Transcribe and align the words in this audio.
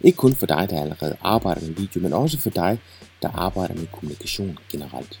Ikke 0.00 0.16
kun 0.16 0.34
for 0.34 0.46
dig, 0.46 0.70
der 0.70 0.82
allerede 0.82 1.16
arbejder 1.20 1.60
med 1.60 1.74
video, 1.74 2.00
men 2.00 2.12
også 2.12 2.38
for 2.38 2.50
dig, 2.50 2.78
der 3.22 3.28
arbejder 3.28 3.74
med 3.74 3.86
kommunikation 3.92 4.58
generelt. 4.72 5.20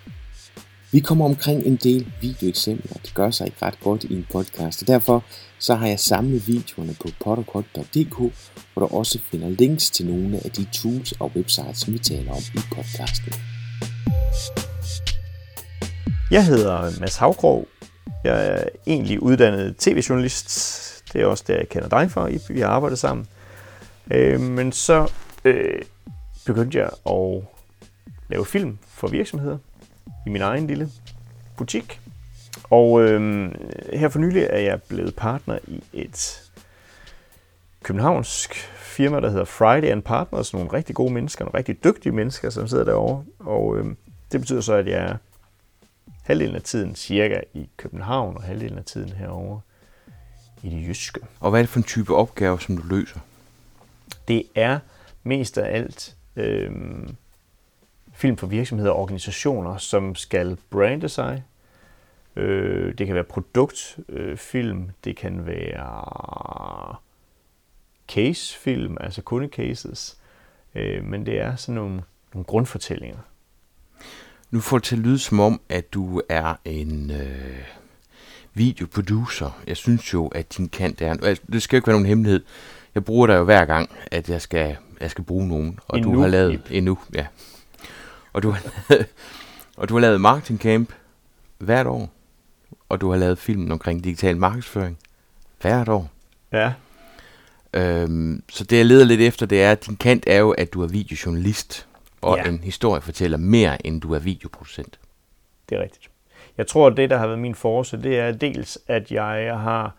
Vi 0.92 1.00
kommer 1.00 1.24
omkring 1.24 1.66
en 1.66 1.76
del 1.76 2.12
videoeksempler. 2.20 2.96
Det 3.02 3.14
gør 3.14 3.30
sig 3.30 3.46
ikke 3.46 3.58
ret 3.62 3.80
godt 3.80 4.04
i 4.04 4.14
en 4.14 4.26
podcast, 4.32 4.82
og 4.82 4.88
derfor 4.88 5.24
så 5.58 5.74
har 5.74 5.86
jeg 5.86 6.00
samlet 6.00 6.48
videoerne 6.48 6.94
på 7.00 7.08
potterkort.dk, 7.24 8.16
hvor 8.72 8.86
du 8.86 8.96
også 8.96 9.18
finder 9.30 9.48
links 9.48 9.90
til 9.90 10.06
nogle 10.06 10.40
af 10.44 10.50
de 10.50 10.66
tools 10.72 11.12
og 11.12 11.32
websites, 11.36 11.78
som 11.78 11.92
vi 11.92 11.98
taler 11.98 12.32
om 12.32 12.42
i 12.54 12.60
podcasten. 12.74 13.32
Jeg 16.30 16.46
hedder 16.46 17.00
Mads 17.00 17.16
Havgrov. 17.16 17.73
Jeg 18.24 18.46
er 18.46 18.64
egentlig 18.86 19.22
uddannet 19.22 19.76
tv-journalist. 19.76 21.04
Det 21.12 21.22
er 21.22 21.26
også 21.26 21.44
der, 21.46 21.56
jeg 21.56 21.68
kender 21.68 21.88
dig 21.88 22.10
fra. 22.10 22.28
Vi 22.48 22.60
har 22.60 22.68
arbejdet 22.68 22.98
sammen. 22.98 23.26
Øh, 24.10 24.40
men 24.40 24.72
så 24.72 25.12
øh, 25.44 25.82
begyndte 26.46 26.78
jeg 26.78 26.90
at 27.10 27.44
lave 28.28 28.46
film 28.46 28.78
for 28.88 29.08
virksomheder 29.08 29.58
i 30.26 30.30
min 30.30 30.42
egen 30.42 30.66
lille 30.66 30.88
butik. 31.56 32.00
Og 32.70 33.02
øh, 33.02 33.50
her 33.92 34.08
for 34.08 34.18
nylig 34.18 34.46
er 34.50 34.58
jeg 34.58 34.82
blevet 34.82 35.16
partner 35.16 35.58
i 35.66 35.82
et 35.92 36.42
københavnsk 37.82 38.54
firma, 38.74 39.20
der 39.20 39.30
hedder 39.30 39.44
Friday 39.44 39.88
and 39.88 40.02
Partners. 40.02 40.52
Nogle 40.52 40.72
rigtig 40.72 40.94
gode 40.94 41.12
mennesker, 41.12 41.44
nogle 41.44 41.58
rigtig 41.58 41.84
dygtige 41.84 42.12
mennesker, 42.12 42.50
som 42.50 42.68
sidder 42.68 42.84
derovre. 42.84 43.24
Og 43.38 43.78
øh, 43.78 43.84
det 44.32 44.40
betyder 44.40 44.60
så, 44.60 44.74
at 44.74 44.86
jeg 44.86 44.98
er 44.98 45.16
halvdelen 46.24 46.56
af 46.56 46.62
tiden 46.62 46.94
cirka 46.94 47.40
i 47.54 47.68
København, 47.76 48.36
og 48.36 48.42
halvdelen 48.42 48.78
af 48.78 48.84
tiden 48.84 49.12
herovre 49.12 49.60
i 50.62 50.70
det 50.70 50.88
jyske. 50.88 51.20
Og 51.40 51.50
hvad 51.50 51.60
er 51.60 51.62
det 51.62 51.70
for 51.70 51.78
en 51.78 51.84
type 51.84 52.14
opgave, 52.14 52.60
som 52.60 52.76
du 52.76 52.82
løser? 52.86 53.20
Det 54.28 54.42
er 54.54 54.78
mest 55.22 55.58
af 55.58 55.76
alt 55.76 56.16
øh, 56.36 56.70
film 58.14 58.36
for 58.36 58.46
virksomheder 58.46 58.90
og 58.90 58.98
organisationer, 58.98 59.76
som 59.76 60.14
skal 60.14 60.58
brande 60.70 61.08
sig. 61.08 61.44
Øh, 62.36 62.98
det 62.98 63.06
kan 63.06 63.14
være 63.14 63.24
produktfilm, 63.24 64.82
øh, 64.82 64.88
det 65.04 65.16
kan 65.16 65.46
være 65.46 66.96
casefilm, 68.08 68.96
altså 69.00 69.22
kundecases, 69.22 70.18
øh, 70.74 71.04
men 71.04 71.26
det 71.26 71.40
er 71.40 71.56
sådan 71.56 71.74
nogle, 71.74 72.02
nogle 72.34 72.44
grundfortællinger. 72.44 73.18
Nu 74.54 74.60
får 74.60 74.78
det 74.78 74.84
til 74.84 74.96
at 74.96 75.02
lyde 75.02 75.18
som 75.18 75.40
om, 75.40 75.60
at 75.68 75.94
du 75.94 76.22
er 76.28 76.54
en 76.64 77.10
øh, 77.10 77.64
videoproducer. 78.54 79.60
Jeg 79.66 79.76
synes 79.76 80.14
jo, 80.14 80.26
at 80.26 80.56
din 80.56 80.68
kant 80.68 81.02
er... 81.02 81.10
Altså, 81.10 81.42
det 81.52 81.62
skal 81.62 81.76
jo 81.76 81.78
ikke 81.78 81.86
være 81.86 81.94
nogen 81.94 82.06
hemmelighed. 82.06 82.42
Jeg 82.94 83.04
bruger 83.04 83.26
dig 83.26 83.34
jo 83.34 83.44
hver 83.44 83.64
gang, 83.64 83.90
at 84.10 84.28
jeg 84.28 84.42
skal, 84.42 84.76
jeg 85.00 85.10
skal 85.10 85.24
bruge 85.24 85.48
nogen. 85.48 85.78
Og 85.88 85.98
endnu, 85.98 86.14
du 86.14 86.20
har 86.20 86.28
lavet... 86.28 86.62
Endnu, 86.70 86.98
ja. 87.14 87.26
Og 88.32 88.42
du, 88.42 88.50
har, 88.50 88.62
og 89.76 89.88
du 89.88 89.94
har 89.94 90.00
lavet 90.00 90.20
Marketing 90.20 90.60
Camp 90.60 90.92
hvert 91.58 91.86
år. 91.86 92.12
Og 92.88 93.00
du 93.00 93.10
har 93.10 93.16
lavet 93.16 93.38
filmen 93.38 93.72
omkring 93.72 94.04
digital 94.04 94.36
markedsføring 94.36 94.98
hvert 95.60 95.88
år. 95.88 96.10
Ja. 96.52 96.72
Øhm, 97.74 98.42
så 98.48 98.64
det 98.64 98.76
jeg 98.76 98.86
leder 98.86 99.04
lidt 99.04 99.20
efter, 99.20 99.46
det 99.46 99.62
er, 99.62 99.72
at 99.72 99.86
din 99.86 99.96
kant 99.96 100.24
er 100.26 100.38
jo, 100.38 100.50
at 100.50 100.72
du 100.72 100.82
er 100.82 100.86
videojournalist 100.86 101.86
og 102.24 102.36
ja. 102.36 102.48
en 102.48 102.58
historiefortæller 102.58 103.38
mere, 103.38 103.86
end 103.86 104.00
du 104.00 104.14
er 104.14 104.18
videoproducent. 104.18 104.98
Det 105.68 105.78
er 105.78 105.82
rigtigt. 105.82 106.10
Jeg 106.58 106.66
tror, 106.66 106.86
at 106.86 106.96
det, 106.96 107.10
der 107.10 107.16
har 107.16 107.26
været 107.26 107.38
min 107.38 107.54
force, 107.54 108.02
det 108.02 108.18
er 108.18 108.32
dels, 108.32 108.78
at 108.86 109.12
jeg 109.12 109.60
har 109.60 109.96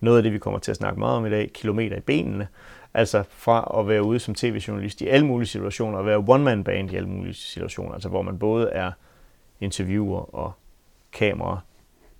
noget 0.00 0.16
af 0.16 0.22
det, 0.22 0.32
vi 0.32 0.38
kommer 0.38 0.60
til 0.60 0.70
at 0.70 0.76
snakke 0.76 0.98
meget 0.98 1.16
om 1.16 1.26
i 1.26 1.30
dag, 1.30 1.50
kilometer 1.54 1.96
i 1.96 2.00
benene. 2.00 2.48
Altså 2.94 3.22
fra 3.30 3.78
at 3.80 3.88
være 3.88 4.02
ude 4.02 4.18
som 4.18 4.34
tv-journalist 4.34 5.00
i 5.00 5.06
alle 5.06 5.26
mulige 5.26 5.48
situationer, 5.48 5.98
og 5.98 6.06
være 6.06 6.24
one-man 6.28 6.64
band 6.64 6.92
i 6.92 6.96
alle 6.96 7.08
mulige 7.08 7.34
situationer, 7.34 7.92
altså 7.92 8.08
hvor 8.08 8.22
man 8.22 8.38
både 8.38 8.68
er 8.68 8.92
interviewer 9.60 10.34
og 10.34 10.52
kamera 11.12 11.60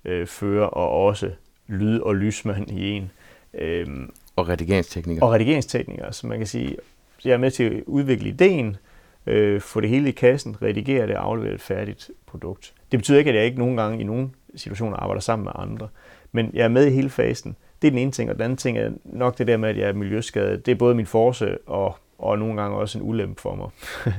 øh, 0.05 0.27
fører, 0.27 0.65
og 0.65 0.89
også 0.89 1.31
lyd- 1.67 1.99
og 1.99 2.15
lysmand 2.15 2.71
i 2.71 2.89
en. 2.89 3.11
Øhm, 3.53 4.13
og 4.35 4.49
redigeringstekniker. 4.49 5.25
Og 5.25 5.31
redigeringstekniker, 5.31 6.11
så 6.11 6.27
man 6.27 6.37
kan 6.37 6.47
sige, 6.47 6.77
jeg 7.25 7.33
er 7.33 7.37
med 7.37 7.51
til 7.51 7.63
at 7.63 7.83
udvikle 7.85 8.29
ideen, 8.29 8.77
øh, 9.25 9.61
få 9.61 9.81
det 9.81 9.89
hele 9.89 10.09
i 10.09 10.11
kassen, 10.11 10.61
redigere 10.61 11.07
det 11.07 11.15
og 11.15 11.25
aflevere 11.25 11.53
et 11.53 11.61
færdigt 11.61 12.11
produkt. 12.25 12.73
Det 12.91 12.99
betyder 12.99 13.17
ikke, 13.17 13.29
at 13.29 13.35
jeg 13.35 13.45
ikke 13.45 13.59
nogen 13.59 13.77
gange 13.77 13.99
i 13.99 14.03
nogen 14.03 14.35
situationer 14.55 14.97
arbejder 14.97 15.21
sammen 15.21 15.43
med 15.43 15.51
andre, 15.55 15.89
men 16.31 16.51
jeg 16.53 16.63
er 16.63 16.69
med 16.69 16.87
i 16.87 16.91
hele 16.91 17.09
fasen. 17.09 17.55
Det 17.81 17.87
er 17.87 17.91
den 17.91 17.99
ene 17.99 18.11
ting, 18.11 18.29
og 18.29 18.35
den 18.35 18.43
anden 18.43 18.57
ting 18.57 18.77
er 18.77 18.91
nok 19.03 19.37
det 19.37 19.47
der 19.47 19.57
med, 19.57 19.69
at 19.69 19.77
jeg 19.77 19.89
er 19.89 19.93
miljøskadet. 19.93 20.65
Det 20.65 20.71
er 20.71 20.75
både 20.75 20.95
min 20.95 21.05
force 21.05 21.57
og, 21.67 21.97
og 22.17 22.39
nogle 22.39 22.61
gange 22.61 22.77
også 22.77 22.99
en 22.99 23.05
ulempe 23.09 23.41
for 23.41 23.55
mig, 23.55 23.69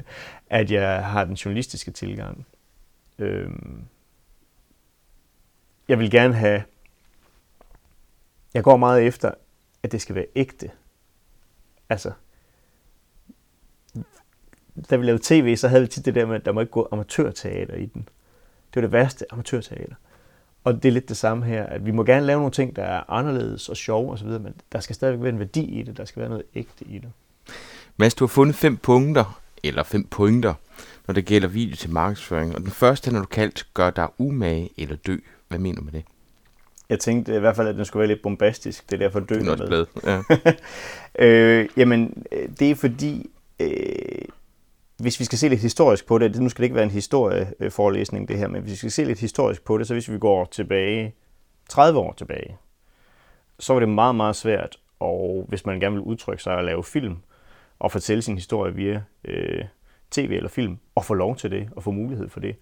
at 0.61 0.71
jeg 0.71 1.05
har 1.05 1.25
den 1.25 1.35
journalistiske 1.35 1.91
tilgang. 1.91 2.47
Øhm, 3.19 3.85
jeg 5.89 5.99
vil 5.99 6.11
gerne 6.11 6.35
have... 6.35 6.63
Jeg 8.55 8.65
går 8.65 8.77
meget 8.77 9.07
efter, 9.07 9.31
at 9.83 9.93
det 9.93 10.01
skal 10.01 10.15
være 10.15 10.27
ægte. 10.35 10.71
Altså, 11.89 12.13
da 14.91 14.97
vi 14.97 15.07
lavede 15.07 15.23
tv, 15.25 15.57
så 15.57 15.69
havde 15.69 15.83
vi 15.83 15.89
tit 15.89 16.05
det 16.05 16.15
der 16.15 16.27
med, 16.27 16.37
at 16.37 16.45
der 16.45 16.53
må 16.53 16.61
ikke 16.61 16.73
gå 16.73 16.89
amatørteater 16.93 17.75
i 17.75 17.87
den. 17.87 18.09
Det 18.75 18.77
var 18.77 18.81
det 18.81 18.93
værste, 18.93 19.25
amatørteater. 19.31 19.95
Og 20.65 20.83
det 20.83 20.89
er 20.89 20.93
lidt 20.93 21.09
det 21.09 21.17
samme 21.17 21.45
her, 21.45 21.67
at 21.67 21.87
vi 21.87 21.91
må 21.91 22.05
gerne 22.05 22.27
lave 22.27 22.39
nogle 22.39 22.53
ting, 22.53 22.77
der 22.77 22.83
er 22.83 23.11
anderledes 23.11 23.69
og 23.69 23.77
sjove 23.77 24.13
osv., 24.13 24.29
men 24.29 24.55
der 24.73 24.81
skal 24.81 24.95
stadigvæk 24.95 25.23
være 25.23 25.33
en 25.33 25.39
værdi 25.39 25.81
i 25.81 25.83
det, 25.83 25.97
der 25.97 26.05
skal 26.05 26.21
være 26.21 26.29
noget 26.29 26.45
ægte 26.55 26.85
i 26.85 26.99
det. 26.99 27.11
Mads, 27.97 28.15
du 28.15 28.25
har 28.25 28.29
fundet 28.29 28.57
fem 28.57 28.77
punkter, 28.77 29.41
eller 29.63 29.83
fem 29.83 30.05
pointer, 30.05 30.55
når 31.07 31.15
det 31.15 31.25
gælder 31.25 31.49
video 31.49 31.77
til 31.77 31.91
markedsføring. 31.91 32.55
Og 32.55 32.61
den 32.61 32.71
første, 32.71 33.13
når 33.13 33.21
du 33.21 33.27
kaldt, 33.27 33.67
gør 33.75 33.91
dig 33.91 34.09
umage 34.19 34.71
eller 34.79 34.97
dø. 34.97 35.17
Hvad 35.49 35.59
mener 35.59 35.79
du 35.79 35.85
med 35.85 35.93
det? 35.93 36.05
Jeg 36.89 37.01
tænkte 37.01 37.37
i 37.37 37.39
hvert 37.39 37.57
fald, 37.57 37.69
at 37.69 37.75
den 37.75 37.85
skulle 37.85 38.01
være 38.01 38.09
lidt 38.09 38.23
bombastisk. 38.23 38.91
Det 38.91 38.95
er 38.95 38.99
derfor 38.99 39.21
dø 39.21 39.35
Det 39.35 39.69
med. 39.71 39.87
Ja. 40.05 40.23
øh, 41.27 41.69
jamen, 41.77 42.25
øh, 42.33 42.49
det 42.59 42.71
er 42.71 42.75
fordi, 42.75 43.31
øh, 43.61 43.69
hvis 44.97 45.21
vi 45.21 45.25
skal 45.25 45.39
se 45.39 45.49
lidt 45.49 45.61
historisk 45.61 46.07
på 46.07 46.19
det, 46.19 46.41
nu 46.41 46.49
skal 46.49 46.63
det 46.63 46.65
ikke 46.67 46.75
være 46.75 46.85
en 46.85 46.91
historieforelæsning 46.91 48.29
det 48.29 48.39
her, 48.39 48.49
men 48.49 48.63
hvis 48.63 48.73
vi 48.73 48.77
skal 48.77 48.91
se 48.91 49.05
lidt 49.05 49.21
historisk 49.21 49.65
på 49.65 49.79
det, 49.79 49.87
så 49.87 49.95
hvis 49.95 50.11
vi 50.11 50.19
går 50.19 50.45
tilbage, 50.45 51.15
30 51.69 51.99
år 51.99 52.13
tilbage, 52.13 52.57
så 53.59 53.73
var 53.73 53.81
det 53.81 53.89
meget, 53.89 54.15
meget 54.15 54.37
svært, 54.37 54.77
og 55.01 55.47
hvis 55.49 55.67
man 55.67 55.81
gerne 55.81 55.95
vil 55.95 56.03
udtrykke 56.03 56.43
sig 56.43 56.57
og 56.57 56.65
lave 56.65 56.85
film, 56.85 57.17
og 57.79 57.93
fortælle 57.93 58.23
sin 58.23 58.35
historie 58.35 58.75
via 58.75 59.03
øh, 59.25 59.65
tv 60.11 60.31
eller 60.31 60.49
film, 60.49 60.79
og 60.95 61.05
få 61.05 61.15
lov 61.15 61.37
til 61.37 61.51
det, 61.51 61.69
og 61.77 61.83
få 61.83 61.91
mulighed 61.91 62.29
for 62.29 62.41
det. 62.41 62.57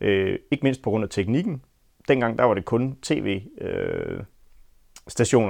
Øh, 0.00 0.38
ikke 0.50 0.62
mindst 0.62 0.82
på 0.82 0.90
grund 0.90 1.04
af 1.04 1.10
teknikken. 1.10 1.62
Dengang 2.08 2.38
der 2.38 2.44
var 2.44 2.54
det 2.54 2.64
kun 2.64 2.96
tv-stationer, 3.02 3.50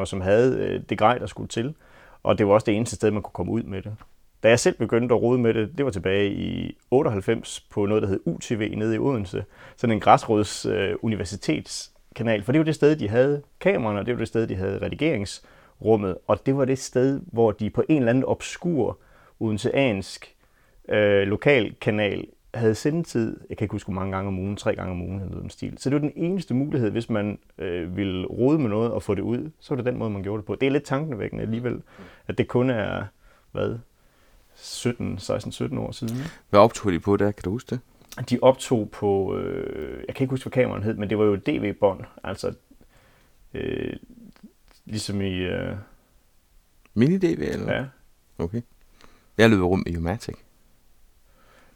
øh, 0.00 0.06
som 0.06 0.20
havde 0.20 0.58
øh, 0.58 0.82
det 0.88 0.98
grej, 0.98 1.18
der 1.18 1.26
skulle 1.26 1.48
til, 1.48 1.74
og 2.22 2.38
det 2.38 2.46
var 2.46 2.52
også 2.52 2.64
det 2.64 2.76
eneste 2.76 2.96
sted, 2.96 3.10
man 3.10 3.22
kunne 3.22 3.32
komme 3.32 3.52
ud 3.52 3.62
med 3.62 3.82
det. 3.82 3.94
Da 4.42 4.48
jeg 4.48 4.58
selv 4.58 4.76
begyndte 4.78 5.14
at 5.14 5.22
rode 5.22 5.38
med 5.38 5.54
det, 5.54 5.78
det 5.78 5.84
var 5.84 5.90
tilbage 5.90 6.30
i 6.30 6.76
98 6.90 7.60
på 7.60 7.86
noget, 7.86 8.02
der 8.02 8.08
hed 8.08 8.20
UTV 8.24 8.74
nede 8.76 8.94
i 8.94 8.98
Odense. 8.98 9.44
Sådan 9.76 9.96
en 9.96 10.00
græsrods 10.00 10.66
øh, 10.66 10.94
universitetskanal, 11.02 12.42
for 12.42 12.52
det 12.52 12.58
var 12.58 12.64
det 12.64 12.74
sted, 12.74 12.96
de 12.96 13.08
havde 13.08 13.42
kameraerne, 13.60 14.00
og 14.00 14.06
det 14.06 14.14
var 14.14 14.18
det 14.18 14.28
sted, 14.28 14.46
de 14.46 14.54
havde 14.54 14.78
redigeringsrummet, 14.82 16.16
og 16.26 16.46
det 16.46 16.56
var 16.56 16.64
det 16.64 16.78
sted, 16.78 17.20
hvor 17.32 17.50
de 17.52 17.70
på 17.70 17.84
en 17.88 17.96
eller 17.96 18.10
anden 18.10 18.24
obskur 18.24 18.98
odenseansk 19.40 20.34
øh, 20.88 21.28
lokalkanal 21.28 22.26
havde 22.54 22.74
sendetid, 22.74 23.40
jeg 23.48 23.58
kan 23.58 23.64
ikke 23.64 23.72
huske, 23.72 23.86
hvor 23.86 24.00
mange 24.00 24.16
gange 24.16 24.28
om 24.28 24.38
ugen, 24.38 24.56
tre 24.56 24.74
gange 24.74 24.90
om 24.90 25.02
ugen 25.02 25.20
eller 25.20 25.34
noget 25.34 25.52
stil. 25.52 25.78
Så 25.78 25.90
det 25.90 25.94
var 25.94 26.08
den 26.08 26.12
eneste 26.16 26.54
mulighed, 26.54 26.90
hvis 26.90 27.10
man 27.10 27.38
øh, 27.58 27.96
ville 27.96 28.26
rode 28.26 28.58
med 28.58 28.70
noget 28.70 28.92
og 28.92 29.02
få 29.02 29.14
det 29.14 29.22
ud, 29.22 29.50
så 29.60 29.74
var 29.74 29.76
det 29.76 29.92
den 29.92 29.98
måde, 29.98 30.10
man 30.10 30.22
gjorde 30.22 30.40
det 30.40 30.46
på. 30.46 30.54
Det 30.54 30.66
er 30.66 30.70
lidt 30.70 30.84
tankevækkende 30.84 31.42
alligevel, 31.42 31.82
at 32.28 32.38
det 32.38 32.48
kun 32.48 32.70
er, 32.70 33.04
hvad, 33.52 33.78
17, 34.62 35.18
16-17 35.18 35.78
år 35.78 35.92
siden. 35.92 36.16
Hvad 36.50 36.60
optog 36.60 36.92
de 36.92 37.00
på 37.00 37.16
der? 37.16 37.30
Kan 37.30 37.42
du 37.44 37.50
huske 37.50 37.70
det? 37.70 37.80
De 38.30 38.38
optog 38.42 38.90
på, 38.90 39.36
øh, 39.36 40.04
jeg 40.08 40.14
kan 40.14 40.24
ikke 40.24 40.32
huske, 40.32 40.44
hvad 40.44 40.52
kameraen 40.52 40.82
hed, 40.82 40.94
men 40.94 41.10
det 41.10 41.18
var 41.18 41.24
jo 41.24 41.34
et 41.34 41.46
DV-bånd, 41.46 42.04
altså 42.24 42.54
øh, 43.54 43.92
ligesom 44.84 45.20
i, 45.20 45.34
øh, 45.34 45.76
Mini-DV 46.94 47.52
eller? 47.52 47.72
ja, 47.72 47.84
Okay. 48.38 48.62
Jeg 49.38 49.50
løber 49.50 49.64
rundt 49.64 49.86
med 49.86 49.96
Umatic. 49.96 50.34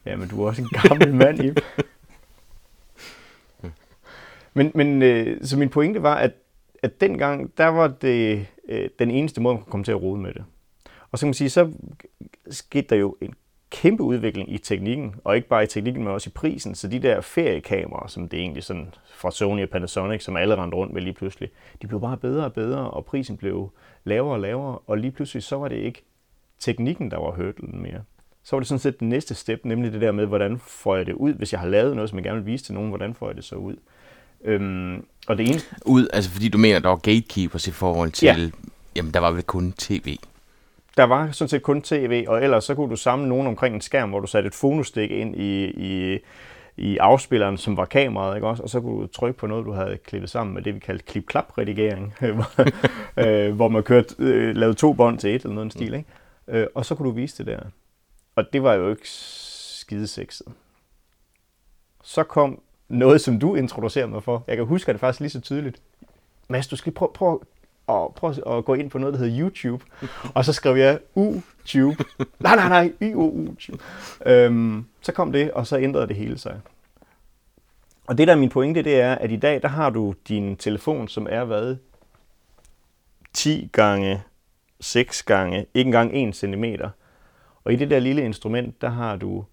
Ja, 0.07 0.17
men 0.17 0.29
du 0.29 0.43
er 0.43 0.47
også 0.47 0.63
en 0.63 0.69
gammel 0.69 1.15
mand, 1.25 1.41
Ip. 1.41 1.61
Men, 4.55 4.73
men 4.75 5.03
øh, 5.03 5.45
så 5.45 5.59
min 5.59 5.69
pointe 5.69 6.03
var, 6.03 6.15
at, 6.15 6.33
at 6.83 7.01
dengang, 7.01 7.59
der 7.59 7.67
var 7.67 7.89
det 7.89 8.47
øh, 8.69 8.89
den 8.99 9.11
eneste 9.11 9.41
måde, 9.41 9.55
man 9.55 9.63
kunne 9.63 9.71
komme 9.71 9.85
til 9.85 9.93
at 9.93 10.03
rode 10.03 10.21
med 10.21 10.35
det. 10.35 10.45
Og 11.11 11.19
så 11.19 11.23
kan 11.23 11.29
man 11.29 11.35
sige, 11.35 11.51
så 11.51 11.73
skete 12.51 12.87
der 12.89 12.97
jo 12.97 13.17
en 13.21 13.35
kæmpe 13.71 14.03
udvikling 14.03 14.53
i 14.53 14.59
teknikken, 14.59 15.15
og 15.25 15.37
ikke 15.37 15.49
bare 15.49 15.65
i 15.65 15.67
teknikken, 15.67 16.05
men 16.05 16.13
også 16.13 16.31
i 16.31 16.33
prisen. 16.33 16.75
Så 16.75 16.89
de 16.89 16.99
der 16.99 17.21
feriekameraer, 17.21 18.07
som 18.07 18.29
det 18.29 18.41
egentlig 18.41 18.63
sådan 18.63 18.95
fra 19.15 19.31
Sony 19.31 19.63
og 19.63 19.69
Panasonic, 19.69 20.25
som 20.25 20.37
alle 20.37 20.57
rendte 20.57 20.77
rundt 20.77 20.93
med 20.93 21.03
lige 21.03 21.13
pludselig, 21.13 21.49
de 21.83 21.87
blev 21.87 22.01
bare 22.01 22.17
bedre 22.17 22.45
og 22.45 22.53
bedre, 22.53 22.91
og 22.91 23.05
prisen 23.05 23.37
blev 23.37 23.71
lavere 24.05 24.35
og 24.35 24.41
lavere, 24.41 24.79
og 24.87 24.99
lige 24.99 25.11
pludselig 25.11 25.43
så 25.43 25.57
var 25.57 25.69
det 25.69 25.77
ikke 25.77 26.03
teknikken, 26.61 27.11
der 27.11 27.17
var 27.17 27.31
hurdlen 27.31 27.83
mere. 27.83 28.03
Så 28.45 28.57
var 28.57 28.61
det 28.61 28.69
sådan 28.69 28.79
set 28.79 29.01
den 29.01 29.09
næste 29.09 29.35
step, 29.35 29.61
nemlig 29.65 29.93
det 29.93 30.01
der 30.01 30.13
med, 30.13 30.27
hvordan 30.27 30.59
får 30.59 30.97
jeg 30.97 31.07
det 31.07 31.13
ud, 31.13 31.33
hvis 31.33 31.53
jeg 31.53 31.61
har 31.61 31.69
lavet 31.69 31.95
noget, 31.95 32.11
som 32.11 32.19
jeg 32.19 32.25
gerne 32.25 32.45
vil 32.45 32.53
vise 32.53 32.65
til 32.65 32.75
nogen, 32.75 32.89
hvordan 32.89 33.15
får 33.15 33.27
jeg 33.29 33.37
det 33.37 33.45
så 33.45 33.57
ud. 33.57 33.77
Øhm, 34.45 35.05
og 35.27 35.39
det 35.39 35.49
ene, 35.49 35.61
Ud, 35.87 36.09
altså 36.13 36.31
fordi 36.31 36.49
du 36.49 36.59
mener, 36.59 36.79
der 36.79 36.89
var 36.89 36.97
gatekeepers 36.97 37.69
i 37.69 37.71
forhold 37.71 38.11
til... 38.11 38.27
Ja. 38.27 38.51
Jamen, 38.97 39.15
der 39.15 39.21
var 39.21 39.31
vel 39.31 39.43
kun 39.43 39.73
tv. 39.73 40.17
Der 40.97 41.05
var 41.05 41.31
sådan 41.31 41.49
set 41.49 41.63
kun 41.63 41.83
tv, 41.83 42.25
og 42.29 42.45
ellers 42.45 42.65
så 42.65 42.75
kunne 42.75 42.91
du 42.91 42.97
samle 42.97 43.29
nogen 43.29 43.47
omkring 43.47 43.75
en 43.75 43.81
skærm, 43.81 44.09
hvor 44.09 44.21
du 44.21 44.27
satte 44.27 44.47
et 44.47 44.55
fonostik 44.55 45.11
ind 45.11 45.37
i, 45.37 45.65
i, 45.65 46.19
i 46.77 46.97
afspilleren, 46.97 47.57
som 47.57 47.77
var 47.77 47.85
kameraet, 47.85 48.37
ikke 48.37 48.47
også? 48.47 48.63
Og 48.63 48.69
så 48.69 48.81
kunne 48.81 49.03
du 49.03 49.07
trykke 49.07 49.39
på 49.39 49.47
noget, 49.47 49.67
du 49.67 49.73
havde 49.73 49.99
klippet 50.05 50.31
sammen 50.31 50.55
med 50.55 50.63
det, 50.63 50.75
vi 50.75 50.81
kaldte 50.81 51.05
klip-klap-redigering, 51.05 52.15
øh, 53.17 53.55
hvor 53.55 53.69
man 53.69 53.83
kørte, 53.83 54.15
øh, 54.19 54.57
lavede 54.57 54.75
to 54.75 54.93
bånd 54.93 55.19
til 55.19 55.35
et 55.35 55.43
eller 55.43 55.55
noget 55.55 55.73
stil, 55.73 55.95
ikke? 55.95 56.09
Øh, 56.49 56.67
og 56.75 56.85
så 56.85 56.95
kunne 56.95 57.09
du 57.09 57.15
vise 57.15 57.39
det 57.39 57.47
der. 57.47 57.61
Og 58.37 58.45
det 58.53 58.63
var 58.63 58.75
jo 58.75 58.91
ikke 58.91 59.09
skide 59.11 60.07
sexet. 60.07 60.47
Så 62.03 62.23
kom 62.23 62.61
noget, 62.89 63.21
som 63.21 63.39
du 63.39 63.55
introducerede 63.55 64.11
mig 64.11 64.23
for. 64.23 64.45
Jeg 64.49 64.57
kan 64.57 64.67
huske 64.67 64.93
det 64.93 65.01
faktisk 65.01 65.21
lige 65.21 65.31
så 65.31 65.41
tydeligt. 65.41 65.83
Mads, 66.49 66.69
du 66.69 66.77
skal 66.77 66.93
prøve, 66.93 67.11
prøve, 67.15 67.41
at, 67.89 68.15
prøve 68.17 68.57
at 68.59 68.65
gå 68.65 68.75
ind 68.75 68.91
på 68.91 68.99
noget, 68.99 69.15
der 69.15 69.21
hedder 69.21 69.41
YouTube. 69.41 69.85
Og 70.35 70.45
så 70.45 70.53
skrev 70.53 70.77
jeg 70.77 70.99
YouTube. 71.17 72.05
Nej, 72.41 72.57
nej, 72.57 72.69
nej, 72.69 72.93
YouTube. 73.03 73.83
Øhm, 74.27 74.85
så 75.01 75.13
kom 75.13 75.33
det, 75.33 75.51
og 75.51 75.67
så 75.67 75.79
ændrede 75.79 76.07
det 76.09 76.17
hele 76.17 76.39
sig. 76.39 76.61
Og 78.07 78.19
det 78.19 78.29
der 78.29 78.35
er 78.35 78.39
min 78.39 78.49
pointe, 78.49 78.83
det 78.83 79.01
er, 79.01 79.15
at 79.15 79.31
i 79.31 79.37
dag, 79.37 79.63
der 79.63 79.69
har 79.69 79.91
du 79.91 80.15
din 80.29 80.57
telefon, 80.57 81.09
som 81.09 81.27
er 81.31 81.45
hvad? 81.45 81.77
10 83.33 83.71
gange 83.73 84.23
6 84.81 85.23
gange, 85.23 85.67
ikke 85.75 85.89
engang 85.89 86.11
1 86.29 86.37
cm. 86.37 86.65
Og 87.65 87.73
i 87.73 87.77
det 87.77 87.91
der 87.91 87.99
lille 87.99 88.25
instrument, 88.25 88.81
der 88.81 88.89
har 88.89 89.17
du 89.17 89.45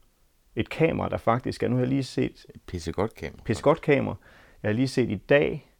et 0.55 0.69
kamera, 0.69 1.09
der 1.09 1.17
faktisk 1.17 1.63
er, 1.63 1.67
nu 1.67 1.75
har 1.75 1.81
jeg 1.81 1.89
lige 1.89 2.03
set 2.03 2.45
Et 2.55 2.61
pissegodt 2.67 3.15
kamera. 3.15 3.41
pissegodt 3.45 3.81
kamera. 3.81 4.15
Jeg 4.63 4.69
har 4.69 4.73
lige 4.73 4.87
set 4.87 5.09
i 5.09 5.15
dag 5.15 5.70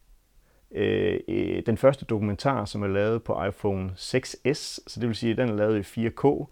Øh, 0.76 1.20
øh, 1.28 1.64
den 1.66 1.78
første 1.78 2.06
dokumentar, 2.06 2.66
som 2.66 2.84
er 2.84 2.88
lavet 2.88 3.24
på 3.24 3.44
iPhone 3.44 3.92
6s, 3.96 4.80
så 4.88 4.98
det 5.00 5.08
vil 5.08 5.16
sige, 5.16 5.32
at 5.32 5.38
den 5.38 5.50
er 5.50 5.54
lavet 5.54 5.98
i 5.98 6.08
4K. 6.08 6.46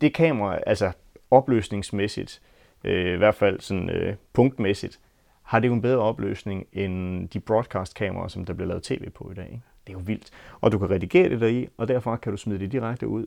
Det 0.00 0.14
kamera, 0.14 0.58
altså 0.66 0.92
opløsningsmæssigt, 1.30 2.42
øh, 2.84 3.14
i 3.14 3.16
hvert 3.16 3.34
fald 3.34 3.60
sådan 3.60 3.90
øh, 3.90 4.16
punktmæssigt, 4.32 5.00
har 5.42 5.60
det 5.60 5.68
jo 5.68 5.72
en 5.72 5.82
bedre 5.82 5.98
opløsning 5.98 6.66
end 6.72 7.28
de 7.28 7.40
broadcast-kameraer, 7.40 8.28
som 8.28 8.44
der 8.44 8.52
bliver 8.52 8.68
lavet 8.68 8.82
tv 8.82 9.10
på 9.10 9.30
i 9.30 9.34
dag. 9.34 9.46
Ikke? 9.46 9.62
Det 9.86 9.92
er 9.92 9.98
jo 9.98 10.02
vildt. 10.06 10.30
Og 10.60 10.72
du 10.72 10.78
kan 10.78 10.90
redigere 10.90 11.28
det 11.28 11.40
deri, 11.40 11.68
og 11.76 11.88
derfor 11.88 12.16
kan 12.16 12.32
du 12.32 12.36
smide 12.36 12.58
det 12.58 12.72
direkte 12.72 13.08
ud, 13.08 13.26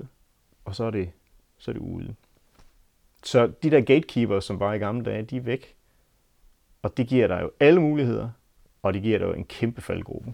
og 0.66 0.76
så 0.76 0.84
er 0.84 0.92
det, 0.92 1.10
så 1.58 1.72
er 1.72 1.74
det 1.74 1.82
ude. 1.82 2.16
Så 3.24 3.48
de 3.48 3.72
der 3.72 3.82
gatekeepers, 3.82 4.46
som 4.46 4.60
var 4.60 4.74
i 4.74 4.78
gamle 4.78 5.06
dage, 5.06 5.24
de 5.24 5.38
er 5.38 5.42
væk. 5.42 5.76
Og 6.82 6.98
det 6.98 7.08
giver 7.08 7.28
dig 7.28 7.40
jo 7.42 7.52
alle 7.60 7.82
muligheder, 7.82 8.30
og 8.86 8.94
det 8.94 9.02
giver 9.02 9.20
dig 9.20 9.38
en 9.38 9.46
kæmpe 9.46 9.82
faldgruppe. 9.82 10.34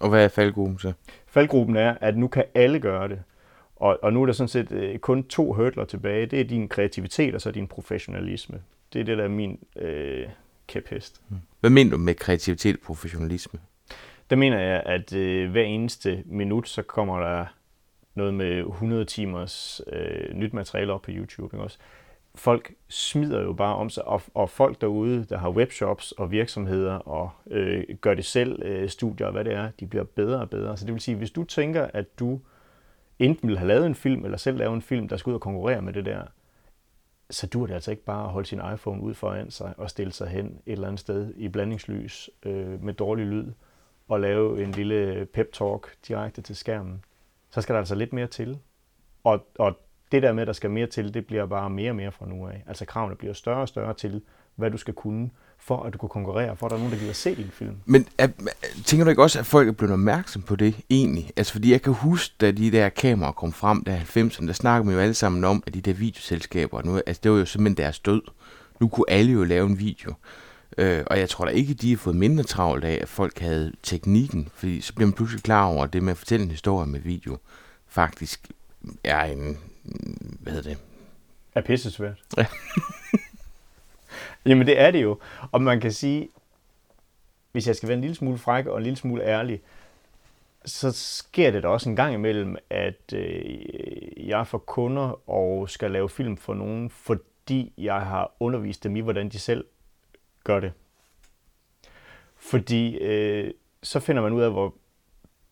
Og 0.00 0.08
hvad 0.08 0.24
er 0.24 0.28
faldgruppen 0.28 0.78
så? 0.78 0.92
Faldgruppen 1.26 1.76
er, 1.76 1.94
at 2.00 2.16
nu 2.16 2.28
kan 2.28 2.44
alle 2.54 2.80
gøre 2.80 3.08
det. 3.08 3.22
Og, 3.76 3.98
og 4.02 4.12
nu 4.12 4.22
er 4.22 4.26
der 4.26 4.32
sådan 4.32 4.48
set 4.48 4.72
øh, 4.72 4.98
kun 4.98 5.24
to 5.24 5.52
hurdler 5.52 5.84
tilbage. 5.84 6.26
Det 6.26 6.40
er 6.40 6.44
din 6.44 6.68
kreativitet, 6.68 7.34
og 7.34 7.40
så 7.40 7.50
din 7.50 7.66
professionalisme. 7.66 8.60
Det 8.92 9.00
er 9.00 9.04
det, 9.04 9.18
der 9.18 9.24
er 9.24 9.28
min 9.28 9.58
øh, 9.76 10.28
kæphest. 10.66 11.20
Hvad 11.60 11.70
mener 11.70 11.90
du 11.90 11.96
med 11.96 12.14
kreativitet 12.14 12.76
og 12.76 12.82
professionalisme? 12.82 13.60
Der 14.30 14.36
mener 14.36 14.58
jeg, 14.58 14.82
at 14.86 15.12
øh, 15.12 15.50
hver 15.50 15.62
eneste 15.62 16.22
minut, 16.26 16.68
så 16.68 16.82
kommer 16.82 17.20
der 17.20 17.46
noget 18.14 18.34
med 18.34 18.58
100 18.58 19.04
timers 19.04 19.80
øh, 19.92 20.34
nyt 20.34 20.52
materiale 20.52 20.92
op 20.92 21.02
på 21.02 21.10
YouTube. 21.14 21.56
Ikke 21.56 21.64
også? 21.64 21.78
Folk 22.36 22.72
smider 22.88 23.42
jo 23.42 23.52
bare 23.52 23.76
om 23.76 23.90
sig, 23.90 24.04
og, 24.04 24.22
og 24.34 24.50
folk 24.50 24.80
derude, 24.80 25.24
der 25.24 25.38
har 25.38 25.50
webshops 25.50 26.12
og 26.12 26.30
virksomheder 26.30 26.94
og 26.94 27.30
øh, 27.50 27.84
gør 28.00 28.14
det 28.14 28.24
selv 28.24 28.62
øh, 28.62 28.88
studier 28.88 29.26
og 29.26 29.32
hvad 29.32 29.44
det 29.44 29.52
er, 29.52 29.70
de 29.80 29.86
bliver 29.86 30.04
bedre 30.04 30.40
og 30.40 30.50
bedre. 30.50 30.76
Så 30.76 30.84
det 30.86 30.94
vil 30.94 31.00
sige, 31.00 31.16
hvis 31.16 31.30
du 31.30 31.44
tænker, 31.44 31.86
at 31.94 32.18
du 32.18 32.40
enten 33.18 33.48
vil 33.48 33.58
have 33.58 33.68
lavet 33.68 33.86
en 33.86 33.94
film, 33.94 34.24
eller 34.24 34.38
selv 34.38 34.58
lave 34.58 34.74
en 34.74 34.82
film, 34.82 35.08
der 35.08 35.16
skal 35.16 35.30
ud 35.30 35.34
og 35.34 35.40
konkurrere 35.40 35.82
med 35.82 35.92
det 35.92 36.04
der, 36.04 36.22
så 37.30 37.46
dur 37.46 37.66
det 37.66 37.74
altså 37.74 37.90
ikke 37.90 38.04
bare 38.04 38.24
at 38.24 38.30
holde 38.30 38.48
sin 38.48 38.60
iPhone 38.74 39.02
ud 39.02 39.14
foran 39.14 39.50
sig 39.50 39.74
og 39.76 39.90
stille 39.90 40.12
sig 40.12 40.28
hen 40.28 40.46
et 40.46 40.72
eller 40.72 40.86
andet 40.86 41.00
sted 41.00 41.34
i 41.36 41.48
blandingslys 41.48 42.30
øh, 42.42 42.82
med 42.82 42.94
dårlig 42.94 43.26
lyd 43.26 43.52
og 44.08 44.20
lave 44.20 44.62
en 44.62 44.72
lille 44.72 45.26
pep-talk 45.36 46.08
direkte 46.08 46.42
til 46.42 46.56
skærmen. 46.56 47.04
Så 47.50 47.60
skal 47.60 47.72
der 47.72 47.78
altså 47.78 47.94
lidt 47.94 48.12
mere 48.12 48.26
til. 48.26 48.58
Og, 49.24 49.46
og 49.58 49.78
det 50.12 50.22
der 50.22 50.32
med, 50.32 50.42
at 50.42 50.46
der 50.46 50.52
skal 50.52 50.70
mere 50.70 50.86
til, 50.86 51.14
det 51.14 51.26
bliver 51.26 51.46
bare 51.46 51.70
mere 51.70 51.90
og 51.90 51.96
mere 51.96 52.12
fra 52.12 52.26
nu 52.28 52.46
af. 52.46 52.64
Altså 52.66 52.84
kravene 52.84 53.16
bliver 53.16 53.34
større 53.34 53.60
og 53.60 53.68
større 53.68 53.94
til, 53.94 54.22
hvad 54.56 54.70
du 54.70 54.76
skal 54.76 54.94
kunne, 54.94 55.30
for 55.58 55.82
at 55.82 55.92
du 55.92 55.98
kan 55.98 56.08
konkurrere, 56.08 56.56
for 56.56 56.66
at 56.66 56.70
der 56.70 56.76
er 56.76 56.80
nogen, 56.80 56.92
der 56.92 56.98
gider 56.98 57.12
se 57.12 57.34
din 57.34 57.50
film. 57.52 57.76
Men 57.84 58.08
er, 58.18 58.28
tænker 58.84 59.04
du 59.04 59.10
ikke 59.10 59.22
også, 59.22 59.38
at 59.38 59.46
folk 59.46 59.68
er 59.68 59.72
blevet 59.72 59.92
opmærksom 59.92 60.42
på 60.42 60.56
det 60.56 60.76
egentlig? 60.90 61.30
Altså 61.36 61.52
fordi 61.52 61.72
jeg 61.72 61.82
kan 61.82 61.92
huske, 61.92 62.34
da 62.40 62.50
de 62.50 62.70
der 62.70 62.88
kameraer 62.88 63.32
kom 63.32 63.52
frem 63.52 63.84
der 63.84 63.96
90'erne, 63.96 64.46
der 64.46 64.52
snakkede 64.52 64.86
man 64.86 64.94
jo 64.94 65.00
alle 65.00 65.14
sammen 65.14 65.44
om, 65.44 65.62
at 65.66 65.74
de 65.74 65.80
der 65.80 65.92
videoselskaber, 65.92 66.82
nu, 66.82 67.00
altså 67.06 67.20
det 67.22 67.30
var 67.30 67.38
jo 67.38 67.44
simpelthen 67.44 67.84
deres 67.84 67.98
død. 67.98 68.22
Nu 68.80 68.88
kunne 68.88 69.04
alle 69.08 69.32
jo 69.32 69.44
lave 69.44 69.66
en 69.66 69.78
video. 69.78 70.14
Øh, 70.78 71.04
og 71.06 71.18
jeg 71.18 71.28
tror 71.28 71.44
da 71.44 71.50
ikke, 71.50 71.74
de 71.74 71.90
har 71.90 71.96
fået 71.96 72.16
mindre 72.16 72.44
travlt 72.44 72.84
af, 72.84 72.98
at 73.02 73.08
folk 73.08 73.38
havde 73.38 73.72
teknikken, 73.82 74.48
fordi 74.54 74.80
så 74.80 74.94
bliver 74.94 75.06
man 75.06 75.12
pludselig 75.12 75.42
klar 75.42 75.64
over, 75.64 75.84
at 75.84 75.92
det 75.92 76.02
med 76.02 76.10
at 76.10 76.18
fortælle 76.18 76.44
en 76.44 76.50
historie 76.50 76.86
med 76.86 77.00
video, 77.00 77.38
faktisk 77.88 78.48
er 79.04 79.24
en, 79.24 79.58
hvad 80.40 80.52
hedder 80.52 80.70
det, 80.70 80.78
Er 81.54 81.60
pisse 81.60 81.90
svært. 81.90 82.22
Jamen 84.46 84.66
det 84.66 84.80
er 84.80 84.90
det 84.90 85.02
jo. 85.02 85.18
Og 85.52 85.62
man 85.62 85.80
kan 85.80 85.92
sige, 85.92 86.28
hvis 87.52 87.66
jeg 87.66 87.76
skal 87.76 87.88
være 87.88 87.96
en 87.96 88.00
lille 88.00 88.16
smule 88.16 88.38
fræk 88.38 88.66
og 88.66 88.76
en 88.76 88.82
lille 88.82 88.96
smule 88.96 89.22
ærlig, 89.24 89.62
så 90.64 90.92
sker 90.92 91.50
det 91.50 91.62
da 91.62 91.68
også 91.68 91.88
en 91.88 91.96
gang 91.96 92.14
imellem, 92.14 92.56
at 92.70 93.12
øh, 93.12 94.28
jeg 94.28 94.46
får 94.46 94.58
kunder 94.58 95.30
og 95.30 95.70
skal 95.70 95.90
lave 95.90 96.08
film 96.08 96.36
for 96.36 96.54
nogen, 96.54 96.90
fordi 96.90 97.72
jeg 97.78 98.00
har 98.00 98.32
undervist 98.40 98.84
dem 98.84 98.96
i, 98.96 99.00
hvordan 99.00 99.28
de 99.28 99.38
selv 99.38 99.64
gør 100.44 100.60
det. 100.60 100.72
Fordi 102.36 102.96
øh, 102.96 103.52
så 103.82 104.00
finder 104.00 104.22
man 104.22 104.32
ud 104.32 104.42
af, 104.42 104.50
hvor 104.50 104.74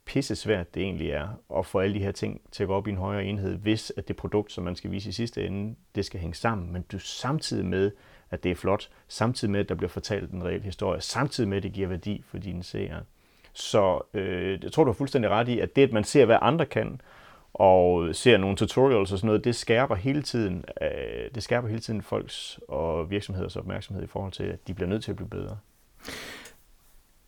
pisse 0.06 0.37
svært 0.37 0.75
det 0.75 0.82
egentlig 0.82 1.11
er 1.11 1.28
at 1.58 1.66
få 1.66 1.78
alle 1.78 1.94
de 1.94 2.04
her 2.04 2.12
ting 2.12 2.40
til 2.52 2.62
at 2.62 2.66
gå 2.66 2.75
op 2.75 2.87
i 2.87 2.90
en 2.90 2.96
højere 2.96 3.25
enhed, 3.25 3.56
hvis 3.56 3.92
at 3.96 4.08
det 4.08 4.16
produkt, 4.16 4.52
som 4.52 4.64
man 4.64 4.76
skal 4.76 4.90
vise 4.90 5.08
i 5.08 5.12
sidste 5.12 5.46
ende, 5.46 5.75
det 5.94 6.04
skal 6.04 6.20
hænge 6.20 6.34
sammen, 6.34 6.73
men 6.73 6.82
du 6.92 6.99
samtidig 6.99 7.66
med, 7.66 7.90
at 8.30 8.42
det 8.42 8.50
er 8.50 8.54
flot, 8.54 8.88
samtidig 9.08 9.52
med, 9.52 9.61
at 9.61 9.68
der 9.68 9.75
bliver 9.75 9.88
fortalt 9.88 10.30
en 10.30 10.44
reel 10.44 10.62
historie, 10.62 11.00
samtidig 11.00 11.49
med, 11.49 11.56
at 11.56 11.62
det 11.62 11.73
giver 11.73 11.88
værdi 11.88 12.23
for 12.26 12.38
dine 12.38 12.62
seere. 12.62 13.00
Så 13.52 14.00
øh, 14.14 14.58
jeg 14.62 14.73
tror, 14.73 14.84
du 14.84 14.90
har 14.90 14.94
fuldstændig 14.94 15.30
ret 15.30 15.49
i, 15.49 15.58
at 15.58 15.76
det, 15.76 15.82
at 15.82 15.92
man 15.92 16.04
ser, 16.04 16.25
hvad 16.25 16.38
andre 16.40 16.66
kan, 16.66 17.00
og 17.54 18.14
ser 18.14 18.37
nogle 18.37 18.56
tutorials 18.56 19.12
og 19.12 19.18
sådan 19.18 19.26
noget, 19.26 19.44
det 19.44 19.54
skærper 19.54 19.94
hele 19.94 20.23
tiden, 20.23 20.64
øh, 20.82 21.30
det 21.34 21.42
skærper 21.42 21.68
hele 21.68 21.80
tiden 21.80 22.02
folks 22.02 22.61
og 22.68 23.11
virksomheders 23.11 23.56
opmærksomhed 23.56 24.04
i 24.04 24.06
forhold 24.06 24.32
til, 24.32 24.44
at 24.44 24.66
de 24.66 24.75
bliver 24.75 24.88
nødt 24.88 25.04
til 25.04 25.11
at 25.11 25.16
blive 25.16 25.28
bedre. 25.28 25.58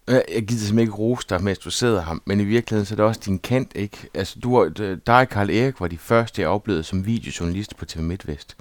Øh, 0.09 0.15
jeg 0.15 0.47
gider 0.47 0.61
simpelthen 0.61 0.79
ikke 0.79 0.93
rose 0.93 1.27
dig, 1.29 1.43
mens 1.43 1.59
du 1.59 1.71
sidder 1.71 2.03
her, 2.03 2.19
men 2.25 2.41
i 2.41 2.45
virkeligheden 2.45 2.87
så 2.87 2.95
er 2.95 2.97
det 2.97 3.05
også 3.05 3.21
din 3.25 3.39
kant, 3.39 3.73
ikke? 3.75 3.97
Altså, 4.15 4.39
du 4.39 4.65
øh, 4.65 4.99
dig 5.07 5.21
og 5.21 5.29
Karl 5.29 5.51
Erik 5.51 5.81
var 5.81 5.89
de 5.89 5.99
første, 5.99 6.43
jeg 6.43 6.49
oplevede 6.49 6.83
som 6.83 7.07
videojournalist 7.07 7.77
på 7.77 7.85
TV 7.85 8.01
MidtVest. 8.01 8.57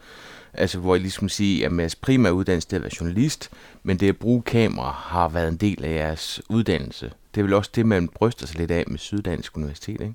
Altså, 0.53 0.79
hvor 0.79 0.95
jeg 0.95 1.01
ligesom 1.01 1.29
siger, 1.29 1.69
at 1.69 1.77
jeres 1.77 1.95
primære 1.95 2.33
uddannelse 2.33 2.67
det 2.67 2.73
er 2.73 2.77
at 2.77 2.83
være 2.83 2.91
journalist, 3.01 3.49
men 3.83 3.97
det 3.97 4.09
at 4.09 4.17
bruge 4.17 4.41
kamera 4.41 4.91
har 4.91 5.29
været 5.29 5.47
en 5.47 5.57
del 5.57 5.85
af 5.85 5.93
jeres 5.95 6.41
uddannelse. 6.49 7.11
Det 7.35 7.41
er 7.41 7.43
vel 7.43 7.53
også 7.53 7.71
det, 7.75 7.85
man 7.85 8.07
bryster 8.07 8.47
sig 8.47 8.57
lidt 8.59 8.71
af 8.71 8.83
med 8.87 8.97
Syddansk 8.97 9.57
Universitet, 9.57 10.01
ikke? 10.01 10.13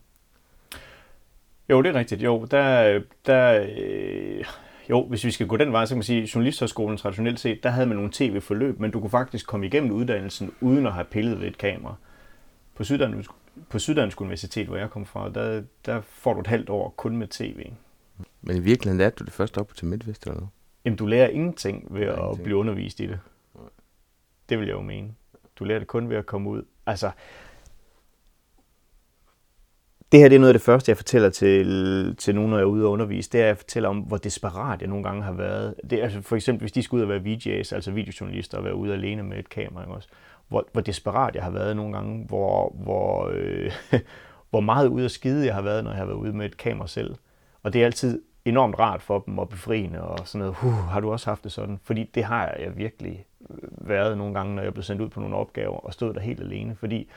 Jo, 1.70 1.82
det 1.82 1.88
er 1.88 1.94
rigtigt. 1.98 2.22
Jo, 2.22 2.46
der, 2.50 3.00
der, 3.26 3.66
øh, 3.78 4.44
jo, 4.90 5.06
hvis 5.06 5.24
vi 5.24 5.30
skal 5.30 5.46
gå 5.46 5.56
den 5.56 5.72
vej, 5.72 5.84
så 5.84 5.90
kan 5.90 5.96
man 5.96 6.02
sige, 6.02 6.22
at 6.22 6.34
Journalisthøjskolen 6.34 6.96
traditionelt 6.98 7.40
set, 7.40 7.62
der 7.62 7.70
havde 7.70 7.86
man 7.86 7.96
nogle 7.96 8.10
tv-forløb, 8.12 8.80
men 8.80 8.90
du 8.90 9.00
kunne 9.00 9.10
faktisk 9.10 9.46
komme 9.46 9.66
igennem 9.66 9.90
uddannelsen 9.92 10.52
uden 10.60 10.86
at 10.86 10.92
have 10.92 11.04
pillet 11.04 11.40
ved 11.40 11.48
et 11.48 11.58
kamera. 11.58 11.94
På 12.74 12.84
Syddansk, 12.84 13.30
på 13.68 13.78
Syddansk 13.78 14.20
Universitet, 14.20 14.66
hvor 14.66 14.76
jeg 14.76 14.90
kom 14.90 15.06
fra, 15.06 15.28
der, 15.28 15.62
der 15.86 16.00
får 16.00 16.34
du 16.34 16.40
et 16.40 16.46
halvt 16.46 16.70
år 16.70 16.94
kun 16.96 17.16
med 17.16 17.26
tv. 17.26 17.70
Men 18.42 18.56
i 18.56 18.60
virkeligheden 18.60 18.98
lærte 18.98 19.16
du 19.16 19.24
det 19.24 19.32
først 19.32 19.58
op 19.58 19.74
til 19.74 19.86
Midtvest, 19.86 20.22
eller 20.22 20.34
noget? 20.34 20.48
Jamen, 20.84 20.96
du 20.96 21.06
lærer 21.06 21.28
ingenting 21.28 21.86
ved 21.90 22.02
at 22.02 22.18
ingenting. 22.18 22.44
blive 22.44 22.56
undervist 22.56 23.00
i 23.00 23.06
det. 23.06 23.18
Det 24.48 24.58
vil 24.58 24.66
jeg 24.66 24.74
jo 24.74 24.82
mene. 24.82 25.08
Du 25.58 25.64
lærer 25.64 25.78
det 25.78 25.88
kun 25.88 26.08
ved 26.10 26.16
at 26.16 26.26
komme 26.26 26.50
ud. 26.50 26.62
Altså, 26.86 27.10
det 30.12 30.20
her 30.20 30.28
det 30.28 30.36
er 30.36 30.40
noget 30.40 30.54
af 30.54 30.54
det 30.54 30.62
første, 30.62 30.90
jeg 30.90 30.96
fortæller 30.96 31.30
til, 31.30 32.16
til 32.16 32.34
nogen, 32.34 32.50
når 32.50 32.56
jeg 32.56 32.62
er 32.62 32.68
ude 32.68 32.84
og 32.84 32.90
undervise. 32.90 33.30
Det 33.30 33.40
er, 33.40 33.44
at 33.44 33.48
jeg 33.48 33.56
fortæller 33.56 33.88
om, 33.88 33.98
hvor 33.98 34.16
desperat 34.16 34.80
jeg 34.80 34.88
nogle 34.88 35.04
gange 35.04 35.22
har 35.22 35.32
været. 35.32 35.74
Det 35.90 35.98
er 35.98 36.02
altså 36.02 36.22
for 36.22 36.36
eksempel, 36.36 36.62
hvis 36.62 36.72
de 36.72 36.82
skulle 36.82 37.06
ud 37.06 37.12
og 37.12 37.24
være 37.24 37.34
VJ's, 37.34 37.74
altså 37.74 37.90
videojournalister, 37.90 38.58
og 38.58 38.64
være 38.64 38.74
ude 38.74 38.92
alene 38.92 39.22
med 39.22 39.38
et 39.38 39.48
kamera. 39.48 39.82
Ikke 39.82 39.94
også? 39.94 40.08
Hvor, 40.48 40.66
hvor 40.72 40.80
desperat 40.80 41.34
jeg 41.34 41.42
har 41.44 41.50
været 41.50 41.76
nogle 41.76 41.92
gange. 41.92 42.24
Hvor, 42.26 42.76
hvor, 42.82 43.30
øh, 43.34 43.72
hvor 44.50 44.60
meget 44.60 44.88
ude 44.88 45.04
at 45.04 45.10
skide 45.10 45.46
jeg 45.46 45.54
har 45.54 45.62
været, 45.62 45.84
når 45.84 45.90
jeg 45.90 45.98
har 45.98 46.06
været 46.06 46.16
ude 46.16 46.32
med 46.32 46.46
et 46.46 46.56
kamera 46.56 46.88
selv. 46.88 47.14
Og 47.62 47.72
det 47.72 47.80
er 47.80 47.86
altid 47.86 48.22
enormt 48.44 48.78
rart 48.78 49.02
for 49.02 49.18
dem 49.18 49.38
og 49.38 49.48
befriende 49.48 50.02
og 50.02 50.18
sådan 50.28 50.38
noget. 50.38 50.54
Huh, 50.54 50.72
har 50.72 51.00
du 51.00 51.12
også 51.12 51.30
haft 51.30 51.44
det 51.44 51.52
sådan? 51.52 51.80
Fordi 51.82 52.10
det 52.14 52.24
har 52.24 52.54
jeg 52.58 52.76
virkelig 52.76 53.24
øh, 53.50 53.88
været 53.88 54.18
nogle 54.18 54.34
gange, 54.34 54.54
når 54.54 54.62
jeg 54.62 54.72
blev 54.72 54.82
sendt 54.82 55.02
ud 55.02 55.08
på 55.08 55.20
nogle 55.20 55.36
opgaver 55.36 55.76
og 55.76 55.92
stod 55.92 56.14
der 56.14 56.20
helt 56.20 56.40
alene. 56.40 56.76
Fordi 56.76 57.08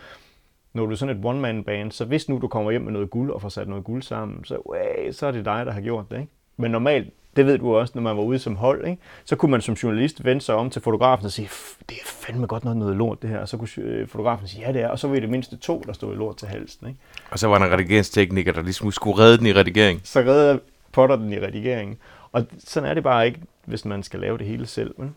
når 0.74 0.86
du 0.86 0.92
er 0.92 0.96
sådan 0.96 1.18
et 1.18 1.26
one-man-band, 1.26 1.92
så 1.92 2.06
hvis 2.06 2.30
nu 2.30 2.40
du 2.42 2.48
kommer 2.48 2.72
hjem 2.72 2.82
med 2.82 2.92
noget 2.92 3.10
guld 3.10 3.32
og 3.32 3.42
får 3.42 3.50
sat 3.50 3.68
noget 3.68 3.84
guld 3.84 4.02
sammen, 4.02 4.46
så, 4.46 4.58
way, 4.70 5.12
så 5.12 5.28
er 5.28 5.32
det 5.32 5.46
dig, 5.46 5.66
der 5.66 5.72
har 5.72 5.82
gjort 5.82 6.12
det. 6.12 6.20
Ikke? 6.20 6.32
Men 6.58 6.72
normalt, 6.72 7.14
det 7.36 7.46
ved 7.46 7.58
du 7.58 7.76
også, 7.76 7.92
når 7.96 8.02
man 8.02 8.18
var 8.18 8.24
ude 8.24 8.40
som 8.40 8.56
hold, 8.56 8.88
ikke? 8.88 9.02
så 9.26 9.36
kunne 9.36 9.52
man 9.52 9.62
som 9.62 9.76
journalist 9.76 10.26
vende 10.26 10.42
sig 10.42 10.56
om 10.56 10.70
til 10.70 10.82
fotografen 10.82 11.26
og 11.26 11.32
sige, 11.32 11.50
det 11.90 11.98
er 11.98 12.06
fandme 12.06 12.48
godt 12.48 12.64
noget, 12.64 12.78
noget 12.78 12.96
lort 12.96 13.22
det 13.22 13.30
her. 13.30 13.40
Og 13.40 13.50
så 13.50 13.58
kunne 13.58 13.70
øh, 13.78 14.08
fotografen 14.08 14.48
sige, 14.48 14.68
ja 14.68 14.74
det 14.74 14.82
er, 14.82 14.88
og 14.88 15.00
så 15.00 15.08
var 15.08 15.20
det 15.20 15.30
mindste 15.30 15.58
to, 15.58 15.84
der 15.86 15.94
stod 15.94 16.14
i 16.14 16.18
lort 16.18 16.38
til 16.38 16.48
halsen. 16.48 16.88
Ikke? 16.88 17.00
Og 17.32 17.40
så 17.40 17.48
var 17.48 17.58
der 17.58 17.66
en 17.66 17.72
redigeringstekniker, 17.72 18.52
der 18.52 18.62
ligesom 18.62 18.92
skulle 18.92 19.18
redde 19.18 19.38
den 19.38 19.46
i 19.46 19.54
redigering. 19.54 20.02
Så 20.04 20.20
redder 20.20 20.58
Potter 20.92 21.16
den 21.16 21.34
i 21.34 21.40
redigeringen. 21.40 21.98
Og 22.32 22.46
sådan 22.58 22.90
er 22.90 22.94
det 22.94 23.04
bare 23.04 23.26
ikke, 23.26 23.40
hvis 23.66 23.86
man 23.86 24.04
skal 24.04 24.20
lave 24.20 24.38
det 24.38 24.48
hele 24.48 24.66
selv. 24.66 24.96
Men, 24.98 25.16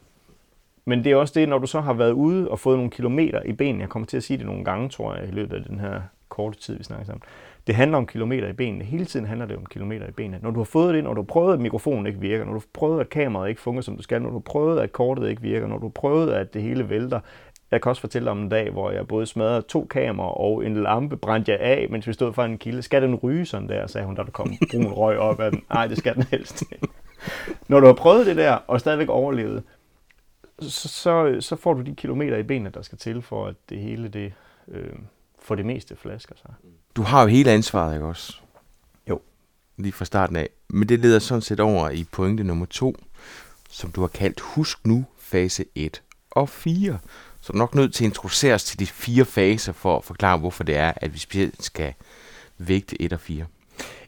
men 0.87 1.05
det 1.05 1.13
er 1.13 1.17
også 1.17 1.41
det, 1.41 1.49
når 1.49 1.59
du 1.59 1.67
så 1.67 1.81
har 1.81 1.93
været 1.93 2.13
ude 2.13 2.51
og 2.51 2.59
fået 2.59 2.77
nogle 2.77 2.91
kilometer 2.91 3.43
i 3.43 3.53
benene. 3.53 3.81
Jeg 3.81 3.89
kommer 3.89 4.07
til 4.07 4.17
at 4.17 4.23
sige 4.23 4.37
det 4.37 4.47
nogle 4.47 4.65
gange, 4.65 4.89
tror 4.89 5.15
jeg, 5.15 5.29
i 5.29 5.31
løbet 5.31 5.57
af 5.57 5.63
den 5.63 5.81
her 5.81 6.01
korte 6.29 6.59
tid, 6.59 6.77
vi 6.77 6.85
snakker 6.85 7.07
sammen. 7.07 7.23
Det 7.67 7.75
handler 7.75 7.99
om 7.99 8.07
kilometer 8.07 8.49
i 8.49 8.53
benene. 8.53 8.85
Hele 8.85 9.05
tiden 9.05 9.27
handler 9.27 9.47
det 9.47 9.57
om 9.57 9.67
kilometer 9.67 10.07
i 10.07 10.11
benene. 10.11 10.39
Når 10.43 10.51
du 10.51 10.61
har 10.61 10.65
fået 10.65 10.95
det, 10.95 11.05
når 11.05 11.15
du 11.15 11.21
har 11.21 11.27
prøvet, 11.27 11.53
at 11.53 11.61
mikrofonen 11.61 12.07
ikke 12.07 12.21
virker, 12.21 12.45
når 12.45 12.53
du 12.53 12.59
har 12.59 12.67
prøvet, 12.73 13.01
at 13.01 13.09
kameraet 13.09 13.49
ikke 13.49 13.61
fungerer, 13.61 13.83
som 13.83 13.97
du 13.97 14.03
skal, 14.03 14.23
når 14.23 14.29
du 14.29 14.35
har 14.35 14.41
prøvet, 14.41 14.81
at 14.81 14.93
kortet 14.93 15.29
ikke 15.29 15.43
virker, 15.43 15.67
når 15.67 15.79
du 15.79 15.85
har 15.85 15.91
prøvet, 15.91 16.33
at 16.33 16.55
det 16.55 16.63
hele 16.63 16.89
vælter. 16.89 17.21
Jeg 17.71 17.83
kan 17.83 17.91
også 17.91 18.01
fortælle 18.01 18.31
om 18.31 18.39
en 18.39 18.49
dag, 18.49 18.71
hvor 18.71 18.91
jeg 18.91 19.07
både 19.07 19.27
smadrede 19.27 19.63
to 19.63 19.87
kameraer 19.91 20.41
og 20.41 20.67
en 20.67 20.83
lampe, 20.83 21.17
brændte 21.17 21.53
jeg 21.53 21.61
af, 21.61 21.87
mens 21.91 22.07
vi 22.07 22.13
stod 22.13 22.33
for 22.33 22.43
en 22.43 22.59
kilde. 22.59 22.83
Skal 22.83 23.03
den 23.03 23.15
ryge 23.15 23.47
sådan 23.47 23.69
der, 23.69 23.87
sagde 23.87 24.07
hun, 24.07 24.15
da 24.15 24.23
der 24.23 24.31
kom 24.31 24.53
brun 24.71 24.87
røg 24.87 25.19
op 25.19 25.41
af 25.41 25.51
den. 25.51 25.63
Nej, 25.71 25.87
det 25.87 25.99
skal 25.99 26.15
den 26.15 26.23
helst 26.23 26.65
Når 27.69 27.81
du 27.81 27.87
har 27.87 27.93
prøvet 27.93 28.27
det 28.27 28.37
der, 28.37 28.59
og 28.67 28.81
stadigvæk 28.81 29.09
overlevet, 29.09 29.63
så, 30.61 30.89
så, 30.89 31.37
så 31.41 31.57
får 31.57 31.75
du 31.75 31.83
de 31.83 31.95
kilometer 31.95 32.37
i 32.37 32.43
benene, 32.43 32.71
der 32.71 32.83
skal 32.83 32.99
til, 32.99 33.23
for 33.23 33.47
at 33.47 33.55
det 33.69 33.79
hele 33.79 34.09
det, 34.09 34.33
øh, 34.69 34.93
for 35.39 35.55
det 35.55 35.67
meste 35.67 35.97
flasker 35.97 36.35
sig. 36.37 36.55
Du 36.97 37.03
har 37.03 37.23
jo 37.23 37.29
hele 37.29 37.51
ansvaret, 37.51 37.95
ikke 37.95 38.07
også? 38.07 38.37
Jo. 39.09 39.21
Lige 39.77 39.93
fra 39.93 40.05
starten 40.05 40.37
af. 40.37 40.49
Men 40.69 40.89
det 40.89 40.99
leder 40.99 41.19
sådan 41.19 41.43
set 41.43 41.61
over 41.61 41.91
i 41.91 42.05
pointe 42.13 42.45
nummer 42.45 42.67
to, 42.67 42.97
som 43.71 43.93
du 43.93 44.01
har 44.01 44.09
kaldt 44.09 44.41
Husk 44.41 44.87
nu 44.87 45.05
fase 45.19 45.65
1 45.75 46.03
og 46.31 46.49
4. 46.49 46.99
Så 47.41 47.53
du 47.53 47.57
er 47.57 47.59
nok 47.59 47.75
nødt 47.75 47.95
til 47.95 48.05
at 48.05 48.09
introducere 48.09 48.55
os 48.55 48.65
til 48.65 48.79
de 48.79 48.87
fire 48.87 49.25
faser 49.25 49.73
for 49.73 49.97
at 49.97 50.05
forklare, 50.05 50.39
hvorfor 50.39 50.65
det 50.65 50.77
er, 50.77 50.93
at 50.97 51.15
vi 51.15 51.19
specielt 51.19 51.65
skal 51.65 51.95
vægte 52.59 53.03
1 53.03 53.13
og 53.13 53.21
4. 53.21 53.45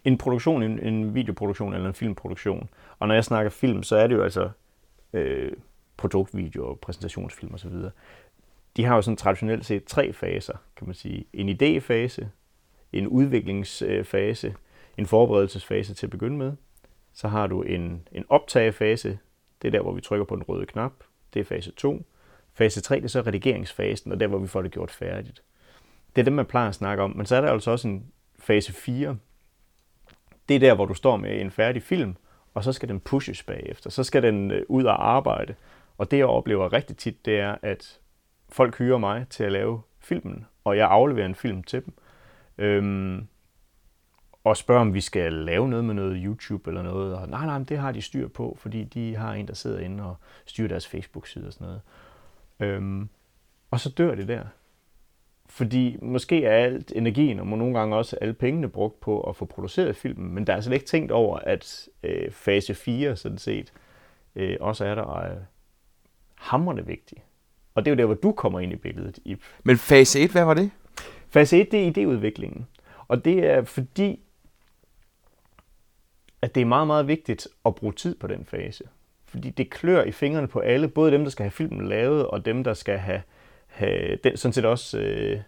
En 0.05 0.19
produktion, 0.19 0.63
en, 0.63 0.79
en 0.79 1.15
videoproduktion 1.15 1.75
eller 1.75 1.89
en 1.89 1.95
filmproduktion. 1.95 2.69
Og 2.99 3.09
når 3.09 3.15
jeg 3.15 3.25
snakker 3.25 3.51
film, 3.51 3.83
så 3.83 3.97
er 3.97 4.07
det 4.07 4.15
jo 4.15 4.23
altså 4.23 4.51
øh, 5.13 5.53
produktvideoer, 5.99 6.75
præsentationsfilm 6.75 7.55
osv. 7.55 7.73
De 8.77 8.85
har 8.85 8.95
jo 8.95 9.03
sådan 9.03 9.17
traditionelt 9.17 9.67
set 9.67 9.85
tre 9.85 10.13
faser, 10.13 10.57
kan 10.77 10.87
man 10.87 10.95
sige. 10.95 11.25
En 11.33 11.49
idéfase, 11.49 12.27
en 12.93 13.07
udviklingsfase, 13.07 14.55
en 14.97 15.07
forberedelsesfase 15.07 15.95
til 15.95 16.07
at 16.07 16.11
begynde 16.11 16.37
med. 16.37 16.53
Så 17.13 17.29
har 17.29 17.47
du 17.47 17.63
en, 17.63 18.09
en 18.13 18.25
optagefase, 18.29 19.19
det 19.63 19.69
er 19.69 19.73
der, 19.73 19.81
hvor 19.81 19.93
vi 19.93 20.01
trykker 20.01 20.25
på 20.25 20.35
den 20.37 20.43
røde 20.43 20.67
knap. 20.67 20.93
Det 21.35 21.41
er 21.41 21.45
fase 21.45 21.71
2. 21.71 22.07
Fase 22.55 22.81
3 22.81 22.97
det 22.97 23.05
er 23.05 23.09
så 23.09 23.21
redigeringsfasen, 23.21 24.13
og 24.13 24.21
der, 24.21 24.27
hvor 24.27 24.39
vi 24.39 24.47
får 24.47 24.63
det 24.63 24.71
gjort 24.73 24.91
færdigt. 24.91 25.43
Det 26.17 26.23
er 26.23 26.25
det, 26.25 26.33
man 26.33 26.47
plejer 26.47 26.69
at 26.69 26.75
snakke 26.75 27.03
om. 27.03 27.17
Men 27.17 27.27
så 27.27 27.37
er 27.37 27.41
der 27.41 27.53
altså 27.53 27.71
også 27.71 27.89
en 27.89 28.07
fase 28.39 28.73
4. 28.73 29.17
Det 30.49 30.55
er 30.55 30.61
der, 30.61 30.75
hvor 30.75 30.87
du 30.87 30.95
står 30.95 31.17
med 31.17 31.41
en 31.41 31.51
færdig 31.51 31.83
film, 31.83 32.17
og 32.55 32.65
så 32.65 32.73
skal 32.73 32.89
den 32.89 33.01
pushes 33.01 33.43
bagefter. 33.43 33.91
Så 33.91 34.05
skal 34.05 34.23
den 34.23 34.51
øh, 34.51 34.63
ud 34.69 34.85
og 34.85 35.09
arbejde. 35.09 35.55
Og 35.99 36.11
det, 36.11 36.19
jeg 36.19 36.27
oplever 36.27 36.73
rigtig 36.73 36.97
tit, 36.97 37.25
det 37.25 37.41
er, 37.41 37.57
at 37.63 38.01
folk 38.49 38.79
hyrer 38.79 38.99
mig 38.99 39.27
til 39.31 39.45
at 39.45 39.53
lave 39.53 39.83
filmen, 40.01 40.47
og 40.65 40.77
jeg 40.77 40.89
afleverer 40.89 41.27
en 41.27 41.35
film 41.35 41.63
til 41.63 41.85
dem. 41.85 41.95
Øhm, 42.59 43.29
og 44.45 44.57
spørger, 44.57 44.81
om 44.81 44.95
vi 44.95 45.01
skal 45.01 45.33
lave 45.33 45.69
noget 45.69 45.85
med 45.85 45.95
noget 45.95 46.21
YouTube 46.25 46.71
eller 46.71 46.83
noget. 46.83 47.17
Og 47.17 47.29
nej, 47.29 47.47
nej, 47.47 47.59
det 47.59 47.79
har 47.79 47.93
de 47.93 48.03
styr 48.03 48.29
på, 48.29 48.57
fordi 48.61 48.85
de 48.85 49.17
har 49.17 49.35
en, 49.35 49.49
der 49.49 49.55
sidder 49.55 49.79
inde 49.79 50.05
og 50.05 50.17
styrer 50.47 50.69
deres 50.69 50.89
Facebook-side 50.89 51.47
og 51.47 51.53
sådan 51.53 51.67
noget. 51.67 51.81
Øhm, 52.61 53.09
og 53.71 53.81
så 53.81 53.91
dør 53.91 54.15
det 54.15 54.29
der. 54.29 54.45
Fordi 55.47 55.97
måske 56.03 56.45
er 56.45 56.65
alt 56.65 56.93
energien, 56.97 57.41
og 57.41 57.47
nogle 57.47 57.79
gange 57.79 57.97
også 57.97 58.17
alle 58.21 58.35
pengene 58.35 58.69
brugt 58.69 59.01
på 59.01 59.21
at 59.21 59.37
få 59.37 59.45
produceret 59.45 59.97
filmen, 59.97 60.35
men 60.35 60.47
der 60.47 60.53
er 60.53 60.61
slet 60.61 60.75
ikke 60.75 60.87
tænkt 60.87 61.13
over, 61.13 61.39
at 61.39 61.89
øh, 62.03 62.31
fase 62.31 62.75
4 62.75 63.17
sådan 63.17 63.39
set 63.39 63.73
øh, 64.37 64.57
også 64.61 64.85
er 64.85 64.95
der 64.95 65.03
og 65.03 65.39
er 66.41 66.45
hamrende 66.45 66.87
vigtig. 66.87 67.19
Og 67.75 67.85
det 67.85 67.91
er 67.91 67.95
jo 67.95 67.99
der, 67.99 68.05
hvor 68.05 68.15
du 68.15 68.33
kommer 68.33 68.61
ind 68.61 68.73
i 68.73 68.77
billedet, 68.77 69.19
Ip. 69.25 69.43
Men 69.65 69.79
fase 69.79 70.21
1, 70.21 70.31
hvad 70.31 70.45
var 70.45 70.55
det? 70.55 70.71
Fase 71.31 71.61
1, 71.61 71.73
det 71.73 71.83
er 71.83 71.91
idéudviklingen. 71.91 72.63
Og 73.09 73.25
det 73.25 73.47
er 73.47 73.65
fordi, 73.65 74.21
at 76.43 76.55
det 76.55 76.61
er 76.61 76.65
meget, 76.65 76.87
meget 76.87 77.09
vigtigt 77.09 77.49
at 77.67 77.75
bruge 77.75 77.93
tid 77.93 78.15
på 78.15 78.27
den 78.27 78.45
fase. 78.45 78.85
Fordi 79.27 79.51
det 79.51 79.71
klør 79.71 80.03
i 80.03 80.13
fingrene 80.13 80.49
på 80.49 80.59
alle, 80.59 80.89
både 80.89 81.13
dem, 81.13 81.23
der 81.23 81.31
skal 81.31 81.45
have 81.45 81.51
filmen 81.51 81.89
lavet, 81.89 82.27
og 82.27 82.45
dem, 82.45 82.65
der 82.65 82.75
skal 82.75 82.99
have, 82.99 83.23
have 83.67 84.19
den, 84.25 84.37
sådan 84.37 84.53
set 84.53 84.65
også 84.65 84.99
øh, 84.99 85.41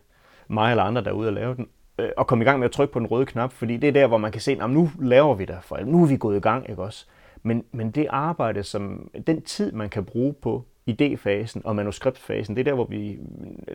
mig 0.49 0.71
eller 0.71 0.83
andre, 0.83 1.05
der 1.05 1.11
er 1.11 1.15
ude 1.15 1.29
og 1.29 1.33
lave 1.33 1.55
den, 1.55 1.69
øh, 1.99 2.11
og 2.17 2.27
komme 2.27 2.45
i 2.45 2.47
gang 2.47 2.59
med 2.59 2.65
at 2.65 2.73
trykke 2.73 2.93
på 2.93 2.99
den 2.99 3.07
røde 3.07 3.27
knap, 3.27 3.53
fordi 3.53 3.77
det 3.77 3.89
er 3.89 3.93
der, 3.93 4.07
hvor 4.07 4.19
man 4.19 4.33
kan 4.33 4.41
se, 4.41 4.59
at 4.63 4.71
nu 4.71 4.91
laver 5.01 5.35
vi 5.35 5.45
det, 5.45 5.59
for 5.63 5.79
nu 5.85 6.03
er 6.03 6.07
vi 6.07 6.17
gået 6.17 6.37
i 6.37 6.41
gang, 6.41 6.71
ikke 6.71 6.83
også? 6.83 7.07
Men, 7.43 7.65
men 7.73 7.91
det 7.91 8.07
arbejde, 8.11 8.63
som 8.63 9.11
den 9.27 9.43
tid, 9.43 9.73
man 9.73 9.89
kan 9.89 10.05
bruge 10.05 10.33
på 10.33 10.65
idéfasen 10.91 11.61
og 11.65 11.77
manuskriptfasen, 11.77 12.57
det 12.57 12.61
er 12.61 12.65
der, 12.65 12.75
hvor 12.75 12.85
vi 12.85 13.19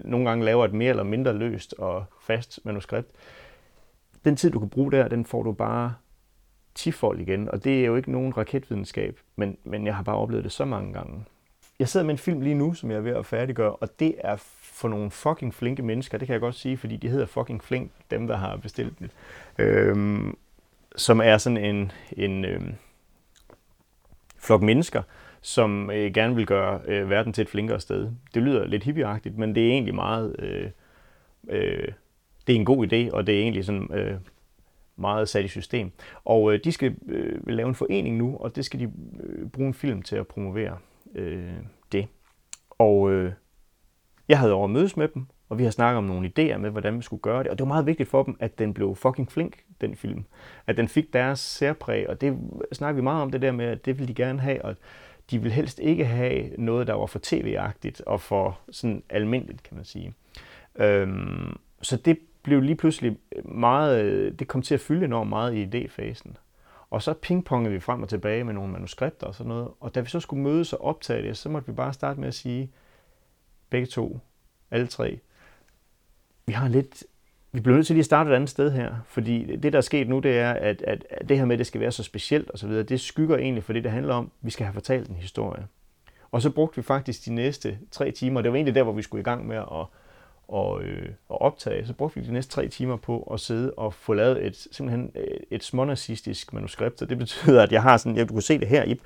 nogle 0.03 0.29
gange 0.29 0.45
laver 0.45 0.65
et 0.65 0.73
mere 0.73 0.89
eller 0.89 1.03
mindre 1.03 1.33
løst 1.33 1.73
og 1.77 2.05
fast 2.21 2.59
manuskript. 2.63 3.09
Den 4.25 4.35
tid, 4.35 4.51
du 4.51 4.59
kan 4.59 4.69
bruge 4.69 4.91
der, 4.91 5.07
den 5.07 5.25
får 5.25 5.43
du 5.43 5.51
bare 5.51 5.93
tifold 6.75 7.19
igen, 7.19 7.49
og 7.49 7.63
det 7.63 7.81
er 7.81 7.85
jo 7.85 7.95
ikke 7.95 8.11
nogen 8.11 8.37
raketvidenskab, 8.37 9.19
men, 9.35 9.57
men 9.63 9.85
jeg 9.85 9.95
har 9.95 10.03
bare 10.03 10.15
oplevet 10.15 10.43
det 10.43 10.51
så 10.51 10.65
mange 10.65 10.93
gange. 10.93 11.25
Jeg 11.79 11.89
sidder 11.89 12.05
med 12.05 12.13
en 12.13 12.17
film 12.17 12.41
lige 12.41 12.55
nu, 12.55 12.73
som 12.73 12.91
jeg 12.91 12.97
er 12.97 13.01
ved 13.01 13.11
at 13.11 13.25
færdiggøre, 13.25 13.75
og 13.75 13.99
det 13.99 14.15
er 14.19 14.35
for 14.61 14.87
nogle 14.87 15.11
fucking 15.11 15.53
flinke 15.53 15.83
mennesker, 15.83 16.17
det 16.17 16.27
kan 16.27 16.33
jeg 16.33 16.41
godt 16.41 16.55
sige, 16.55 16.77
fordi 16.77 16.95
de 16.95 17.09
hedder 17.09 17.25
fucking 17.25 17.63
flink, 17.63 17.91
dem 18.11 18.27
der 18.27 18.37
har 18.37 18.57
bestilt 18.57 18.99
den. 18.99 19.11
Øhm, 19.57 20.37
som 20.95 21.21
er 21.21 21.37
sådan 21.37 21.57
en, 21.57 21.91
en 22.11 22.45
øhm, 22.45 22.73
flok 24.37 24.61
mennesker, 24.61 25.01
som 25.45 25.91
øh, 25.91 26.13
gerne 26.13 26.35
vil 26.35 26.45
gøre 26.45 26.81
øh, 26.87 27.09
verden 27.09 27.33
til 27.33 27.41
et 27.41 27.49
flinkere 27.49 27.79
sted. 27.79 28.11
Det 28.33 28.43
lyder 28.43 28.65
lidt 28.65 28.83
hippieagtigt, 28.83 29.37
men 29.37 29.55
det 29.55 29.63
er 29.63 29.71
egentlig 29.71 29.95
meget... 29.95 30.35
Øh, 30.39 30.69
øh, 31.49 31.87
det 32.47 32.55
er 32.55 32.59
en 32.59 32.65
god 32.65 32.87
idé, 32.87 33.11
og 33.11 33.27
det 33.27 33.35
er 33.35 33.39
egentlig 33.39 33.65
sådan 33.65 33.93
øh, 33.93 34.15
meget 34.95 35.29
sat 35.29 35.45
i 35.45 35.47
system. 35.47 35.91
Og 36.23 36.53
øh, 36.53 36.59
de 36.63 36.71
skal 36.71 36.95
øh, 37.07 37.47
lave 37.47 37.69
en 37.69 37.75
forening 37.75 38.17
nu, 38.17 38.37
og 38.37 38.55
det 38.55 38.65
skal 38.65 38.79
de 38.79 38.91
øh, 39.23 39.47
bruge 39.47 39.67
en 39.67 39.73
film 39.73 40.01
til 40.01 40.15
at 40.15 40.27
promovere 40.27 40.77
øh, 41.15 41.53
det. 41.91 42.07
Og 42.69 43.11
øh, 43.11 43.31
jeg 44.27 44.39
havde 44.39 44.53
over 44.53 44.67
mødes 44.67 44.97
med 44.97 45.07
dem, 45.07 45.25
og 45.49 45.59
vi 45.59 45.63
har 45.63 45.71
snakket 45.71 45.97
om 45.97 46.03
nogle 46.03 46.31
idéer 46.39 46.57
med, 46.57 46.69
hvordan 46.69 46.97
vi 46.97 47.01
skulle 47.01 47.21
gøre 47.21 47.43
det. 47.43 47.47
Og 47.51 47.57
det 47.57 47.63
var 47.63 47.73
meget 47.73 47.85
vigtigt 47.85 48.09
for 48.09 48.23
dem, 48.23 48.37
at 48.39 48.59
den 48.59 48.73
blev 48.73 48.95
fucking 48.95 49.31
flink, 49.31 49.63
den 49.81 49.95
film. 49.95 50.23
At 50.67 50.77
den 50.77 50.87
fik 50.87 51.13
deres 51.13 51.39
særpræg, 51.39 52.09
og 52.09 52.21
det 52.21 52.37
snakker 52.71 52.95
vi 52.95 53.03
meget 53.03 53.21
om 53.21 53.31
det 53.31 53.41
der 53.41 53.51
med, 53.51 53.65
at 53.65 53.85
det 53.85 53.99
ville 53.99 54.07
de 54.07 54.13
gerne 54.13 54.39
have, 54.39 54.65
og 54.65 54.75
de 55.31 55.41
vil 55.41 55.51
helst 55.51 55.79
ikke 55.79 56.05
have 56.05 56.49
noget, 56.57 56.87
der 56.87 56.93
var 56.93 57.05
for 57.05 57.19
tv-agtigt 57.23 58.01
og 58.01 58.21
for 58.21 58.59
sådan 58.71 59.03
almindeligt, 59.09 59.63
kan 59.63 59.75
man 59.75 59.85
sige. 59.85 60.13
Øhm, 60.75 61.57
så 61.81 61.97
det 61.97 62.19
blev 62.43 62.61
lige 62.61 62.75
pludselig 62.75 63.17
meget, 63.45 64.39
det 64.39 64.47
kom 64.47 64.61
til 64.61 64.73
at 64.73 64.81
fylde 64.81 65.05
enormt 65.05 65.29
meget 65.29 65.53
i 65.53 65.65
idéfasen. 65.65 66.33
Og 66.89 67.01
så 67.01 67.13
pingpongede 67.13 67.73
vi 67.73 67.79
frem 67.79 68.01
og 68.03 68.09
tilbage 68.09 68.43
med 68.43 68.53
nogle 68.53 68.71
manuskripter 68.71 69.27
og 69.27 69.35
sådan 69.35 69.49
noget. 69.49 69.67
Og 69.79 69.95
da 69.95 69.99
vi 69.99 70.09
så 70.09 70.19
skulle 70.19 70.43
mødes 70.43 70.73
og 70.73 70.83
optage 70.83 71.27
det, 71.27 71.37
så 71.37 71.49
måtte 71.49 71.67
vi 71.67 71.73
bare 71.73 71.93
starte 71.93 72.19
med 72.19 72.27
at 72.27 72.33
sige, 72.33 72.71
begge 73.69 73.87
to, 73.87 74.19
alle 74.71 74.87
tre, 74.87 75.19
vi 76.45 76.53
har 76.53 76.67
lidt, 76.67 77.03
vi 77.55 77.59
bliver 77.59 77.75
nødt 77.75 77.87
til 77.87 77.93
lige 77.93 78.01
at 78.01 78.05
starte 78.05 78.29
et 78.29 78.35
andet 78.35 78.49
sted 78.49 78.71
her, 78.71 78.95
fordi 79.07 79.55
det, 79.55 79.73
der 79.73 79.77
er 79.77 79.81
sket 79.81 80.09
nu, 80.09 80.19
det 80.19 80.39
er, 80.39 80.51
at, 80.51 80.81
at, 80.81 81.05
det 81.29 81.37
her 81.37 81.45
med, 81.45 81.55
at 81.55 81.59
det 81.59 81.67
skal 81.67 81.81
være 81.81 81.91
så 81.91 82.03
specielt 82.03 82.51
osv., 82.53 82.69
det 82.69 83.01
skygger 83.01 83.37
egentlig 83.37 83.63
for 83.63 83.73
det, 83.73 83.83
det 83.83 83.91
handler 83.91 84.13
om, 84.13 84.31
vi 84.41 84.51
skal 84.51 84.65
have 84.65 84.73
fortalt 84.73 85.09
en 85.09 85.15
historie. 85.15 85.67
Og 86.31 86.41
så 86.41 86.49
brugte 86.49 86.75
vi 86.75 86.81
faktisk 86.81 87.25
de 87.25 87.33
næste 87.33 87.77
tre 87.91 88.11
timer, 88.11 88.41
det 88.41 88.51
var 88.51 88.55
egentlig 88.55 88.75
der, 88.75 88.83
hvor 88.83 88.93
vi 88.93 89.01
skulle 89.01 89.21
i 89.21 89.23
gang 89.23 89.47
med 89.47 89.57
at, 89.57 89.85
og, 90.47 90.83
øh, 90.83 91.05
at 91.05 91.41
optage, 91.41 91.87
så 91.87 91.93
brugte 91.93 92.19
vi 92.19 92.27
de 92.27 92.33
næste 92.33 92.51
tre 92.51 92.67
timer 92.67 92.95
på 92.95 93.29
at 93.33 93.39
sidde 93.39 93.71
og 93.71 93.93
få 93.93 94.13
lavet 94.13 94.45
et, 94.45 94.67
simpelthen 94.71 95.11
øh, 95.15 95.37
et 95.51 95.63
smånazistisk 95.63 96.53
manuskript, 96.53 97.01
og 97.01 97.09
det 97.09 97.17
betyder, 97.17 97.63
at 97.63 97.71
jeg 97.71 97.81
har 97.81 97.97
sådan, 97.97 98.17
jeg, 98.17 98.29
du 98.29 98.33
kan 98.33 98.41
se 98.41 98.59
det 98.59 98.67
her, 98.67 98.83
Ip, 98.83 98.99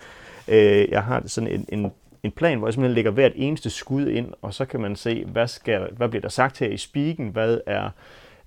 øh, 0.48 0.90
jeg 0.90 1.04
har 1.04 1.24
sådan 1.28 1.50
en, 1.50 1.66
en 1.70 1.92
en 2.24 2.32
plan, 2.32 2.58
hvor 2.58 2.68
jeg 2.68 2.74
simpelthen 2.74 2.96
lægger 2.96 3.12
hvert 3.12 3.32
eneste 3.36 3.70
skud 3.70 4.08
ind, 4.08 4.34
og 4.42 4.54
så 4.54 4.66
kan 4.66 4.80
man 4.80 4.96
se, 4.96 5.26
hvad, 5.26 5.48
skal, 5.48 5.88
hvad 5.98 6.10
bliver 6.10 6.22
der 6.22 6.30
sagt 6.30 6.60
her 6.60 6.68
i 6.68 6.78
speaken, 6.78 7.30
hvad 7.30 7.60
er, 7.66 7.90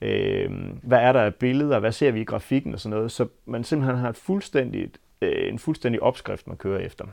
øh, 0.02 0.50
hvad 0.82 0.98
er 0.98 1.12
der 1.12 1.20
af 1.20 1.34
billeder, 1.34 1.78
hvad 1.78 1.92
ser 1.92 2.10
vi 2.10 2.20
i 2.20 2.24
grafikken 2.24 2.74
og 2.74 2.80
sådan 2.80 2.96
noget, 2.96 3.12
så 3.12 3.28
man 3.46 3.64
simpelthen 3.64 3.98
har 3.98 4.08
et 4.08 4.16
fuldstændigt, 4.16 5.00
øh, 5.20 5.48
en 5.48 5.58
fuldstændig 5.58 6.02
opskrift, 6.02 6.46
man 6.46 6.56
kører 6.56 6.80
efter. 6.80 7.04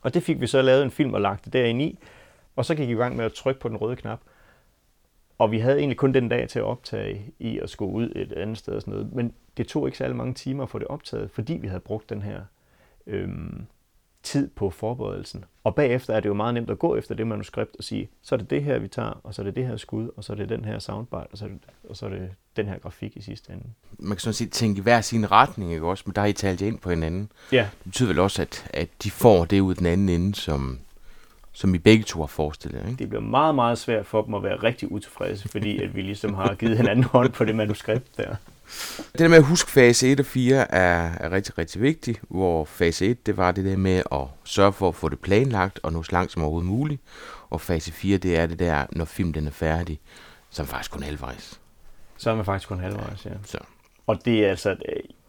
Og 0.00 0.14
det 0.14 0.22
fik 0.22 0.40
vi 0.40 0.46
så 0.46 0.62
lavet 0.62 0.82
en 0.82 0.90
film 0.90 1.14
og 1.14 1.20
lagt 1.20 1.44
det 1.44 1.52
derind 1.52 1.82
i, 1.82 1.98
og 2.56 2.64
så 2.64 2.74
gik 2.74 2.88
vi 2.88 2.92
i 2.92 2.96
gang 2.96 3.16
med 3.16 3.24
at 3.24 3.32
trykke 3.32 3.60
på 3.60 3.68
den 3.68 3.76
røde 3.76 3.96
knap. 3.96 4.20
Og 5.38 5.52
vi 5.52 5.58
havde 5.58 5.78
egentlig 5.78 5.96
kun 5.96 6.14
den 6.14 6.28
dag 6.28 6.48
til 6.48 6.58
at 6.58 6.64
optage 6.64 7.32
i 7.38 7.58
at 7.58 7.70
skulle 7.70 7.92
ud 7.92 8.12
et 8.16 8.32
andet 8.32 8.58
sted 8.58 8.74
og 8.74 8.80
sådan 8.80 8.94
noget. 8.94 9.12
Men 9.12 9.32
det 9.56 9.68
tog 9.68 9.88
ikke 9.88 9.98
særlig 9.98 10.16
mange 10.16 10.34
timer 10.34 10.62
at 10.62 10.70
få 10.70 10.78
det 10.78 10.88
optaget, 10.88 11.30
fordi 11.30 11.52
vi 11.52 11.68
havde 11.68 11.80
brugt 11.80 12.10
den 12.10 12.22
her 12.22 12.40
øhm, 13.06 13.66
tid 14.24 14.48
på 14.48 14.70
forberedelsen. 14.70 15.44
Og 15.64 15.74
bagefter 15.74 16.14
er 16.14 16.20
det 16.20 16.28
jo 16.28 16.34
meget 16.34 16.54
nemt 16.54 16.70
at 16.70 16.78
gå 16.78 16.96
efter 16.96 17.14
det 17.14 17.26
manuskript 17.26 17.76
og 17.78 17.84
sige, 17.84 18.08
så 18.22 18.34
er 18.34 18.36
det 18.36 18.50
det 18.50 18.62
her, 18.62 18.78
vi 18.78 18.88
tager, 18.88 19.20
og 19.24 19.34
så 19.34 19.42
er 19.42 19.44
det 19.44 19.56
det 19.56 19.66
her 19.66 19.76
skud, 19.76 20.10
og 20.16 20.24
så 20.24 20.32
er 20.32 20.36
det 20.36 20.48
den 20.48 20.64
her 20.64 20.78
soundbite, 20.78 21.16
og 21.32 21.38
så 21.38 21.44
er 21.44 21.48
det, 21.48 21.58
og 21.88 21.96
så 21.96 22.06
er 22.06 22.10
det 22.10 22.30
den 22.56 22.66
her 22.66 22.78
grafik 22.78 23.16
i 23.16 23.22
sidste 23.22 23.52
ende. 23.52 23.64
Man 23.98 24.16
kan 24.16 24.20
sådan 24.20 24.34
set 24.34 24.50
tænke 24.50 24.78
i 24.78 24.82
hver 24.82 25.00
sin 25.00 25.30
retning, 25.30 25.72
ikke 25.72 25.86
også? 25.86 26.02
Men 26.06 26.14
der 26.14 26.22
er 26.22 26.26
I 26.26 26.32
talt 26.32 26.60
ind 26.60 26.78
på 26.78 26.90
hinanden. 26.90 27.32
Ja. 27.52 27.68
Det 27.78 27.84
betyder 27.84 28.08
vel 28.08 28.18
også, 28.18 28.42
at, 28.42 28.70
at 28.74 28.88
de 29.02 29.10
får 29.10 29.44
det 29.44 29.60
ud 29.60 29.74
den 29.74 29.86
anden 29.86 30.08
ende, 30.08 30.34
som, 30.34 30.78
som 31.52 31.74
I 31.74 31.78
begge 31.78 32.04
to 32.04 32.20
har 32.20 32.26
forestillet, 32.26 32.80
ikke? 32.88 32.98
Det 32.98 33.08
bliver 33.08 33.22
meget, 33.22 33.54
meget 33.54 33.78
svært 33.78 34.06
for 34.06 34.22
dem 34.22 34.34
at 34.34 34.42
være 34.42 34.56
rigtig 34.56 34.92
utilfredse, 34.92 35.48
fordi 35.48 35.82
at 35.82 35.96
vi 35.96 36.02
ligesom 36.02 36.34
har 36.34 36.54
givet 36.54 36.76
hinanden 36.76 37.04
hånd 37.04 37.32
på 37.32 37.44
det 37.44 37.56
manuskript 37.56 38.16
der. 38.16 38.36
Det 39.12 39.18
der 39.18 39.28
med 39.28 39.36
at 39.36 39.44
huske 39.44 39.70
fase 39.70 40.12
1 40.12 40.20
og 40.20 40.26
4 40.26 40.74
er, 40.74 41.10
er 41.20 41.32
rigtig, 41.32 41.58
rigtig 41.58 41.82
vigtigt, 41.82 42.20
hvor 42.28 42.64
fase 42.64 43.06
1, 43.06 43.26
det 43.26 43.36
var 43.36 43.52
det 43.52 43.64
der 43.64 43.76
med 43.76 44.02
at 44.12 44.26
sørge 44.44 44.72
for 44.72 44.88
at 44.88 44.94
få 44.94 45.08
det 45.08 45.20
planlagt 45.20 45.80
og 45.82 45.92
nå 45.92 46.02
så 46.02 46.12
langt 46.12 46.32
som 46.32 46.42
overhovedet 46.42 46.70
muligt, 46.70 47.02
og 47.50 47.60
fase 47.60 47.92
4, 47.92 48.18
det 48.18 48.36
er 48.36 48.46
det 48.46 48.58
der, 48.58 48.86
når 48.92 49.04
filmen 49.04 49.46
er 49.46 49.50
færdig, 49.50 50.00
som 50.50 50.66
faktisk 50.66 50.90
kun 50.90 51.02
halvvejs. 51.02 51.60
Så 52.16 52.30
er 52.30 52.34
man 52.34 52.44
faktisk 52.44 52.68
kun 52.68 52.80
halvvejs, 52.80 53.26
ja. 53.26 53.30
Så. 53.44 53.58
Og 54.06 54.24
det 54.24 54.44
er 54.44 54.50
altså, 54.50 54.76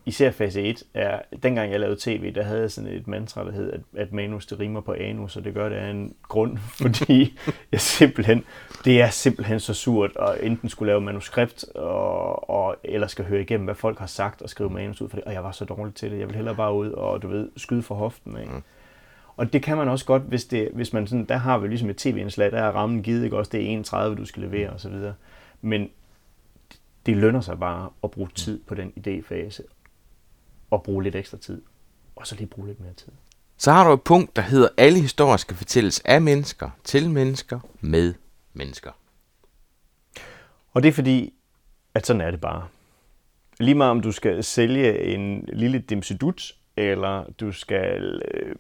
især 0.05 0.31
fase 0.31 0.61
1, 0.61 0.83
er, 0.93 1.21
dengang 1.43 1.71
jeg 1.71 1.79
lavede 1.79 1.97
tv, 1.99 2.33
der 2.33 2.43
havde 2.43 2.61
jeg 2.61 2.71
sådan 2.71 2.91
et 2.91 3.07
mantra, 3.07 3.45
der 3.45 3.51
hed, 3.51 3.71
at, 3.71 3.79
at 3.97 4.13
manus 4.13 4.45
det 4.45 4.59
rimer 4.59 4.81
på 4.81 4.93
anus, 4.93 5.37
og 5.37 5.43
det 5.43 5.53
gør 5.53 5.69
det 5.69 5.75
af 5.75 5.89
en 5.89 6.13
grund, 6.23 6.57
fordi 6.81 7.37
jeg 7.71 7.81
simpelthen, 7.81 8.43
det 8.85 9.01
er 9.01 9.09
simpelthen 9.09 9.59
så 9.59 9.73
surt 9.73 10.11
at 10.19 10.37
enten 10.41 10.69
skulle 10.69 10.87
lave 10.87 11.01
manuskript, 11.01 11.65
og, 11.75 12.49
og, 12.49 12.75
eller 12.83 13.07
skal 13.07 13.25
høre 13.25 13.41
igennem, 13.41 13.65
hvad 13.65 13.75
folk 13.75 13.99
har 13.99 14.07
sagt, 14.07 14.41
og 14.41 14.49
skrive 14.49 14.69
manus 14.69 15.01
ud 15.01 15.09
for 15.09 15.17
det, 15.17 15.23
og 15.25 15.33
jeg 15.33 15.43
var 15.43 15.51
så 15.51 15.65
dårlig 15.65 15.95
til 15.95 16.11
det. 16.11 16.19
Jeg 16.19 16.27
vil 16.27 16.35
hellere 16.35 16.55
bare 16.55 16.73
ud 16.73 16.89
og, 16.89 17.21
du 17.21 17.27
ved, 17.27 17.49
skyde 17.57 17.83
for 17.83 17.95
hoften, 17.95 18.37
ikke? 18.39 18.53
Mm. 18.53 18.63
Og 19.37 19.53
det 19.53 19.63
kan 19.63 19.77
man 19.77 19.89
også 19.89 20.05
godt, 20.05 20.23
hvis, 20.23 20.45
det, 20.45 20.69
hvis 20.73 20.93
man 20.93 21.07
sådan, 21.07 21.25
der 21.25 21.37
har 21.37 21.57
vi 21.57 21.67
ligesom 21.67 21.89
et 21.89 21.97
tv-indslag, 21.97 22.51
der 22.51 22.61
er 22.61 22.71
rammen 22.71 23.03
givet, 23.03 23.23
ikke 23.23 23.37
også, 23.37 23.49
det 23.51 23.61
er 23.61 23.65
31, 23.65 24.15
du 24.15 24.25
skal 24.25 24.43
levere, 24.43 24.69
og 24.69 24.79
så 24.79 24.89
videre. 24.89 25.13
Men 25.61 25.89
det 27.05 27.17
lønner 27.17 27.41
sig 27.41 27.59
bare 27.59 27.89
at 28.03 28.11
bruge 28.11 28.29
tid 28.35 28.59
på 28.67 28.75
den 28.75 28.93
idéfase, 28.99 29.61
og 30.69 30.83
bruge 30.83 31.03
lidt 31.03 31.15
ekstra 31.15 31.37
tid, 31.37 31.61
og 32.15 32.27
så 32.27 32.35
lige 32.35 32.47
bruge 32.47 32.67
lidt 32.67 32.79
mere 32.79 32.93
tid. 32.93 33.11
Så 33.57 33.71
har 33.71 33.87
du 33.87 33.93
et 33.93 34.01
punkt, 34.01 34.35
der 34.35 34.41
hedder, 34.41 34.69
alle 34.77 34.99
historier 34.99 35.37
skal 35.37 35.55
fortælles 35.55 35.99
af 35.99 36.21
mennesker, 36.21 36.69
til 36.83 37.09
mennesker, 37.09 37.59
med 37.81 38.13
mennesker. 38.53 38.91
Og 40.73 40.83
det 40.83 40.89
er 40.89 40.93
fordi, 40.93 41.33
at 41.93 42.05
sådan 42.05 42.21
er 42.21 42.31
det 42.31 42.41
bare. 42.41 42.67
Lige 43.59 43.75
meget 43.75 43.91
om 43.91 44.01
du 44.01 44.11
skal 44.11 44.43
sælge 44.43 44.99
en 44.99 45.49
lille 45.53 45.79
dimsedut, 45.79 46.55
eller 46.77 47.25
du 47.39 47.51
skal 47.51 48.21
øh, 48.33 48.55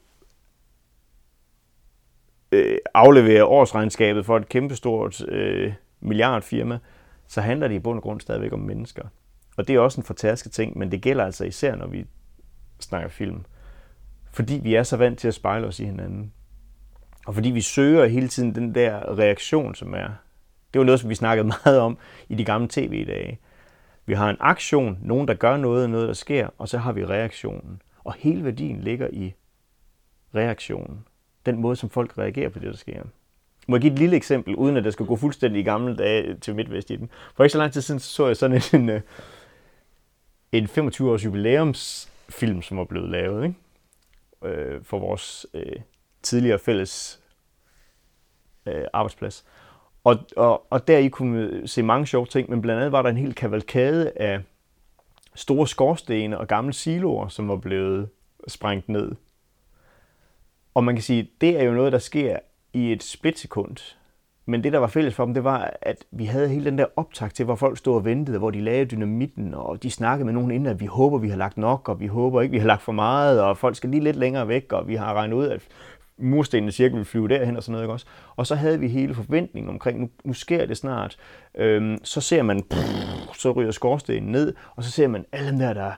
øh, 2.51 2.77
aflevere 2.93 3.45
årsregnskabet 3.45 4.25
for 4.25 4.37
et 4.37 4.49
kæmpestort 4.49 5.29
øh, 5.29 5.73
milliardfirma, 5.99 6.79
så 7.27 7.41
handler 7.41 7.67
det 7.67 7.75
i 7.75 7.79
bund 7.79 7.97
og 7.97 8.03
grund 8.03 8.21
stadigvæk 8.21 8.53
om 8.53 8.59
mennesker. 8.59 9.07
Og 9.55 9.67
det 9.67 9.75
er 9.75 9.79
også 9.79 10.01
en 10.01 10.05
fortærsket 10.05 10.51
ting, 10.51 10.77
men 10.77 10.91
det 10.91 11.01
gælder 11.01 11.25
altså 11.25 11.45
især, 11.45 11.75
når 11.75 11.87
vi 11.87 12.05
snakker 12.79 13.09
film. 13.09 13.45
Fordi 14.31 14.59
vi 14.63 14.75
er 14.75 14.83
så 14.83 14.97
vant 14.97 15.19
til 15.19 15.27
at 15.27 15.33
spejle 15.33 15.67
os 15.67 15.79
i 15.79 15.85
hinanden. 15.85 16.33
Og 17.25 17.33
fordi 17.33 17.49
vi 17.49 17.61
søger 17.61 18.05
hele 18.05 18.27
tiden 18.27 18.55
den 18.55 18.75
der 18.75 19.17
reaktion, 19.17 19.75
som 19.75 19.93
er... 19.93 20.09
Det 20.73 20.79
var 20.79 20.85
noget, 20.85 20.99
som 20.99 21.09
vi 21.09 21.15
snakkede 21.15 21.47
meget 21.65 21.79
om 21.79 21.97
i 22.29 22.35
de 22.35 22.45
gamle 22.45 22.67
tv-dage. 22.71 23.39
Vi 24.05 24.13
har 24.13 24.29
en 24.29 24.37
aktion, 24.39 24.99
nogen 25.01 25.27
der 25.27 25.33
gør 25.33 25.57
noget, 25.57 25.89
noget 25.89 26.07
der 26.07 26.13
sker, 26.13 26.49
og 26.57 26.69
så 26.69 26.77
har 26.77 26.91
vi 26.91 27.05
reaktionen. 27.05 27.81
Og 28.03 28.13
hele 28.13 28.43
værdien 28.43 28.81
ligger 28.81 29.07
i 29.11 29.33
reaktionen. 30.35 31.05
Den 31.45 31.61
måde, 31.61 31.75
som 31.75 31.89
folk 31.89 32.17
reagerer 32.17 32.49
på 32.49 32.59
det, 32.59 32.67
der 32.67 32.77
sker. 32.77 33.03
Må 33.67 33.75
jeg 33.75 33.81
give 33.81 33.93
et 33.93 33.99
lille 33.99 34.15
eksempel, 34.15 34.55
uden 34.55 34.77
at 34.77 34.83
det 34.83 34.93
skal 34.93 35.05
gå 35.05 35.15
fuldstændig 35.15 35.59
i 35.59 35.63
gamle 35.63 35.95
dage 35.95 36.35
til 36.35 36.55
midtvest 36.55 36.91
i 36.91 36.95
den. 36.95 37.09
For 37.35 37.43
ikke 37.43 37.51
så 37.51 37.57
lang 37.57 37.73
tid 37.73 37.81
siden 37.81 37.99
så 37.99 38.27
jeg 38.27 38.37
sådan 38.37 38.61
en, 38.73 38.89
øh, 38.89 39.01
en, 40.51 40.65
25-års 40.65 41.25
jubilæumsfilm, 41.25 42.61
som 42.61 42.77
var 42.77 42.83
blevet 42.83 43.09
lavet 43.09 43.43
ikke? 43.43 43.55
Øh, 44.55 44.83
for 44.83 44.99
vores 44.99 45.45
øh, 45.53 45.75
tidligere 46.21 46.59
fælles 46.59 47.19
øh, 48.65 48.85
arbejdsplads. 48.93 49.45
Og, 50.03 50.17
og, 50.37 50.71
og 50.71 50.87
der 50.87 50.97
I 50.97 51.07
kunne 51.07 51.67
se 51.67 51.83
mange 51.83 52.07
sjove 52.07 52.25
ting, 52.25 52.49
men 52.49 52.61
blandt 52.61 52.79
andet 52.79 52.91
var 52.91 53.01
der 53.01 53.09
en 53.09 53.17
hel 53.17 53.35
kavalkade 53.35 54.11
af 54.15 54.41
store 55.35 55.67
skorstene 55.67 56.37
og 56.37 56.47
gamle 56.47 56.73
siloer, 56.73 57.27
som 57.27 57.47
var 57.47 57.55
blevet 57.55 58.09
sprængt 58.47 58.89
ned. 58.89 59.15
Og 60.73 60.83
man 60.83 60.95
kan 60.95 61.03
sige, 61.03 61.29
det 61.41 61.59
er 61.59 61.63
jo 61.63 61.73
noget, 61.73 61.91
der 61.91 61.99
sker 61.99 62.39
i 62.73 62.91
et 62.91 63.03
splitsekund. 63.03 63.95
Men 64.47 64.63
det, 64.63 64.73
der 64.73 64.79
var 64.79 64.87
fælles 64.87 65.15
for 65.15 65.25
dem, 65.25 65.33
det 65.33 65.43
var, 65.43 65.73
at 65.81 66.05
vi 66.11 66.25
havde 66.25 66.49
hele 66.49 66.65
den 66.65 66.77
der 66.77 66.85
optag 66.95 67.33
til, 67.33 67.45
hvor 67.45 67.55
folk 67.55 67.77
stod 67.77 67.95
og 67.95 68.05
ventede, 68.05 68.37
hvor 68.37 68.51
de 68.51 68.61
lagde 68.61 68.85
dynamitten, 68.85 69.53
og 69.53 69.83
de 69.83 69.91
snakkede 69.91 70.25
med 70.25 70.33
nogen 70.33 70.51
inden, 70.51 70.69
at 70.69 70.79
vi 70.79 70.85
håber, 70.85 71.17
vi 71.17 71.29
har 71.29 71.37
lagt 71.37 71.57
nok, 71.57 71.89
og 71.89 71.99
vi 71.99 72.07
håber 72.07 72.41
ikke, 72.41 72.51
vi 72.51 72.59
har 72.59 72.67
lagt 72.67 72.81
for 72.81 72.91
meget, 72.91 73.41
og 73.41 73.57
folk 73.57 73.75
skal 73.75 73.89
lige 73.89 74.03
lidt 74.03 74.15
længere 74.15 74.47
væk, 74.47 74.73
og 74.73 74.87
vi 74.87 74.95
har 74.95 75.13
regnet 75.13 75.35
ud, 75.35 75.47
at 75.47 75.61
murstenene 76.17 76.71
cirka 76.71 76.93
ville 76.93 77.05
flyve 77.05 77.27
derhen 77.27 77.57
og 77.57 77.63
sådan 77.63 77.71
noget, 77.71 77.83
ikke 77.83 77.93
også? 77.93 78.05
Og 78.35 78.47
så 78.47 78.55
havde 78.55 78.79
vi 78.79 78.87
hele 78.87 79.13
forventningen 79.13 79.69
omkring, 79.69 79.99
nu, 79.99 80.09
nu 80.23 80.33
sker 80.33 80.65
det 80.65 80.77
snart. 80.77 81.17
Øhm, 81.57 81.97
så 82.03 82.21
ser 82.21 82.43
man, 82.43 82.63
pff, 82.63 83.35
så 83.37 83.51
ryger 83.51 83.71
skorstenen 83.71 84.31
ned, 84.31 84.53
og 84.75 84.83
så 84.83 84.91
ser 84.91 85.07
man 85.07 85.25
alle 85.31 85.49
dem 85.49 85.59
der, 85.59 85.73
der 85.73 85.91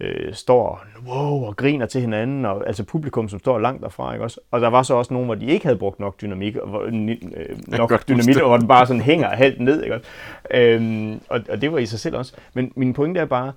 øh, 0.00 0.34
står 0.34 0.84
wow, 1.06 1.44
og 1.44 1.56
griner 1.56 1.86
til 1.86 2.00
hinanden, 2.00 2.44
og 2.44 2.66
altså 2.66 2.84
publikum, 2.84 3.28
som 3.28 3.38
står 3.38 3.58
langt 3.58 3.82
derfra, 3.82 4.12
ikke 4.12 4.24
også? 4.24 4.40
Og 4.50 4.60
der 4.60 4.68
var 4.68 4.82
så 4.82 4.94
også 4.94 5.14
nogen, 5.14 5.26
hvor 5.26 5.34
de 5.34 5.46
ikke 5.46 5.66
havde 5.66 5.78
brugt 5.78 6.00
nok 6.00 6.20
dynamik, 6.20 6.56
og 6.56 6.68
hvor, 6.68 6.80
øh, 6.80 7.58
nok 7.68 8.08
dynamit, 8.08 8.40
og 8.40 8.48
hvor 8.48 8.56
den 8.56 8.68
bare 8.68 8.86
sådan 8.86 9.02
hænger 9.02 9.36
helt 9.36 9.60
ned, 9.60 9.82
ikke 9.82 9.94
også? 9.94 10.08
Øhm, 10.50 11.20
og, 11.28 11.40
og 11.50 11.60
det 11.60 11.72
var 11.72 11.78
i 11.78 11.86
sig 11.86 12.00
selv 12.00 12.16
også. 12.16 12.34
Men 12.54 12.72
min 12.76 12.92
pointe 12.92 13.20
er 13.20 13.24
bare, 13.24 13.52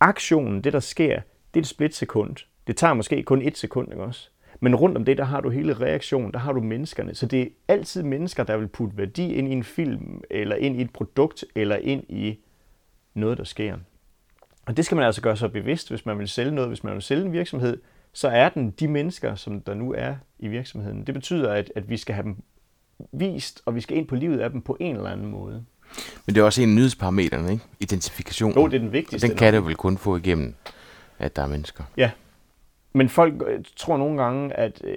aktionen, 0.00 0.60
det 0.60 0.72
der 0.72 0.80
sker, 0.80 1.20
det 1.54 1.60
er 1.60 1.62
et 1.62 1.66
splitsekund. 1.66 2.36
Det 2.66 2.76
tager 2.76 2.94
måske 2.94 3.22
kun 3.22 3.42
et 3.42 3.58
sekund, 3.58 3.88
ikke 3.92 4.02
også? 4.02 4.28
Men 4.60 4.74
rundt 4.74 4.96
om 4.96 5.04
det, 5.04 5.18
der 5.18 5.24
har 5.24 5.40
du 5.40 5.50
hele 5.50 5.74
reaktionen, 5.74 6.32
der 6.32 6.38
har 6.38 6.52
du 6.52 6.60
menneskerne. 6.60 7.14
Så 7.14 7.26
det 7.26 7.42
er 7.42 7.46
altid 7.68 8.02
mennesker, 8.02 8.44
der 8.44 8.56
vil 8.56 8.68
putte 8.68 8.96
værdi 8.96 9.34
ind 9.34 9.48
i 9.48 9.52
en 9.52 9.64
film, 9.64 10.22
eller 10.30 10.56
ind 10.56 10.76
i 10.76 10.82
et 10.82 10.92
produkt, 10.92 11.44
eller 11.54 11.76
ind 11.76 12.04
i 12.08 12.38
noget, 13.14 13.38
der 13.38 13.44
sker. 13.44 13.76
Og 14.66 14.76
det 14.76 14.84
skal 14.84 14.96
man 14.96 15.04
altså 15.06 15.20
gøre 15.20 15.36
sig 15.36 15.52
bevidst, 15.52 15.88
hvis 15.88 16.06
man 16.06 16.18
vil 16.18 16.28
sælge 16.28 16.52
noget. 16.52 16.70
Hvis 16.70 16.84
man 16.84 16.94
vil 16.94 17.02
sælge 17.02 17.24
en 17.24 17.32
virksomhed, 17.32 17.80
så 18.12 18.28
er 18.28 18.48
den 18.48 18.70
de 18.70 18.88
mennesker, 18.88 19.34
som 19.34 19.60
der 19.60 19.74
nu 19.74 19.92
er 19.92 20.14
i 20.38 20.48
virksomheden. 20.48 21.06
Det 21.06 21.14
betyder, 21.14 21.52
at, 21.52 21.72
at 21.76 21.90
vi 21.90 21.96
skal 21.96 22.14
have 22.14 22.22
dem 22.22 22.36
vist, 23.12 23.62
og 23.66 23.74
vi 23.74 23.80
skal 23.80 23.96
ind 23.96 24.08
på 24.08 24.14
livet 24.14 24.40
af 24.40 24.50
dem 24.50 24.62
på 24.62 24.76
en 24.80 24.96
eller 24.96 25.10
anden 25.10 25.26
måde. 25.26 25.64
Men 26.26 26.34
det 26.34 26.40
er 26.40 26.44
også 26.44 26.62
en 26.62 26.68
af 26.68 26.74
nyhedsparametrene, 26.74 27.52
ikke? 27.52 27.64
Identifikation. 27.80 28.54
Jo, 28.54 28.66
det 28.66 28.74
er 28.74 28.78
den 28.78 28.92
vigtigste. 28.92 29.24
Og 29.24 29.28
den 29.28 29.38
kan 29.38 29.54
du 29.54 29.60
vel 29.60 29.74
kun 29.74 29.98
få 29.98 30.16
igennem, 30.16 30.54
at 31.18 31.36
der 31.36 31.42
er 31.42 31.46
mennesker. 31.46 31.84
Ja, 31.96 32.10
men 32.92 33.08
folk 33.08 33.34
øh, 33.46 33.60
tror 33.76 33.96
nogle 33.96 34.22
gange, 34.22 34.54
at 34.54 34.84
øh, 34.84 34.96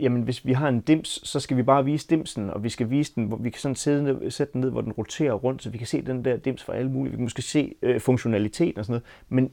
jamen, 0.00 0.22
hvis 0.22 0.46
vi 0.46 0.52
har 0.52 0.68
en 0.68 0.80
dims, 0.80 1.20
så 1.28 1.40
skal 1.40 1.56
vi 1.56 1.62
bare 1.62 1.84
vise 1.84 2.06
dimsen, 2.10 2.50
og 2.50 2.64
vi 2.64 2.68
skal 2.68 2.90
vise 2.90 3.12
den, 3.14 3.24
hvor 3.24 3.36
vi 3.36 3.50
kan 3.50 3.60
sådan 3.60 3.74
sætte, 3.74 4.02
ned, 4.02 4.30
sætte 4.30 4.52
den 4.52 4.60
ned, 4.60 4.70
hvor 4.70 4.80
den 4.80 4.92
roterer 4.92 5.32
rundt, 5.32 5.62
så 5.62 5.70
vi 5.70 5.78
kan 5.78 5.86
se 5.86 6.02
den 6.02 6.24
der 6.24 6.36
dims 6.36 6.62
for 6.62 6.72
alle 6.72 6.90
mulige. 6.90 7.10
Vi 7.10 7.16
kan 7.16 7.24
måske 7.24 7.42
se 7.42 7.74
øh, 7.82 8.00
funktionaliteten 8.00 8.78
og 8.78 8.84
sådan 8.84 8.92
noget. 8.92 9.04
Men, 9.28 9.50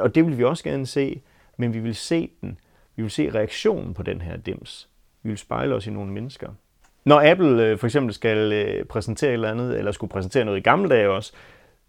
og 0.00 0.14
det 0.14 0.26
vil 0.26 0.38
vi 0.38 0.44
også 0.44 0.64
gerne 0.64 0.86
se, 0.86 1.22
men 1.56 1.74
vi 1.74 1.78
vil 1.78 1.94
se 1.94 2.30
den. 2.40 2.58
Vi 2.96 3.02
vil 3.02 3.10
se 3.10 3.30
reaktionen 3.30 3.94
på 3.94 4.02
den 4.02 4.20
her 4.20 4.36
dims. 4.36 4.88
Vi 5.22 5.28
vil 5.28 5.38
spejle 5.38 5.74
os 5.74 5.86
i 5.86 5.90
nogle 5.90 6.12
mennesker. 6.12 6.48
Når 7.04 7.30
Apple 7.30 7.66
øh, 7.66 7.78
for 7.78 7.86
eksempel 7.86 8.14
skal 8.14 8.52
øh, 8.52 8.84
præsentere 8.84 9.30
et 9.30 9.34
eller 9.34 9.50
andet, 9.50 9.78
eller 9.78 9.92
skulle 9.92 10.10
præsentere 10.10 10.44
noget 10.44 10.58
i 10.58 10.62
gamle 10.62 10.88
dage 10.88 11.10
også, 11.10 11.32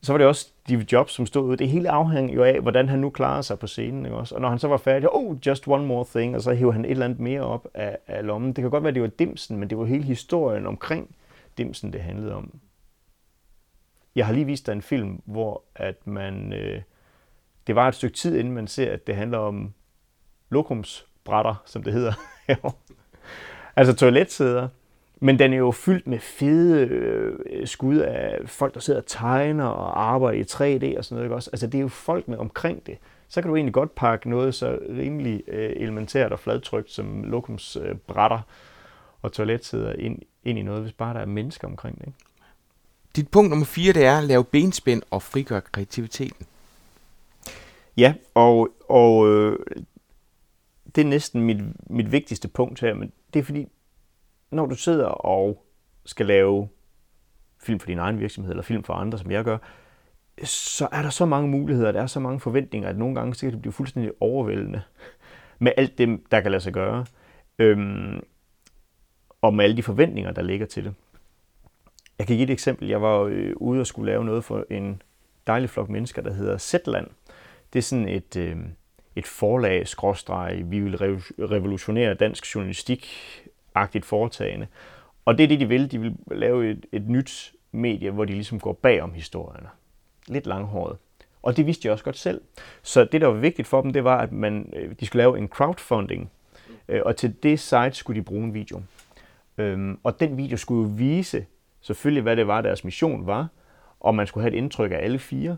så 0.03 0.13
var 0.13 0.17
det 0.17 0.27
også 0.27 0.49
Steve 0.65 0.85
Jobs, 0.91 1.13
som 1.13 1.25
stod 1.25 1.49
ud. 1.49 1.57
Det 1.57 1.69
hele 1.69 1.89
afhængig 1.89 2.35
jo 2.35 2.43
af, 2.43 2.61
hvordan 2.61 2.89
han 2.89 2.99
nu 2.99 3.09
klarede 3.09 3.43
sig 3.43 3.59
på 3.59 3.67
scenen. 3.67 4.05
Ikke 4.05 4.17
også? 4.17 4.35
Og 4.35 4.41
når 4.41 4.49
han 4.49 4.59
så 4.59 4.67
var 4.67 4.77
færdig, 4.77 5.09
oh, 5.11 5.37
just 5.45 5.67
one 5.67 5.85
more 5.85 6.05
thing, 6.15 6.35
og 6.35 6.41
så 6.41 6.53
hævde 6.53 6.73
han 6.73 6.85
et 6.85 6.91
eller 6.91 7.05
andet 7.05 7.19
mere 7.19 7.41
op 7.41 7.67
af, 7.73 7.97
af 8.07 8.25
lommen. 8.25 8.53
Det 8.53 8.61
kan 8.61 8.71
godt 8.71 8.83
være, 8.83 8.93
det 8.93 9.01
var 9.01 9.07
dimsen, 9.07 9.57
men 9.57 9.69
det 9.69 9.77
var 9.77 9.85
hele 9.85 10.03
historien 10.03 10.67
omkring 10.67 11.15
dimsen, 11.57 11.93
det 11.93 12.01
handlede 12.01 12.35
om. 12.35 12.59
Jeg 14.15 14.25
har 14.25 14.33
lige 14.33 14.45
vist 14.45 14.65
dig 14.65 14.73
en 14.73 14.81
film, 14.81 15.21
hvor 15.25 15.63
at 15.75 16.07
man, 16.07 16.53
øh, 16.53 16.81
det 17.67 17.75
var 17.75 17.87
et 17.87 17.95
stykke 17.95 18.15
tid, 18.15 18.37
inden 18.37 18.53
man 18.53 18.67
ser, 18.67 18.91
at 18.91 19.07
det 19.07 19.15
handler 19.15 19.37
om 19.37 19.73
lokumsbrætter, 20.49 21.55
som 21.65 21.83
det 21.83 21.93
hedder. 21.93 22.13
altså 23.75 23.95
toiletsæder, 23.95 24.67
men 25.23 25.39
den 25.39 25.53
er 25.53 25.57
jo 25.57 25.71
fyldt 25.71 26.07
med 26.07 26.19
fede 26.19 26.85
øh, 26.85 27.67
skud 27.67 27.97
af 27.97 28.39
folk, 28.45 28.73
der 28.73 28.79
sidder 28.79 28.99
og 28.99 29.05
tegner 29.05 29.65
og 29.65 30.03
arbejder 30.03 30.39
i 30.39 30.43
3D 30.43 30.97
og 30.97 31.05
sådan 31.05 31.15
noget. 31.15 31.25
Ikke 31.25 31.35
også? 31.35 31.49
Altså 31.53 31.67
det 31.67 31.77
er 31.77 31.81
jo 31.81 31.87
folkene 31.87 32.39
omkring 32.39 32.85
det. 32.85 32.97
Så 33.27 33.41
kan 33.41 33.49
du 33.49 33.55
egentlig 33.55 33.73
godt 33.73 33.95
pakke 33.95 34.29
noget 34.29 34.55
så 34.55 34.79
rimelig 34.89 35.43
øh, 35.47 35.73
elementært 35.75 36.31
og 36.31 36.39
fladtrykt 36.39 36.91
som 36.91 37.23
lokums 37.23 37.75
øh, 37.75 37.95
brætter 37.95 38.39
og 39.21 39.31
toiletsæder 39.31 39.93
ind, 39.93 40.19
ind 40.43 40.59
i 40.59 40.61
noget, 40.61 40.81
hvis 40.81 40.93
bare 40.93 41.13
der 41.13 41.19
er 41.19 41.25
mennesker 41.25 41.67
omkring 41.67 41.99
det. 41.99 42.07
Ikke? 42.07 42.17
Dit 43.15 43.27
punkt 43.27 43.49
nummer 43.49 43.65
4, 43.65 43.93
det 43.93 44.05
er 44.05 44.17
at 44.17 44.23
lave 44.23 44.43
benspænd 44.43 45.01
og 45.09 45.21
frigøre 45.21 45.61
kreativiteten. 45.61 46.45
Ja, 47.97 48.13
og, 48.33 48.69
og 48.89 49.27
øh, 49.27 49.59
det 50.95 51.01
er 51.01 51.05
næsten 51.05 51.41
mit, 51.41 51.57
mit 51.89 52.11
vigtigste 52.11 52.47
punkt 52.47 52.79
her, 52.79 52.93
men 52.93 53.11
det 53.33 53.39
er 53.39 53.43
fordi, 53.43 53.67
når 54.53 54.65
du 54.65 54.75
sidder 54.75 55.05
og 55.05 55.65
skal 56.05 56.25
lave 56.25 56.69
film 57.63 57.79
for 57.79 57.87
din 57.87 57.99
egen 57.99 58.19
virksomhed, 58.19 58.51
eller 58.51 58.63
film 58.63 58.83
for 58.83 58.93
andre, 58.93 59.17
som 59.17 59.31
jeg 59.31 59.43
gør, 59.43 59.57
så 60.43 60.87
er 60.91 61.01
der 61.01 61.09
så 61.09 61.25
mange 61.25 61.49
muligheder, 61.49 61.91
der 61.91 62.01
er 62.01 62.07
så 62.07 62.19
mange 62.19 62.39
forventninger, 62.39 62.89
at 62.89 62.97
nogle 62.97 63.15
gange 63.15 63.35
så 63.35 63.41
kan 63.41 63.51
det 63.51 63.61
blive 63.61 63.73
fuldstændig 63.73 64.11
overvældende 64.19 64.81
med 65.59 65.71
alt 65.77 65.97
det, 65.97 66.19
der 66.31 66.41
kan 66.41 66.51
lade 66.51 66.61
sig 66.61 66.73
gøre, 66.73 67.05
øhm, 67.59 68.23
og 69.41 69.53
med 69.53 69.63
alle 69.63 69.77
de 69.77 69.83
forventninger, 69.83 70.31
der 70.31 70.41
ligger 70.41 70.65
til 70.65 70.83
det. 70.83 70.93
Jeg 72.19 72.27
kan 72.27 72.35
give 72.35 72.43
et 72.43 72.49
eksempel. 72.49 72.87
Jeg 72.87 73.01
var 73.01 73.21
øh, 73.21 73.53
ude 73.55 73.79
og 73.79 73.87
skulle 73.87 74.11
lave 74.11 74.25
noget 74.25 74.43
for 74.43 74.65
en 74.69 75.01
dejlig 75.47 75.69
flok 75.69 75.89
mennesker, 75.89 76.21
der 76.21 76.33
hedder 76.33 76.57
Zetland. 76.57 77.07
Det 77.73 77.79
er 77.79 77.83
sådan 77.83 78.07
et, 78.07 78.35
øh, 78.35 78.57
et 79.15 79.27
forlag, 79.27 79.87
skråstreg, 79.87 80.63
vi 80.65 80.79
vil 80.79 80.97
revolutionere 81.39 82.13
dansk 82.13 82.55
journalistik 82.55 83.09
agtigt 83.75 84.05
foretagende. 84.05 84.67
Og 85.25 85.37
det 85.37 85.43
er 85.43 85.47
det, 85.47 85.59
de 85.59 85.67
vil. 85.67 85.91
De 85.91 85.99
vil 85.99 86.15
lave 86.31 86.71
et, 86.71 86.85
et 86.91 87.09
nyt 87.09 87.53
medie, 87.71 88.11
hvor 88.11 88.25
de 88.25 88.33
ligesom 88.33 88.59
går 88.59 88.73
bag 88.73 89.01
om 89.01 89.13
historierne. 89.13 89.67
Lidt 90.27 90.45
langhåret. 90.45 90.97
Og 91.43 91.57
det 91.57 91.65
vidste 91.65 91.87
de 91.87 91.91
også 91.91 92.03
godt 92.03 92.17
selv. 92.17 92.41
Så 92.81 93.03
det, 93.03 93.21
der 93.21 93.27
var 93.27 93.33
vigtigt 93.33 93.67
for 93.67 93.81
dem, 93.81 93.93
det 93.93 94.03
var, 94.03 94.17
at 94.17 94.31
man, 94.31 94.73
øh, 94.75 94.95
de 94.99 95.05
skulle 95.05 95.21
lave 95.21 95.37
en 95.37 95.47
crowdfunding. 95.47 96.31
Øh, 96.87 97.01
og 97.05 97.15
til 97.15 97.43
det 97.43 97.59
site 97.59 97.91
skulle 97.91 98.19
de 98.19 98.25
bruge 98.25 98.43
en 98.43 98.53
video. 98.53 98.81
Øhm, 99.57 99.99
og 100.03 100.19
den 100.19 100.37
video 100.37 100.57
skulle 100.57 100.87
jo 100.87 100.93
vise 100.95 101.45
selvfølgelig, 101.81 102.23
hvad 102.23 102.35
det 102.35 102.47
var, 102.47 102.61
deres 102.61 102.83
mission 102.83 103.27
var. 103.27 103.47
Og 103.99 104.15
man 104.15 104.27
skulle 104.27 104.41
have 104.41 104.53
et 104.53 104.57
indtryk 104.57 104.91
af 104.91 104.97
alle 104.97 105.19
fire. 105.19 105.57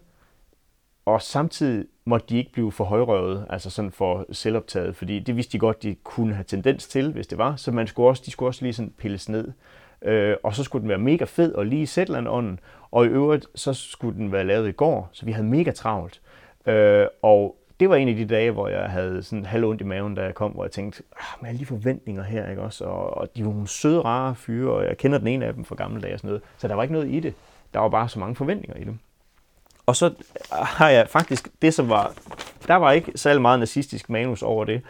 Og 1.06 1.22
samtidig 1.22 1.86
måtte 2.06 2.28
de 2.30 2.38
ikke 2.38 2.52
blive 2.52 2.72
for 2.72 2.84
højrøvet, 2.84 3.46
altså 3.50 3.70
sådan 3.70 3.92
for 3.92 4.26
selvoptaget, 4.32 4.96
fordi 4.96 5.20
det 5.20 5.36
vidste 5.36 5.54
de 5.54 5.60
godt, 5.60 5.84
de 5.84 5.96
kunne 6.04 6.34
have 6.34 6.44
tendens 6.44 6.88
til, 6.88 7.12
hvis 7.12 7.28
det 7.28 7.38
var. 7.38 7.56
Så 7.56 7.72
man 7.72 7.88
skulle 7.88 8.10
også, 8.10 8.24
de 8.26 8.32
skulle 8.32 8.50
også 8.50 8.66
lige 8.66 8.74
sådan 8.74 8.94
pilles 8.98 9.30
ned. 9.30 9.52
Øh, 10.02 10.36
og 10.44 10.56
så 10.56 10.64
skulle 10.64 10.82
den 10.82 10.90
være 10.90 10.98
mega 10.98 11.24
fed 11.24 11.54
og 11.54 11.66
lige 11.66 11.82
i 11.82 11.86
Zetland-ånden. 11.86 12.60
Og 12.92 13.06
i 13.06 13.08
øvrigt, 13.08 13.48
så 13.56 13.74
skulle 13.74 14.18
den 14.18 14.32
være 14.32 14.44
lavet 14.44 14.70
i 14.70 14.72
går, 14.72 15.10
så 15.12 15.26
vi 15.26 15.32
havde 15.32 15.48
mega 15.48 15.72
travlt. 15.72 16.22
Øh, 16.66 17.08
og 17.22 17.56
det 17.80 17.90
var 17.90 17.96
en 17.96 18.10
af 18.10 18.16
de 18.16 18.26
dage, 18.26 18.52
hvor 18.52 18.68
jeg 18.68 18.90
havde 18.90 19.24
sådan 19.24 19.46
halv 19.46 19.66
ondt 19.66 19.82
i 19.82 19.84
maven, 19.84 20.16
da 20.16 20.24
jeg 20.24 20.36
kom, 20.36 20.52
hvor 20.52 20.64
jeg 20.64 20.72
tænkte, 20.72 21.04
ah, 21.20 21.42
med 21.42 21.50
alle 21.50 21.60
de 21.60 21.66
forventninger 21.66 22.24
her, 22.24 22.50
ikke 22.50 22.62
også? 22.62 22.86
Og, 22.86 23.18
og 23.18 23.36
de 23.36 23.46
var 23.46 23.52
nogle 23.52 23.68
søde, 23.68 24.02
rare 24.02 24.36
fyre, 24.36 24.72
og 24.72 24.86
jeg 24.86 24.98
kender 24.98 25.18
den 25.18 25.28
ene 25.28 25.46
af 25.46 25.54
dem 25.54 25.66
fra 25.66 25.76
gamle 25.76 26.02
dage 26.02 26.14
og 26.14 26.20
sådan 26.20 26.28
noget. 26.28 26.44
Så 26.58 26.68
der 26.68 26.76
var 26.76 26.84
ikke 26.84 26.94
noget 26.94 27.12
i 27.12 27.20
det. 27.20 27.34
Der 27.74 27.80
var 27.80 27.90
bare 27.90 28.10
så 28.10 28.20
mange 28.20 28.36
forventninger 28.36 28.78
i 28.78 28.84
dem. 28.84 29.00
Og 29.86 29.96
så 29.96 30.06
øh, 30.06 30.12
har 30.52 30.90
jeg 30.90 31.10
faktisk 31.10 31.48
det, 31.62 31.74
som 31.74 31.90
var... 31.90 32.14
Der 32.68 32.76
var 32.76 32.92
ikke 32.92 33.12
særlig 33.16 33.42
meget 33.42 33.60
nazistisk 33.60 34.10
manus 34.10 34.42
over 34.42 34.66
det. 34.66 34.82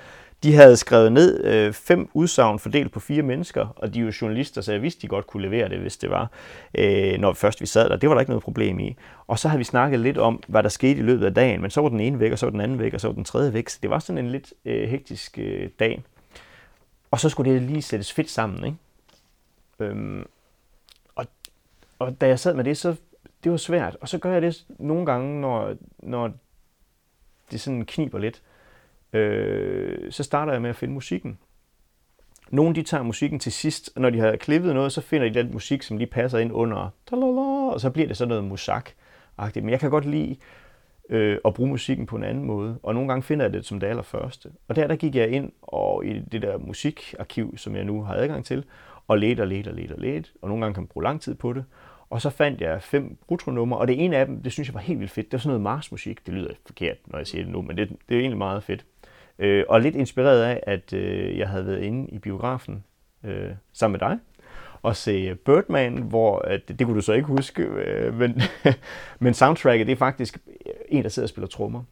De 0.44 0.54
havde 0.56 0.78
skrevet 0.78 1.12
ned 1.12 1.44
øh, 1.44 1.74
fem 1.74 2.10
udsagn 2.14 2.60
fordelt 2.60 2.92
på 2.92 3.00
fire 3.00 3.22
mennesker, 3.22 3.68
og 3.76 3.94
de 3.94 4.00
er 4.00 4.04
jo 4.04 4.12
journalister, 4.22 4.62
så 4.62 4.72
jeg 4.72 4.82
vidste, 4.82 5.02
de 5.02 5.08
godt 5.08 5.28
kunne 5.28 5.44
levere 5.44 5.70
det, 5.70 5.80
hvis 5.80 5.98
det 5.98 6.10
var, 6.10 6.30
øh, 6.78 7.18
når 7.20 7.34
først 7.34 7.62
vi 7.62 7.66
sad 7.66 7.90
der. 7.90 7.96
Det 7.96 8.10
var 8.10 8.16
der 8.16 8.20
ikke 8.20 8.30
noget 8.30 8.44
problem 8.44 8.80
i. 8.80 8.96
Og 9.28 9.40
så 9.40 9.48
havde 9.48 9.58
vi 9.58 9.64
snakket 9.64 10.00
lidt 10.00 10.18
om, 10.18 10.44
hvad 10.48 10.64
der 10.64 10.70
skete 10.70 11.00
i 11.00 11.04
løbet 11.04 11.26
af 11.26 11.34
dagen, 11.34 11.62
men 11.62 11.72
så 11.72 11.82
var 11.82 11.90
den 11.90 12.00
ene 12.00 12.20
væk, 12.20 12.32
og 12.32 12.40
så 12.40 12.46
var 12.46 12.52
den 12.52 12.62
anden 12.62 12.80
væk, 12.80 12.94
og 12.94 13.02
så 13.02 13.08
var 13.08 13.14
den 13.14 13.24
tredje 13.24 13.54
væk. 13.54 13.70
Så 13.70 13.80
det 13.82 13.90
var 13.90 14.00
sådan 14.00 14.26
en 14.26 14.32
lidt 14.32 14.54
øh, 14.66 14.90
hektisk 14.90 15.38
øh, 15.38 15.70
dag. 15.80 16.04
Og 17.12 17.20
så 17.20 17.30
skulle 17.30 17.54
det 17.54 17.62
lige 17.62 17.82
sættes 17.82 18.14
fedt 18.14 18.30
sammen, 18.30 18.66
ikke? 18.66 18.78
Øhm, 19.80 20.26
og, 21.16 21.26
og 22.00 22.22
da 22.22 22.28
jeg 22.28 22.40
sad 22.40 22.54
med 22.54 22.64
det, 22.64 22.78
så 22.78 22.96
det 23.46 23.52
var 23.52 23.58
svært. 23.58 23.98
Og 24.02 24.08
så 24.10 24.18
gør 24.18 24.32
jeg 24.32 24.42
det 24.42 24.66
nogle 24.80 25.06
gange, 25.06 25.42
når, 25.42 25.76
når 26.00 26.32
det 27.52 27.62
sådan 27.62 27.86
kniber 27.86 28.20
lidt. 28.20 28.42
Øh, 29.14 30.12
så 30.12 30.24
starter 30.24 30.52
jeg 30.52 30.62
med 30.62 30.70
at 30.70 30.76
finde 30.76 30.94
musikken. 30.94 31.38
Nogle 32.50 32.76
de 32.76 32.84
tager 32.84 33.04
musikken 33.04 33.40
til 33.40 33.52
sidst, 33.52 33.92
og 33.96 34.02
når 34.02 34.10
de 34.10 34.20
har 34.20 34.36
klippet 34.36 34.74
noget, 34.74 34.92
så 34.92 35.02
finder 35.02 35.30
de 35.30 35.34
den 35.34 35.52
musik, 35.52 35.84
som 35.84 35.98
lige 35.98 36.08
passer 36.08 36.38
ind 36.40 36.54
under, 36.54 36.90
og 37.72 37.82
så 37.82 37.90
bliver 37.90 38.08
det 38.08 38.18
sådan 38.18 38.30
noget 38.30 38.44
musak 38.44 38.90
-agtigt. 39.42 39.62
Men 39.62 39.70
jeg 39.70 39.80
kan 39.80 39.90
godt 39.90 40.06
lide 40.06 40.36
øh, 41.10 41.38
at 41.46 41.54
bruge 41.54 41.70
musikken 41.70 42.06
på 42.06 42.16
en 42.16 42.24
anden 42.24 42.44
måde, 42.44 42.80
og 42.84 42.94
nogle 42.94 43.10
gange 43.10 43.24
finder 43.24 43.46
jeg 43.46 43.54
det 43.54 43.66
som 43.66 43.80
det 43.80 43.88
allerførste. 43.88 44.50
Og 44.68 44.76
der, 44.76 44.88
der 44.88 44.96
gik 44.96 45.16
jeg 45.16 45.30
ind 45.30 45.52
og 45.62 46.06
i 46.06 46.20
det 46.20 46.42
der 46.42 46.58
musikarkiv, 46.58 47.58
som 47.58 47.76
jeg 47.76 47.86
nu 47.86 48.04
har 48.04 48.16
adgang 48.16 48.46
til, 48.46 48.66
og 49.08 49.18
let 49.18 49.40
og 49.40 49.48
let 49.48 49.68
og 49.68 49.74
let 49.74 49.92
og 49.92 50.00
let, 50.00 50.34
og 50.42 50.50
nogle 50.50 50.64
gange 50.64 50.74
kan 50.74 50.82
man 50.82 50.88
bruge 50.88 51.04
lang 51.04 51.22
tid 51.22 51.36
på 51.36 51.54
det. 51.54 51.66
Og 52.10 52.22
så 52.22 52.30
fandt 52.30 52.62
jeg 52.62 52.84
fem 52.84 53.18
brutronumre, 53.28 53.80
og 53.80 53.88
det 53.88 54.04
ene 54.04 54.18
af 54.18 54.26
dem, 54.26 54.44
det 54.44 54.52
synes 54.52 54.68
jeg 54.68 54.74
var 54.74 54.80
helt 54.80 55.00
vildt 55.00 55.12
fedt. 55.12 55.26
Det 55.26 55.34
var 55.34 55.40
sådan 55.40 55.50
noget 55.50 55.62
Mars-musik. 55.62 56.26
Det 56.26 56.34
lyder 56.34 56.54
forkert, 56.66 56.98
når 57.06 57.18
jeg 57.18 57.28
siger 57.28 57.44
det 57.44 57.54
nu, 57.54 57.62
men 57.62 57.78
det, 57.78 57.90
det 58.10 58.16
er 58.16 58.20
egentlig 58.20 58.38
meget 58.38 58.64
fedt. 58.64 58.86
Øh, 59.40 59.64
og 59.70 59.82
lidt 59.82 59.96
inspireret 59.96 60.44
af, 60.44 60.64
at 60.64 60.94
øh, 60.94 61.38
jeg 61.38 61.50
havde 61.50 61.66
været 61.66 61.82
inde 61.82 62.10
i 62.10 62.20
biografen 62.20 62.84
øh, 63.24 63.52
sammen 63.74 64.00
med 64.02 64.10
dig, 64.10 64.20
og 64.82 64.96
se 64.96 65.36
Birdman, 65.36 65.98
hvor 65.98 66.40
at, 66.40 66.68
det, 66.68 66.80
det 66.80 66.88
kunne 66.88 66.98
du 66.98 67.02
så 67.02 67.14
ikke 67.14 67.28
huske, 67.28 67.64
øh, 67.64 68.14
men, 68.14 68.42
men 69.20 69.34
soundtracket, 69.34 69.88
det 69.88 69.94
er 69.94 69.98
faktisk 69.98 70.38
en, 70.90 71.04
der 71.04 71.10
sidder 71.10 71.26
og 71.26 71.30
spiller 71.30 71.48
trommer. 71.48 71.84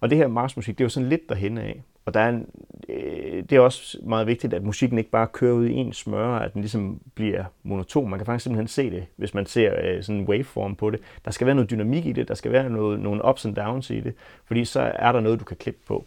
Og 0.00 0.10
det 0.10 0.18
her 0.18 0.28
Mars-musik, 0.28 0.78
det 0.78 0.84
er 0.84 0.86
jo 0.86 0.90
sådan 0.90 1.08
lidt 1.08 1.28
derhen 1.28 1.58
af. 1.58 1.82
Og 2.08 2.14
der 2.14 2.20
er 2.20 2.28
en, 2.28 2.46
øh, 2.88 3.42
det 3.42 3.52
er 3.52 3.60
også 3.60 3.98
meget 4.02 4.26
vigtigt, 4.26 4.54
at 4.54 4.62
musikken 4.62 4.98
ikke 4.98 5.10
bare 5.10 5.26
kører 5.26 5.54
ud 5.54 5.66
i 5.66 5.72
en 5.72 5.92
smøre, 5.92 6.44
at 6.44 6.52
den 6.52 6.60
ligesom 6.60 7.00
bliver 7.14 7.44
monoton. 7.62 8.10
Man 8.10 8.18
kan 8.18 8.26
faktisk 8.26 8.42
simpelthen 8.42 8.68
se 8.68 8.90
det, 8.90 9.06
hvis 9.16 9.34
man 9.34 9.46
ser 9.46 9.74
øh, 9.82 10.02
sådan 10.02 10.20
en 10.20 10.28
waveform 10.28 10.76
på 10.76 10.90
det. 10.90 11.00
Der 11.24 11.30
skal 11.30 11.46
være 11.46 11.54
noget 11.54 11.70
dynamik 11.70 12.06
i 12.06 12.12
det, 12.12 12.28
der 12.28 12.34
skal 12.34 12.52
være 12.52 12.70
noget, 12.70 13.00
nogle 13.00 13.24
ups 13.24 13.46
and 13.46 13.54
downs 13.54 13.90
i 13.90 14.00
det, 14.00 14.14
fordi 14.44 14.64
så 14.64 14.80
er 14.80 15.12
der 15.12 15.20
noget, 15.20 15.40
du 15.40 15.44
kan 15.44 15.56
klippe 15.56 15.80
på. 15.86 16.06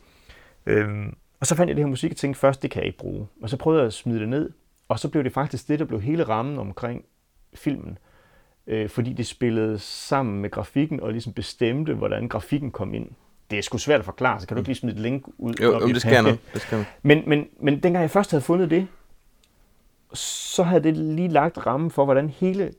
Øhm, 0.65 1.15
og 1.39 1.47
så 1.47 1.55
fandt 1.55 1.69
jeg 1.69 1.75
det 1.75 1.83
her 1.83 1.89
musik 1.89 2.11
og 2.11 2.17
tænkte 2.17 2.39
først, 2.39 2.61
det 2.61 2.71
kan 2.71 2.79
jeg 2.79 2.87
ikke 2.87 2.99
bruge. 2.99 3.27
Og 3.41 3.49
så 3.49 3.57
prøvede 3.57 3.81
jeg 3.81 3.87
at 3.87 3.93
smide 3.93 4.19
det 4.19 4.29
ned, 4.29 4.49
og 4.87 4.99
så 4.99 5.09
blev 5.09 5.23
det 5.23 5.33
faktisk 5.33 5.67
det, 5.67 5.79
der 5.79 5.85
blev 5.85 6.01
hele 6.01 6.23
rammen 6.23 6.59
omkring 6.59 7.05
filmen. 7.53 7.97
Øh, 8.67 8.89
fordi 8.89 9.13
det 9.13 9.27
spillede 9.27 9.79
sammen 9.79 10.41
med 10.41 10.49
grafikken 10.49 10.99
og 10.99 11.11
ligesom 11.11 11.33
bestemte, 11.33 11.93
hvordan 11.93 12.27
grafikken 12.27 12.71
kom 12.71 12.93
ind 12.93 13.09
det 13.51 13.57
er 13.57 13.63
sgu 13.63 13.77
svært 13.77 13.99
at 13.99 14.05
forklare, 14.05 14.39
så 14.39 14.47
kan 14.47 14.55
du 14.55 14.61
ikke 14.61 14.69
lige 14.69 14.77
smide 14.77 14.95
et 14.95 15.01
link 15.01 15.25
ud? 15.37 15.53
Jo, 15.61 15.79
jo 15.79 15.87
det 15.87 16.01
skal. 16.01 16.25
Det 16.53 16.61
skal 16.61 16.85
men, 17.01 17.23
men, 17.27 17.47
men 17.59 17.73
dengang 17.73 18.01
jeg 18.01 18.11
først 18.11 18.31
havde 18.31 18.41
fundet 18.41 18.69
det, 18.69 18.87
så 20.13 20.63
havde 20.63 20.83
det 20.83 20.97
lige 20.97 21.27
lagt 21.27 21.65
rammen 21.65 21.91
for, 21.91 22.05
hvordan 22.05 22.29
hele 22.29 22.73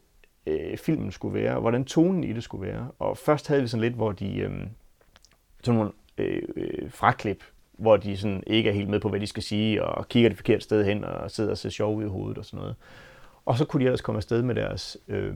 øh, 0.46 0.78
filmen 0.78 1.12
skulle 1.12 1.42
være, 1.42 1.54
og 1.54 1.60
hvordan 1.60 1.84
tonen 1.84 2.24
i 2.24 2.32
det 2.32 2.44
skulle 2.44 2.66
være. 2.66 2.88
Og 2.98 3.18
først 3.18 3.48
havde 3.48 3.60
vi 3.60 3.68
sådan 3.68 3.80
lidt, 3.80 3.94
hvor 3.94 4.12
de... 4.12 4.38
Øh, 4.38 4.50
sådan 5.62 5.78
nogle 5.78 5.92
øh, 6.18 6.42
øh, 6.56 6.90
fraklip, 6.90 7.44
hvor 7.72 7.96
de 7.96 8.16
sådan 8.16 8.42
ikke 8.46 8.70
er 8.70 8.74
helt 8.74 8.88
med 8.88 9.00
på, 9.00 9.08
hvad 9.08 9.20
de 9.20 9.26
skal 9.26 9.42
sige, 9.42 9.84
og 9.84 10.08
kigger 10.08 10.28
det 10.28 10.38
forkerte 10.38 10.60
sted 10.60 10.84
hen, 10.84 11.04
og 11.04 11.30
sidder 11.30 11.50
og 11.50 11.58
ser 11.58 11.70
sjov 11.70 11.96
ud 11.96 12.04
i 12.04 12.08
hovedet 12.08 12.38
og 12.38 12.44
sådan 12.44 12.58
noget. 12.58 12.76
Og 13.44 13.58
så 13.58 13.64
kunne 13.64 13.80
de 13.80 13.84
ellers 13.84 14.00
komme 14.00 14.16
afsted 14.16 14.42
med 14.42 14.54
deres 14.54 14.96
øh, 15.08 15.34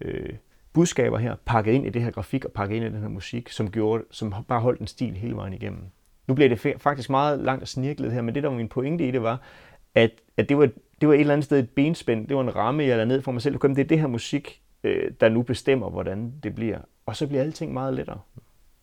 øh, 0.00 0.34
budskaber 0.76 1.18
her, 1.18 1.34
pakket 1.44 1.72
ind 1.72 1.86
i 1.86 1.90
det 1.90 2.02
her 2.02 2.10
grafik 2.10 2.44
og 2.44 2.52
pakket 2.52 2.76
ind 2.76 2.84
i 2.84 2.88
den 2.88 3.00
her 3.00 3.08
musik, 3.08 3.48
som, 3.48 3.70
gjorde, 3.70 4.04
som 4.10 4.34
bare 4.48 4.60
holdt 4.60 4.80
en 4.80 4.86
stil 4.86 5.14
hele 5.14 5.36
vejen 5.36 5.52
igennem. 5.52 5.80
Nu 6.26 6.34
bliver 6.34 6.48
det 6.48 6.76
faktisk 6.78 7.10
meget 7.10 7.40
langt 7.40 7.62
og 7.62 7.68
snirklet 7.68 8.12
her, 8.12 8.22
men 8.22 8.34
det 8.34 8.42
der 8.42 8.48
var 8.48 8.56
min 8.56 8.68
pointe 8.68 9.08
i 9.08 9.10
det 9.10 9.22
var, 9.22 9.40
at, 9.94 10.10
at 10.36 10.48
det, 10.48 10.58
var, 10.58 10.68
det 11.00 11.08
var 11.08 11.14
et 11.14 11.20
eller 11.20 11.32
andet 11.32 11.44
sted 11.44 11.58
et 11.58 11.70
benspænd, 11.70 12.28
det 12.28 12.36
var 12.36 12.42
en 12.42 12.56
ramme, 12.56 12.82
jeg 12.82 12.88
lavede 12.88 13.06
ned 13.06 13.22
for 13.22 13.32
mig 13.32 13.42
selv. 13.42 13.58
Det 13.58 13.78
er 13.78 13.84
det 13.84 14.00
her 14.00 14.06
musik, 14.06 14.62
øh, 14.84 15.10
der 15.20 15.28
nu 15.28 15.42
bestemmer, 15.42 15.90
hvordan 15.90 16.32
det 16.42 16.54
bliver. 16.54 16.78
Og 17.06 17.16
så 17.16 17.26
bliver 17.26 17.42
alting 17.42 17.72
meget 17.72 17.94
lettere. 17.94 18.18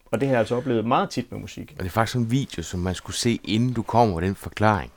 Og 0.06 0.20
det 0.20 0.28
har 0.28 0.34
jeg 0.34 0.40
altså 0.40 0.56
oplevet 0.56 0.86
meget 0.86 1.10
tit 1.10 1.32
med 1.32 1.40
musik. 1.40 1.72
Og 1.72 1.80
det 1.80 1.86
er 1.86 1.90
faktisk 1.90 2.18
en 2.18 2.32
video, 2.32 2.64
som 2.64 2.80
man 2.80 2.96
skulle 2.96 3.18
se, 3.18 3.40
inden 3.44 3.74
du 3.74 3.82
kommer 3.82 4.20
med 4.20 4.28
den 4.28 4.36
forklaring. 4.36 4.92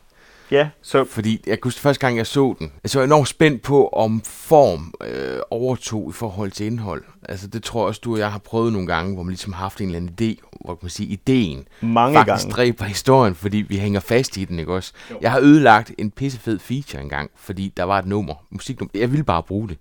Ja, 0.50 0.68
så... 0.82 1.04
Fordi 1.04 1.42
jeg 1.46 1.60
kunne 1.60 1.72
første 1.72 2.00
gang, 2.00 2.16
jeg 2.16 2.26
så 2.26 2.54
den, 2.58 2.72
jeg 2.82 2.90
så 2.90 3.02
enormt 3.02 3.28
spændt 3.28 3.62
på, 3.62 3.88
om 3.88 4.20
form 4.24 4.94
øh, 5.04 5.38
overtog 5.50 6.10
i 6.10 6.12
forhold 6.12 6.50
til 6.50 6.66
indhold. 6.66 7.04
Altså 7.28 7.46
det 7.46 7.62
tror 7.62 7.80
jeg 7.80 7.88
også, 7.88 8.00
du 8.04 8.12
og 8.12 8.18
jeg 8.18 8.32
har 8.32 8.38
prøvet 8.38 8.72
nogle 8.72 8.86
gange, 8.86 9.14
hvor 9.14 9.22
man 9.22 9.30
ligesom 9.30 9.52
har 9.52 9.60
haft 9.60 9.80
en 9.80 9.86
eller 9.86 9.98
anden 9.98 10.14
idé, 10.20 10.48
hvor 10.64 10.74
kan 10.74 10.78
man 10.82 10.90
sige, 10.90 11.08
ideen 11.08 11.68
Mange 11.80 12.16
faktisk 12.18 12.46
gange. 12.46 12.56
dræber 12.56 12.84
historien, 12.84 13.34
fordi 13.34 13.56
vi 13.56 13.78
hænger 13.78 14.00
fast 14.00 14.36
i 14.36 14.44
den, 14.44 14.58
ikke 14.58 14.74
også? 14.74 14.92
Jo. 15.10 15.18
Jeg 15.20 15.32
har 15.32 15.40
ødelagt 15.40 15.92
en 15.98 16.10
pissefed 16.10 16.58
feature 16.58 17.02
engang, 17.02 17.30
fordi 17.36 17.72
der 17.76 17.82
var 17.82 17.98
et 17.98 18.06
nummer, 18.06 18.34
musiknummer. 18.50 18.90
Jeg 18.94 19.10
ville 19.10 19.24
bare 19.24 19.42
bruge 19.42 19.68
det 19.68 19.78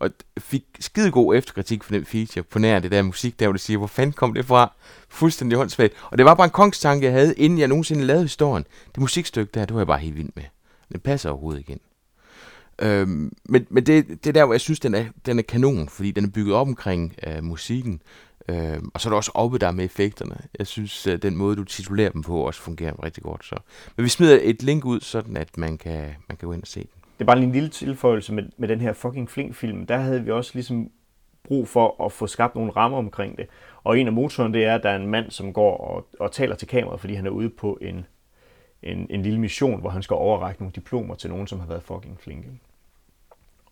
og 0.00 0.10
fik 0.38 0.64
skide 0.80 1.10
god 1.10 1.34
efterkritik 1.34 1.84
for 1.84 1.92
den 1.92 2.04
feature 2.04 2.42
på 2.42 2.58
nær 2.58 2.78
det 2.78 2.90
der 2.90 3.02
musik, 3.02 3.40
der 3.40 3.46
hvor 3.46 3.52
det 3.52 3.60
siger, 3.60 3.78
hvor 3.78 3.86
fanden 3.86 4.12
kom 4.12 4.34
det 4.34 4.46
fra? 4.46 4.72
Fuldstændig 5.08 5.58
håndsvagt. 5.58 5.92
Og 6.10 6.18
det 6.18 6.26
var 6.26 6.34
bare 6.34 6.44
en 6.44 6.50
kongstanke, 6.50 7.06
jeg 7.06 7.12
havde, 7.12 7.34
inden 7.34 7.58
jeg 7.58 7.68
nogensinde 7.68 8.04
lavede 8.04 8.24
historien. 8.24 8.64
Det 8.94 8.98
musikstykke 8.98 9.50
der, 9.54 9.64
det 9.64 9.74
var 9.74 9.80
jeg 9.80 9.86
bare 9.86 9.98
helt 9.98 10.16
vild 10.16 10.30
med. 10.34 10.44
Det 10.92 11.02
passer 11.02 11.30
overhovedet 11.30 11.60
igen. 11.60 11.80
Øhm, 12.78 13.32
men 13.44 13.66
men 13.70 13.86
det, 13.86 14.08
det 14.08 14.26
er 14.26 14.32
der, 14.32 14.44
hvor 14.44 14.54
jeg 14.54 14.60
synes, 14.60 14.80
den 14.80 14.94
er, 14.94 15.04
den 15.26 15.38
er 15.38 15.42
kanon, 15.42 15.88
fordi 15.88 16.10
den 16.10 16.24
er 16.24 16.28
bygget 16.28 16.54
op 16.54 16.66
omkring 16.68 17.14
øh, 17.26 17.44
musikken. 17.44 18.02
Øh, 18.48 18.78
og 18.94 19.00
så 19.00 19.08
er 19.08 19.10
der 19.10 19.16
også 19.16 19.30
oppe 19.34 19.58
der 19.58 19.70
med 19.70 19.84
effekterne. 19.84 20.36
Jeg 20.58 20.66
synes, 20.66 21.06
øh, 21.06 21.22
den 21.22 21.36
måde, 21.36 21.56
du 21.56 21.64
titulerer 21.64 22.10
dem 22.10 22.22
på, 22.22 22.46
også 22.46 22.60
fungerer 22.60 23.04
rigtig 23.04 23.22
godt. 23.22 23.44
Så. 23.44 23.56
Men 23.96 24.04
vi 24.04 24.08
smider 24.08 24.38
et 24.42 24.62
link 24.62 24.84
ud, 24.84 25.00
sådan 25.00 25.36
at 25.36 25.58
man 25.58 25.78
kan, 25.78 26.00
man 26.28 26.36
kan 26.36 26.48
gå 26.48 26.52
ind 26.52 26.62
og 26.62 26.68
se 26.68 26.80
den 26.80 26.99
det 27.20 27.24
er 27.24 27.34
bare 27.34 27.42
en 27.42 27.52
lille 27.52 27.68
tilføjelse 27.68 28.34
med, 28.34 28.44
med 28.56 28.68
den 28.68 28.80
her 28.80 28.92
fucking 28.92 29.30
flink-film. 29.30 29.86
Der 29.86 29.96
havde 29.96 30.24
vi 30.24 30.30
også 30.30 30.50
ligesom 30.54 30.90
brug 31.44 31.68
for 31.68 32.04
at 32.04 32.12
få 32.12 32.26
skabt 32.26 32.54
nogle 32.54 32.70
rammer 32.70 32.98
omkring 32.98 33.38
det. 33.38 33.46
Og 33.84 33.98
en 33.98 34.06
af 34.06 34.12
motoren, 34.12 34.54
det 34.54 34.64
er, 34.64 34.74
at 34.74 34.82
der 34.82 34.90
er 34.90 34.96
en 34.96 35.06
mand, 35.06 35.30
som 35.30 35.52
går 35.52 35.76
og, 35.76 36.06
og 36.20 36.32
taler 36.32 36.54
til 36.54 36.68
kameraet, 36.68 37.00
fordi 37.00 37.14
han 37.14 37.26
er 37.26 37.30
ude 37.30 37.50
på 37.50 37.78
en, 37.80 38.06
en, 38.82 39.06
en 39.10 39.22
lille 39.22 39.40
mission, 39.40 39.80
hvor 39.80 39.90
han 39.90 40.02
skal 40.02 40.14
overrække 40.14 40.62
nogle 40.62 40.72
diplomer 40.72 41.14
til 41.14 41.30
nogen, 41.30 41.46
som 41.46 41.60
har 41.60 41.66
været 41.66 41.82
fucking 41.82 42.20
flinke. 42.20 42.48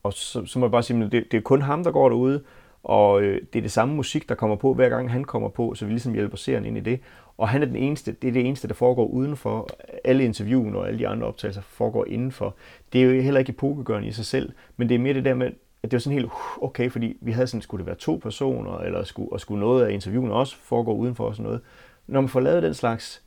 Og 0.02 0.12
så, 0.12 0.46
så 0.46 0.58
må 0.58 0.66
jeg 0.66 0.70
bare 0.70 0.82
sige, 0.82 1.04
at 1.04 1.12
det, 1.12 1.32
det 1.32 1.36
er 1.36 1.42
kun 1.42 1.62
ham, 1.62 1.84
der 1.84 1.90
går 1.90 2.08
derude, 2.08 2.44
og 2.88 3.22
øh, 3.22 3.42
det 3.52 3.58
er 3.58 3.62
det 3.62 3.72
samme 3.72 3.94
musik, 3.94 4.28
der 4.28 4.34
kommer 4.34 4.56
på, 4.56 4.74
hver 4.74 4.88
gang 4.88 5.10
han 5.10 5.24
kommer 5.24 5.48
på, 5.48 5.74
så 5.74 5.84
vi 5.84 5.90
ligesom 5.90 6.12
hjælper 6.14 6.36
serien 6.36 6.64
ind 6.64 6.76
i 6.76 6.80
det. 6.80 7.00
Og 7.38 7.48
han 7.48 7.62
er 7.62 7.66
den 7.66 7.76
eneste, 7.76 8.12
det 8.12 8.28
er 8.28 8.32
det 8.32 8.46
eneste, 8.46 8.68
der 8.68 8.74
foregår 8.74 9.06
udenfor. 9.06 9.68
Alle 10.04 10.24
interviewen 10.24 10.74
og 10.74 10.88
alle 10.88 10.98
de 10.98 11.08
andre 11.08 11.26
optagelser 11.26 11.60
foregår 11.60 12.04
indenfor. 12.08 12.54
Det 12.92 13.02
er 13.02 13.04
jo 13.04 13.22
heller 13.22 13.40
ikke 13.40 13.50
epokegørende 13.50 14.08
i 14.08 14.12
sig 14.12 14.26
selv, 14.26 14.52
men 14.76 14.88
det 14.88 14.94
er 14.94 14.98
mere 14.98 15.14
det 15.14 15.24
der 15.24 15.34
med, 15.34 15.46
at 15.82 15.90
det 15.90 15.92
var 15.92 15.98
sådan 15.98 16.18
helt 16.18 16.30
okay, 16.60 16.90
fordi 16.90 17.16
vi 17.20 17.32
havde 17.32 17.46
sådan, 17.46 17.62
skulle 17.62 17.78
det 17.78 17.86
være 17.86 17.96
to 17.96 18.20
personer, 18.22 18.78
eller 18.78 19.04
skulle, 19.04 19.32
og 19.32 19.40
skulle 19.40 19.60
noget 19.60 19.84
af 19.84 19.92
interviewen 19.92 20.30
også 20.30 20.56
foregå 20.56 20.94
udenfor 20.94 21.24
og 21.24 21.34
sådan 21.34 21.44
noget. 21.44 21.60
Når 22.06 22.20
man 22.20 22.28
får 22.28 22.40
lavet 22.40 22.62
den 22.62 22.74
slags 22.74 23.22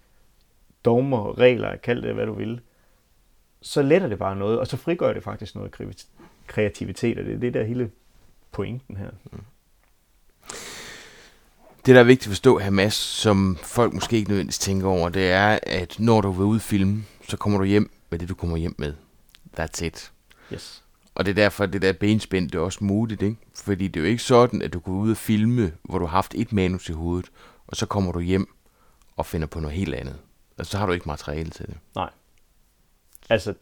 dogmer, 0.86 1.38
regler, 1.38 1.76
kald 1.76 2.02
det 2.02 2.14
hvad 2.14 2.26
du 2.26 2.34
vil, 2.34 2.62
så 3.62 3.82
letter 3.82 4.08
det 4.08 4.20
bare 4.20 4.36
noget, 4.36 4.60
og 4.60 4.68
så 4.68 4.78
frigør 4.78 5.14
det 5.14 5.24
faktisk 5.24 5.56
noget 5.56 6.06
kreativitet, 6.48 7.18
og 7.18 7.26
det 7.26 7.34
er 7.34 7.38
det 7.38 7.54
der 7.54 7.64
hele 7.64 7.92
pointen 8.52 8.98
her. 8.98 9.10
Mm. 9.32 9.40
Det, 11.86 11.96
der 11.96 12.00
er 12.00 12.04
vigtigt 12.04 12.28
at 12.28 12.32
forstå 12.32 12.58
her, 12.58 12.70
Mads, 12.70 12.94
som 12.94 13.58
folk 13.64 13.94
måske 13.94 14.18
ikke 14.18 14.30
nødvendigvis 14.30 14.60
tænker 14.60 14.88
over, 14.88 15.10
det 15.10 15.32
er, 15.32 15.60
at 15.64 16.00
når 16.00 16.22
du 16.22 16.32
vil 16.32 16.46
ud 16.46 16.60
filme, 16.60 17.04
så 17.30 17.38
kommer 17.38 17.60
du 17.60 17.66
hjem 17.66 17.92
med 18.10 18.20
det, 18.20 18.30
du 18.30 18.36
kommer 18.36 18.58
hjem 18.58 18.76
med. 18.78 18.94
That's 19.60 19.86
it. 19.86 20.12
Yes. 20.54 20.84
Og 21.16 21.26
det 21.26 21.32
er 21.32 21.36
derfor, 21.36 21.64
at 21.64 21.74
det 21.74 21.82
der 21.82 21.94
benspænd, 21.94 22.52
det 22.52 22.58
er 22.58 22.62
også 22.62 22.84
muligt, 22.84 23.22
ikke? 23.22 23.38
Fordi 23.56 23.88
det 23.88 24.00
er 24.00 24.04
jo 24.04 24.10
ikke 24.10 24.24
sådan, 24.24 24.62
at 24.62 24.74
du 24.74 24.80
går 24.80 24.92
ud 24.92 25.12
og 25.12 25.18
filme, 25.18 25.74
hvor 25.84 26.00
du 26.00 26.06
har 26.06 26.12
haft 26.12 26.36
et 26.36 26.54
manus 26.54 26.90
i 26.90 26.92
hovedet, 26.92 27.32
og 27.68 27.76
så 27.76 27.86
kommer 27.86 28.12
du 28.12 28.20
hjem 28.20 28.56
og 29.16 29.26
finder 29.26 29.48
på 29.48 29.60
noget 29.60 29.78
helt 29.78 29.94
andet. 29.94 30.18
Altså, 30.58 30.72
så 30.72 30.78
har 30.78 30.86
du 30.86 30.92
ikke 30.92 31.10
materiale 31.10 31.50
til 31.50 31.68
det. 31.68 31.78
Nej. 31.96 32.10
Altså, 33.30 33.54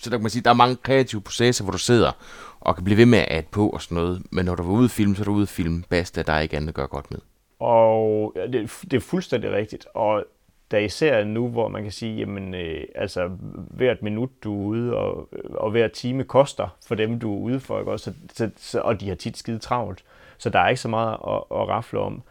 så 0.00 0.10
der 0.10 0.16
kan 0.16 0.22
man 0.22 0.30
sige, 0.30 0.42
der 0.42 0.50
er 0.50 0.54
mange 0.54 0.76
kreative 0.76 1.20
processer, 1.20 1.64
hvor 1.64 1.72
du 1.72 1.78
sidder 1.78 2.12
og 2.60 2.74
kan 2.74 2.84
blive 2.84 2.96
ved 2.96 3.06
med 3.06 3.24
at 3.28 3.46
på 3.46 3.68
og 3.68 3.82
sådan 3.82 3.94
noget. 3.94 4.22
Men 4.30 4.44
når 4.44 4.54
du 4.54 4.62
var 4.62 4.72
ude 4.72 4.84
at 4.84 4.90
filme, 4.90 5.16
så 5.16 5.22
er 5.22 5.24
du 5.24 5.32
ude 5.32 5.42
at 5.42 5.48
filme 5.48 5.82
basta, 5.88 6.22
der 6.22 6.32
er 6.32 6.40
ikke 6.40 6.56
andet 6.56 6.68
at 6.68 6.74
gøre 6.74 6.86
godt 6.86 7.10
med. 7.10 7.18
Og 7.58 8.32
det, 8.52 8.70
det 8.82 8.94
er 8.94 9.00
fuldstændig 9.00 9.52
rigtigt. 9.52 9.86
Og 9.94 10.24
der 10.70 10.78
især 10.78 11.24
nu, 11.24 11.48
hvor 11.48 11.68
man 11.68 11.82
kan 11.82 11.92
sige, 11.92 12.16
jamen, 12.16 12.54
øh, 12.54 12.84
altså 12.94 13.30
hvert 13.70 14.02
minut, 14.02 14.30
du 14.44 14.62
er 14.62 14.66
ude, 14.66 14.96
og, 14.96 15.28
øh, 15.32 15.50
og 15.54 15.70
hver 15.70 15.88
time 15.88 16.24
koster 16.24 16.76
for 16.86 16.94
dem, 16.94 17.18
du 17.18 17.34
er 17.34 17.40
ude 17.40 17.60
for, 17.60 17.78
ikke? 17.78 17.92
Også, 17.92 18.12
så, 18.32 18.50
så, 18.56 18.80
og 18.80 19.00
de 19.00 19.08
har 19.08 19.14
tit 19.14 19.38
skide 19.38 19.58
travlt. 19.58 20.04
Så 20.38 20.50
der 20.50 20.58
er 20.58 20.68
ikke 20.68 20.80
så 20.80 20.88
meget 20.88 21.12
at, 21.12 21.34
at 21.60 21.68
rafle 21.68 21.98
om. 21.98 22.22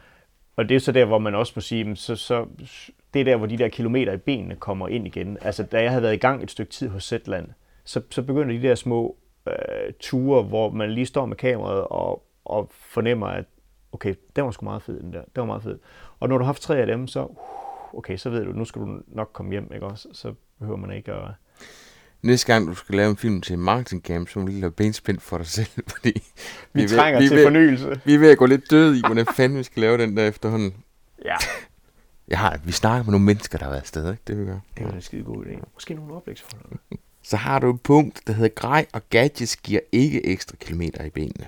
Og 0.59 0.69
det 0.69 0.75
er 0.75 0.79
så 0.79 0.91
der, 0.91 1.05
hvor 1.05 1.17
man 1.17 1.35
også 1.35 1.53
må 1.55 1.61
sige, 1.61 1.95
så, 1.95 2.15
så 2.15 2.45
det 3.13 3.19
er 3.19 3.23
der, 3.23 3.37
hvor 3.37 3.47
de 3.47 3.57
der 3.57 3.67
kilometer 3.67 4.13
i 4.13 4.17
benene 4.17 4.55
kommer 4.55 4.87
ind 4.87 5.07
igen. 5.07 5.37
Altså, 5.41 5.63
da 5.63 5.81
jeg 5.81 5.89
havde 5.89 6.03
været 6.03 6.13
i 6.13 6.17
gang 6.17 6.43
et 6.43 6.51
stykke 6.51 6.71
tid 6.71 6.89
hos 6.89 7.03
Zetland, 7.03 7.47
så, 7.83 8.01
så 8.09 8.21
begynder 8.21 8.57
de 8.57 8.67
der 8.67 8.75
små 8.75 9.17
øh, 9.47 9.93
ture, 9.99 10.43
hvor 10.43 10.69
man 10.69 10.91
lige 10.91 11.05
står 11.05 11.25
med 11.25 11.35
kameraet 11.35 11.83
og, 11.83 12.23
og 12.45 12.67
fornemmer, 12.71 13.27
at 13.27 13.45
okay, 13.91 14.15
den 14.35 14.45
var 14.45 14.51
sgu 14.51 14.63
meget 14.63 14.81
fed, 14.81 15.01
den 15.01 15.13
der. 15.13 15.21
Den 15.21 15.41
var 15.41 15.45
meget 15.45 15.63
fed. 15.63 15.79
Og 16.19 16.29
når 16.29 16.37
du 16.37 16.43
har 16.43 16.49
haft 16.49 16.61
tre 16.61 16.77
af 16.77 16.87
dem, 16.87 17.07
så, 17.07 17.27
okay, 17.93 18.17
så 18.17 18.29
ved 18.29 18.45
du, 18.45 18.51
nu 18.51 18.65
skal 18.65 18.81
du 18.81 18.99
nok 19.07 19.29
komme 19.33 19.51
hjem, 19.51 19.71
ikke 19.73 19.85
også? 19.85 20.09
Så 20.13 20.33
behøver 20.59 20.77
man 20.77 20.91
ikke 20.91 21.13
at... 21.13 21.27
Næste 22.21 22.53
gang 22.53 22.67
du 22.67 22.75
skal 22.75 22.95
lave 22.95 23.09
en 23.09 23.17
film 23.17 23.41
til 23.41 23.53
en 23.53 23.59
marketing 23.59 24.03
camp, 24.03 24.29
så 24.29 24.39
må 24.39 24.45
du 24.45 24.51
lige 24.51 24.61
lave 24.61 24.71
benspænd 24.71 25.19
for 25.19 25.37
dig 25.37 25.47
selv, 25.47 25.67
fordi... 25.95 26.23
Vi, 26.73 26.81
vi 26.81 26.87
trænger 26.87 27.19
ved, 27.19 27.29
til 27.29 27.37
vi 27.37 27.43
fornyelse. 27.43 28.01
Vi 28.05 28.13
er 28.13 28.19
ved 28.19 28.31
at 28.31 28.37
gå 28.37 28.45
lidt 28.45 28.71
døde 28.71 28.97
i, 28.97 29.01
hvordan 29.05 29.25
fanden 29.35 29.57
vi 29.57 29.63
skal 29.63 29.81
lave 29.81 29.97
den 29.97 30.17
der 30.17 30.27
efterhånden. 30.27 30.73
Ja. 31.25 31.35
Jeg 32.27 32.39
har, 32.39 32.59
vi 32.65 32.71
snakker 32.71 33.03
med 33.03 33.11
nogle 33.11 33.25
mennesker, 33.25 33.57
der 33.57 33.65
har 33.65 33.71
været 33.71 33.81
afsted, 33.81 34.11
ikke? 34.11 34.23
Det 34.27 34.39
vi 34.39 34.45
gør. 34.45 34.59
Det 34.77 34.85
var 34.85 34.91
en 34.91 35.01
skide 35.01 35.23
god 35.23 35.45
idé. 35.45 35.63
Måske 35.73 35.93
nogle 35.93 36.13
oplægsforhold. 36.13 36.79
så 37.29 37.37
har 37.37 37.59
du 37.59 37.69
et 37.73 37.81
punkt, 37.81 38.21
der 38.27 38.33
hedder 38.33 38.49
grej 38.49 38.85
og 38.93 39.01
gadgets 39.09 39.57
giver 39.57 39.79
ikke 39.91 40.25
ekstra 40.25 40.55
kilometer 40.55 41.03
i 41.03 41.09
benene. 41.09 41.47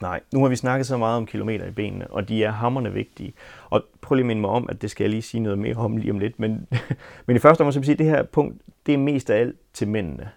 Nej, 0.00 0.20
nu 0.32 0.40
har 0.40 0.48
vi 0.48 0.56
snakket 0.56 0.86
så 0.86 0.96
meget 0.96 1.16
om 1.16 1.26
kilometer 1.26 1.66
i 1.66 1.70
benene, 1.70 2.10
og 2.10 2.28
de 2.28 2.44
er 2.44 2.50
hammerne 2.50 2.92
vigtige. 2.92 3.32
Og 3.70 3.84
prøv 4.00 4.14
lige 4.14 4.22
at 4.22 4.26
minde 4.26 4.40
mig 4.40 4.50
om, 4.50 4.68
at 4.68 4.82
det 4.82 4.90
skal 4.90 5.04
jeg 5.04 5.10
lige 5.10 5.22
sige 5.22 5.40
noget 5.40 5.58
mere 5.58 5.76
om 5.76 5.96
lige 5.96 6.10
om 6.10 6.18
lidt. 6.18 6.38
Men, 6.38 6.68
men 7.26 7.36
i 7.36 7.38
første 7.38 7.60
omgang, 7.60 7.84
sige, 7.84 7.92
at 7.92 7.98
det 7.98 8.06
her 8.06 8.22
punkt, 8.22 8.62
det 8.86 8.94
er 8.94 8.98
mest 8.98 9.30
af 9.30 9.40
alt 9.40 9.56
til 9.72 9.88
mændene. 9.88 10.30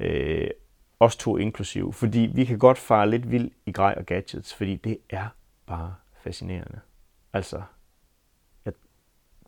Øh, 0.00 0.50
os 1.00 1.16
to 1.16 1.36
inklusiv. 1.36 1.92
Fordi 1.92 2.30
vi 2.34 2.44
kan 2.44 2.58
godt 2.58 2.78
fare 2.78 3.10
lidt 3.10 3.30
vild 3.30 3.50
i 3.66 3.72
grej 3.72 3.94
og 3.96 4.06
gadgets, 4.06 4.54
fordi 4.54 4.76
det 4.76 4.98
er 5.10 5.26
bare 5.66 5.94
fascinerende. 6.20 6.80
Altså, 7.32 7.62
jeg, 8.64 8.72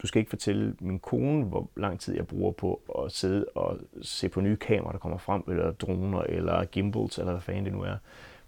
du 0.02 0.06
skal 0.06 0.20
ikke 0.20 0.30
fortælle 0.30 0.76
min 0.80 0.98
kone, 0.98 1.44
hvor 1.44 1.70
lang 1.76 2.00
tid 2.00 2.16
jeg 2.16 2.26
bruger 2.26 2.52
på 2.52 3.02
at 3.04 3.12
sidde 3.12 3.44
og 3.54 3.78
se 4.02 4.28
på 4.28 4.40
nye 4.40 4.56
kameraer, 4.56 4.92
der 4.92 4.98
kommer 4.98 5.18
frem, 5.18 5.42
eller 5.48 5.72
droner, 5.72 6.20
eller 6.20 6.64
gimbals, 6.64 7.18
eller 7.18 7.32
hvad 7.32 7.42
fanden 7.42 7.64
det 7.64 7.72
nu 7.72 7.82
er. 7.82 7.96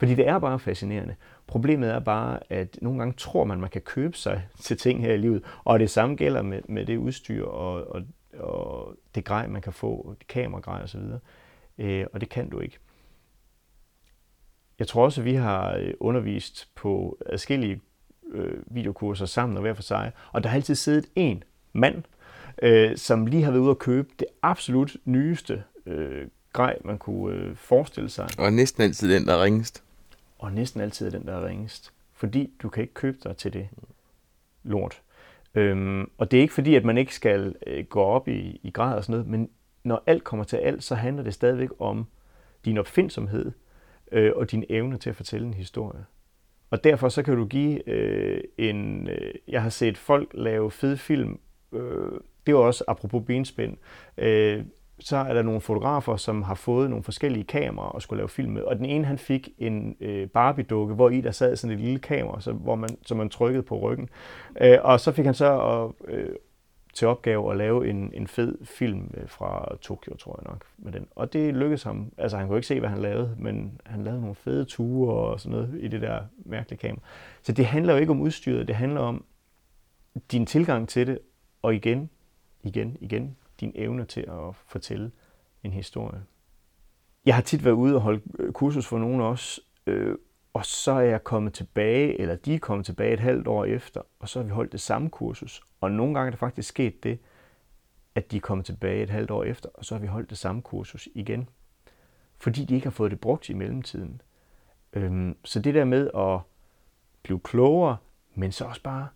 Fordi 0.02 0.14
det 0.14 0.28
er 0.28 0.38
bare 0.38 0.58
fascinerende. 0.58 1.14
Problemet 1.46 1.90
er 1.90 1.98
bare, 1.98 2.38
at 2.50 2.78
nogle 2.82 2.98
gange 2.98 3.14
tror 3.14 3.44
man, 3.44 3.60
man 3.60 3.70
kan 3.70 3.80
købe 3.80 4.16
sig 4.16 4.42
til 4.64 4.76
ting 4.76 5.00
her 5.00 5.12
i 5.12 5.16
livet. 5.16 5.42
Og 5.64 5.80
det 5.80 5.90
samme 5.90 6.16
gælder 6.16 6.42
med, 6.42 6.62
med 6.68 6.86
det 6.86 6.96
udstyr 6.96 7.44
og, 7.44 7.90
og, 7.90 8.02
og 8.38 8.94
det 9.14 9.24
grej, 9.24 9.46
man 9.46 9.62
kan 9.62 9.72
få, 9.72 10.16
kameragrej 10.28 10.82
osv. 10.82 11.00
Øh, 11.78 12.06
og 12.12 12.20
det 12.20 12.28
kan 12.28 12.50
du 12.50 12.60
ikke. 12.60 12.78
Jeg 14.78 14.86
tror 14.86 15.04
også, 15.04 15.20
at 15.20 15.24
vi 15.24 15.34
har 15.34 15.76
øh, 15.76 15.94
undervist 16.00 16.68
på 16.74 17.18
adskillige 17.26 17.80
øh, 18.32 18.62
videokurser 18.66 19.26
sammen 19.26 19.56
og 19.56 19.60
hver 19.60 19.74
for 19.74 19.82
sig. 19.82 20.12
Og 20.32 20.42
der 20.42 20.48
har 20.48 20.56
altid 20.56 20.74
siddet 20.74 21.06
en 21.14 21.44
mand, 21.72 22.02
øh, 22.62 22.96
som 22.96 23.26
lige 23.26 23.42
har 23.42 23.50
været 23.50 23.62
ude 23.62 23.70
og 23.70 23.78
købe 23.78 24.08
det 24.18 24.26
absolut 24.42 24.96
nyeste 25.04 25.62
øh, 25.86 26.26
grej, 26.52 26.78
man 26.84 26.98
kunne 26.98 27.36
øh, 27.36 27.56
forestille 27.56 28.10
sig. 28.10 28.28
Og 28.38 28.52
næsten 28.52 28.82
altid 28.82 29.14
den, 29.14 29.26
der 29.26 29.42
ringest. 29.42 29.82
Og 30.42 30.52
næsten 30.52 30.80
altid 30.80 31.10
den, 31.10 31.26
der 31.26 31.32
er 31.36 31.46
ringest. 31.46 31.92
Fordi 32.12 32.50
du 32.62 32.68
kan 32.68 32.82
ikke 32.82 32.94
købe 32.94 33.18
dig 33.24 33.36
til 33.36 33.52
det 33.52 33.68
lort. 34.62 35.02
Øhm, 35.54 36.10
og 36.18 36.30
det 36.30 36.36
er 36.36 36.40
ikke 36.40 36.54
fordi, 36.54 36.74
at 36.74 36.84
man 36.84 36.98
ikke 36.98 37.14
skal 37.14 37.54
øh, 37.66 37.84
gå 37.84 38.00
op 38.00 38.28
i, 38.28 38.60
i 38.62 38.70
grad 38.70 38.96
og 38.96 39.04
sådan 39.04 39.12
noget, 39.12 39.26
men 39.26 39.50
når 39.84 40.02
alt 40.06 40.24
kommer 40.24 40.44
til 40.44 40.56
alt, 40.56 40.84
så 40.84 40.94
handler 40.94 41.22
det 41.22 41.34
stadigvæk 41.34 41.68
om 41.78 42.06
din 42.64 42.78
opfindsomhed 42.78 43.52
øh, 44.12 44.32
og 44.36 44.50
din 44.50 44.64
evne 44.68 44.98
til 44.98 45.10
at 45.10 45.16
fortælle 45.16 45.46
en 45.46 45.54
historie. 45.54 46.04
Og 46.70 46.84
derfor 46.84 47.08
så 47.08 47.22
kan 47.22 47.36
du 47.36 47.44
give 47.46 47.88
øh, 47.88 48.44
en... 48.58 49.08
Øh, 49.08 49.34
jeg 49.48 49.62
har 49.62 49.70
set 49.70 49.98
folk 49.98 50.30
lave 50.34 50.70
fede 50.70 50.96
film. 50.96 51.40
Øh, 51.72 52.20
det 52.46 52.54
var 52.54 52.60
også 52.60 52.84
apropos 52.88 53.22
benspænd. 53.26 53.76
Øh, 54.18 54.64
så 55.02 55.16
er 55.16 55.34
der 55.34 55.42
nogle 55.42 55.60
fotografer, 55.60 56.16
som 56.16 56.42
har 56.42 56.54
fået 56.54 56.90
nogle 56.90 57.04
forskellige 57.04 57.44
kameraer 57.44 57.90
og 57.90 58.02
skulle 58.02 58.18
lave 58.18 58.28
film 58.28 58.52
med. 58.52 58.62
Og 58.62 58.76
den 58.76 58.84
ene, 58.84 59.04
han 59.04 59.18
fik 59.18 59.48
en 59.58 59.96
øh, 60.00 60.28
Barbie-dukke, 60.28 60.94
hvor 60.94 61.10
i 61.10 61.20
der 61.20 61.30
sad 61.30 61.56
sådan 61.56 61.76
et 61.76 61.80
lille 61.80 61.98
kamera, 61.98 62.40
så, 62.40 62.52
hvor 62.52 62.74
man, 62.74 62.88
så 63.06 63.14
man 63.14 63.28
trykkede 63.28 63.62
på 63.62 63.78
ryggen. 63.78 64.08
Øh, 64.60 64.78
og 64.82 65.00
så 65.00 65.12
fik 65.12 65.24
han 65.24 65.34
så 65.34 65.60
at, 65.60 66.14
øh, 66.14 66.28
til 66.94 67.08
opgave 67.08 67.50
at 67.50 67.56
lave 67.56 67.88
en, 67.88 68.10
en 68.14 68.26
fed 68.26 68.58
film 68.64 69.14
øh, 69.16 69.28
fra 69.28 69.76
Tokyo, 69.80 70.16
tror 70.16 70.40
jeg 70.42 70.50
nok. 70.50 70.64
Med 70.78 70.92
den. 70.92 71.06
Og 71.10 71.32
det 71.32 71.54
lykkedes 71.54 71.82
ham. 71.82 72.12
Altså, 72.18 72.36
han 72.36 72.46
kunne 72.46 72.58
ikke 72.58 72.66
se, 72.66 72.80
hvad 72.80 72.88
han 72.88 72.98
lavede, 72.98 73.34
men 73.38 73.80
han 73.86 74.04
lavede 74.04 74.20
nogle 74.20 74.34
fede 74.34 74.64
ture 74.64 75.14
og 75.14 75.40
sådan 75.40 75.58
noget 75.58 75.78
i 75.80 75.88
det 75.88 76.00
der 76.00 76.20
mærkelige 76.44 76.78
kamera. 76.78 77.02
Så 77.42 77.52
det 77.52 77.66
handler 77.66 77.92
jo 77.92 77.98
ikke 77.98 78.12
om 78.12 78.20
udstyret, 78.20 78.68
det 78.68 78.76
handler 78.76 79.00
om 79.00 79.24
din 80.32 80.46
tilgang 80.46 80.88
til 80.88 81.06
det, 81.06 81.18
og 81.62 81.74
igen, 81.74 82.10
igen, 82.62 82.96
igen, 83.00 83.36
din 83.62 83.72
evne 83.74 84.04
til 84.04 84.20
at 84.20 84.54
fortælle 84.66 85.10
en 85.62 85.72
historie. 85.72 86.22
Jeg 87.26 87.34
har 87.34 87.42
tit 87.42 87.64
været 87.64 87.74
ude 87.74 87.94
og 87.94 88.00
holde 88.00 88.22
øh, 88.38 88.52
kursus 88.52 88.86
for 88.86 88.98
nogen 88.98 89.20
også, 89.20 89.60
øh, 89.86 90.16
og 90.52 90.66
så 90.66 90.92
er 90.92 91.00
jeg 91.00 91.24
kommet 91.24 91.54
tilbage, 91.54 92.20
eller 92.20 92.36
de 92.36 92.54
er 92.54 92.58
kommet 92.58 92.86
tilbage 92.86 93.12
et 93.12 93.20
halvt 93.20 93.46
år 93.46 93.64
efter, 93.64 94.00
og 94.20 94.28
så 94.28 94.38
har 94.38 94.44
vi 94.44 94.50
holdt 94.50 94.72
det 94.72 94.80
samme 94.80 95.10
kursus. 95.10 95.62
Og 95.80 95.90
nogle 95.90 96.14
gange 96.14 96.26
er 96.26 96.30
det 96.30 96.38
faktisk 96.38 96.68
sket 96.68 97.02
det, 97.02 97.18
at 98.14 98.30
de 98.30 98.36
er 98.36 98.40
kommet 98.40 98.66
tilbage 98.66 99.02
et 99.02 99.10
halvt 99.10 99.30
år 99.30 99.44
efter, 99.44 99.68
og 99.74 99.84
så 99.84 99.94
har 99.94 100.00
vi 100.00 100.06
holdt 100.06 100.30
det 100.30 100.38
samme 100.38 100.62
kursus 100.62 101.08
igen. 101.14 101.48
Fordi 102.38 102.64
de 102.64 102.74
ikke 102.74 102.86
har 102.86 102.90
fået 102.90 103.10
det 103.10 103.20
brugt 103.20 103.48
i 103.48 103.54
mellemtiden. 103.54 104.22
Øhm, 104.92 105.36
så 105.44 105.60
det 105.60 105.74
der 105.74 105.84
med 105.84 106.10
at 106.14 106.40
blive 107.22 107.40
klogere, 107.40 107.96
men 108.34 108.52
så 108.52 108.64
også 108.64 108.82
bare 108.82 109.08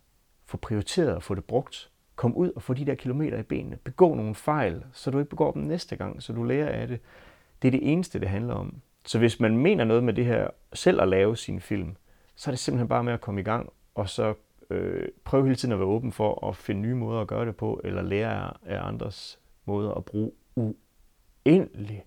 få 0.45 0.57
prioriteret 0.57 1.17
at 1.17 1.23
få 1.23 1.35
det 1.35 1.45
brugt. 1.45 1.91
Kom 2.17 2.35
ud 2.37 2.51
og 2.57 2.63
få 2.63 2.75
de 2.75 2.87
der 2.87 2.95
kilometer 2.95 3.39
i 3.39 3.43
benene. 3.43 3.77
Begå 3.77 4.15
nogle 4.15 4.35
fejl, 4.35 4.85
så 4.93 5.11
du 5.11 5.19
ikke 5.19 5.31
begår 5.31 5.53
dem 5.53 5.63
næste 5.63 5.97
gang, 5.97 6.23
så 6.23 6.33
du 6.33 6.43
lærer 6.43 6.69
af 6.69 6.89
det. 6.89 7.01
Det 7.63 7.69
er 7.69 7.73
det 7.73 7.93
eneste, 7.93 8.21
det 8.21 8.29
handler 8.29 8.55
om. 8.55 8.75
Så 9.05 9.19
hvis 9.19 9.41
man 9.41 9.59
mener 9.59 9.85
noget 9.85 10.05
med 10.05 10.15
det 10.15 10.25
her, 10.25 10.49
selv 10.73 11.01
at 11.01 11.09
lave 11.09 11.37
sin 11.37 11.61
film, 11.61 11.97
så 12.37 12.51
er 12.51 12.53
det 12.53 12.59
simpelthen 12.59 12.89
bare 12.89 13.05
med 13.05 13.13
at 13.13 13.21
komme 13.21 13.41
i 13.41 13.45
gang, 13.45 13.73
og 13.95 14.09
så 14.09 14.35
øh, 14.71 15.09
prøve 15.25 15.45
hele 15.45 15.57
tiden 15.57 15.73
at 15.73 15.79
være 15.79 15.89
åben 15.89 16.13
for 16.13 16.49
at 16.49 16.57
finde 16.57 16.81
nye 16.81 16.95
måder 16.95 17.21
at 17.21 17.29
gøre 17.29 17.47
det 17.47 17.57
på, 17.57 17.81
eller 17.85 18.03
lære 18.03 18.53
af 18.67 18.87
andres 18.89 19.39
måder 19.65 19.91
at 19.91 20.05
bruge 20.05 20.33
uendelig 20.57 22.05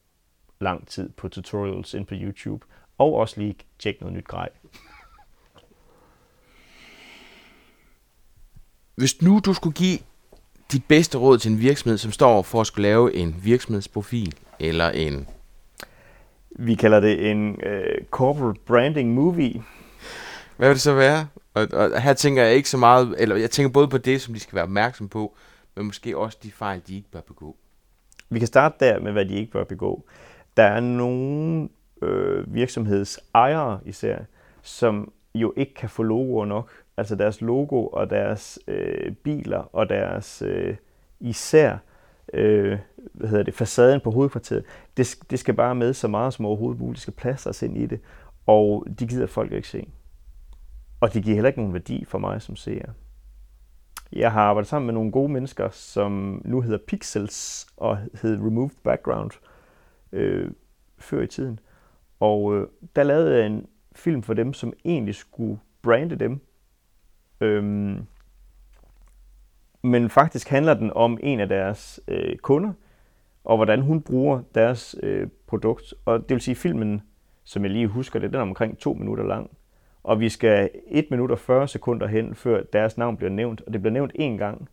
lang 0.59 0.87
tid 0.87 1.09
på 1.09 1.29
tutorials 1.29 1.93
ind 1.93 2.05
på 2.05 2.15
YouTube, 2.17 2.65
og 2.97 3.13
også 3.13 3.39
lige 3.41 3.55
tjekke 3.79 4.01
noget 4.01 4.17
nyt 4.17 4.27
grej. 4.27 4.49
Hvis 8.99 9.21
nu 9.21 9.39
du 9.45 9.53
skulle 9.53 9.73
give 9.73 9.99
dit 10.71 10.83
bedste 10.87 11.17
råd 11.17 11.37
til 11.37 11.51
en 11.51 11.59
virksomhed, 11.59 11.97
som 11.97 12.11
står 12.11 12.41
for 12.41 12.61
at 12.61 12.67
skulle 12.67 12.87
lave 12.87 13.15
en 13.15 13.35
virksomhedsprofil, 13.43 14.35
eller 14.59 14.89
en 14.89 15.27
vi 16.49 16.75
kalder 16.75 16.99
det 16.99 17.31
en 17.31 17.49
uh, 17.49 18.05
corporate 18.11 18.59
branding 18.65 19.13
movie. 19.13 19.63
Hvad 20.57 20.67
vil 20.67 20.75
det 20.75 20.81
så 20.81 20.93
være? 20.93 21.27
Og, 21.53 21.67
og 21.73 22.01
her 22.01 22.13
tænker 22.13 22.43
jeg 22.43 22.55
ikke 22.55 22.69
så 22.69 22.77
meget, 22.77 23.15
eller 23.17 23.35
jeg 23.35 23.51
tænker 23.51 23.71
både 23.71 23.87
på 23.87 23.97
det, 23.97 24.21
som 24.21 24.33
de 24.33 24.39
skal 24.39 24.55
være 24.55 24.63
opmærksom 24.63 25.09
på, 25.09 25.35
men 25.75 25.85
måske 25.85 26.17
også 26.17 26.37
de 26.43 26.51
fejl, 26.51 26.81
de 26.87 26.95
ikke 26.95 27.11
bør 27.11 27.21
begå. 27.21 27.55
Vi 28.29 28.39
kan 28.39 28.47
starte 28.47 28.85
der 28.85 28.99
med, 28.99 29.11
hvad 29.11 29.25
de 29.25 29.35
ikke 29.35 29.51
bør 29.51 29.63
begå. 29.63 30.05
Der 30.57 30.63
er 30.63 30.79
nogle 30.79 31.69
øh, 32.01 32.53
virksomhedsejere 32.53 33.79
især, 33.85 34.17
som 34.61 35.11
jo 35.35 35.53
ikke 35.57 35.73
kan 35.73 35.89
få 35.89 36.03
logoer 36.03 36.45
nok. 36.45 36.71
Altså 36.99 37.15
deres 37.15 37.41
logo 37.41 37.87
og 37.87 38.09
deres 38.09 38.59
øh, 38.67 39.11
biler 39.11 39.69
og 39.75 39.89
deres 39.89 40.41
øh, 40.41 40.75
især 41.19 41.77
øh, 42.33 42.79
hvad 43.13 43.29
hedder 43.29 43.43
det, 43.43 43.53
facaden 43.53 44.01
på 44.01 44.11
hovedkvarteret, 44.11 44.63
det, 44.97 45.15
det 45.29 45.39
skal 45.39 45.53
bare 45.53 45.75
med 45.75 45.93
så 45.93 46.07
meget 46.07 46.33
som 46.33 46.45
overhovedet 46.45 46.79
muligt. 46.79 46.95
Det 46.95 47.01
skal 47.01 47.13
plastres 47.13 47.61
ind 47.61 47.77
i 47.77 47.85
det, 47.85 47.99
og 48.45 48.87
de 48.99 49.07
gider 49.07 49.27
folk 49.27 49.51
ikke 49.51 49.67
se. 49.67 49.87
Og 51.01 51.13
det 51.13 51.23
giver 51.23 51.35
heller 51.35 51.47
ikke 51.47 51.59
nogen 51.59 51.73
værdi 51.73 52.05
for 52.05 52.17
mig 52.17 52.41
som 52.41 52.55
seer. 52.55 52.91
Jeg 54.11 54.31
har 54.31 54.41
arbejdet 54.41 54.67
sammen 54.67 54.85
med 54.85 54.93
nogle 54.93 55.11
gode 55.11 55.31
mennesker, 55.31 55.69
som 55.69 56.41
nu 56.45 56.61
hedder 56.61 56.77
Pixels 56.87 57.67
og 57.77 57.97
hed 58.21 58.35
Removed 58.35 58.75
Background 58.83 59.31
øh, 60.11 60.51
før 60.97 61.21
i 61.21 61.27
tiden. 61.27 61.59
Og 62.19 62.55
øh, 62.55 62.67
der 62.95 63.03
lavede 63.03 63.37
jeg 63.37 63.45
en 63.45 63.67
film 63.95 64.23
for 64.23 64.33
dem, 64.33 64.53
som 64.53 64.73
egentlig 64.85 65.15
skulle 65.15 65.59
brande 65.81 66.15
dem. 66.15 66.41
Øhm, 67.41 68.05
men 69.81 70.09
faktisk 70.09 70.49
handler 70.49 70.73
den 70.73 70.91
om 70.95 71.17
en 71.23 71.39
af 71.39 71.47
deres 71.47 71.99
øh, 72.07 72.37
kunder, 72.37 72.73
og 73.43 73.57
hvordan 73.57 73.81
hun 73.81 74.01
bruger 74.01 74.41
deres 74.55 74.95
øh, 75.03 75.27
produkt. 75.47 75.93
Og 76.05 76.19
det 76.19 76.35
vil 76.35 76.41
sige, 76.41 76.55
filmen, 76.55 77.01
som 77.43 77.63
jeg 77.63 77.71
lige 77.71 77.87
husker 77.87 78.19
det, 78.19 78.29
den 78.29 78.37
er 78.37 78.41
omkring 78.41 78.77
to 78.77 78.93
minutter 78.93 79.23
lang. 79.23 79.49
Og 80.03 80.19
vi 80.19 80.29
skal 80.29 80.69
1 80.87 81.05
minut 81.11 81.31
og 81.31 81.39
40 81.39 81.67
sekunder 81.67 82.07
hen, 82.07 82.35
før 82.35 82.63
deres 82.73 82.97
navn 82.97 83.17
bliver 83.17 83.29
nævnt. 83.29 83.61
Og 83.61 83.73
det 83.73 83.81
bliver 83.81 83.93
nævnt 83.93 84.11
én 84.19 84.37
gang. 84.37 84.69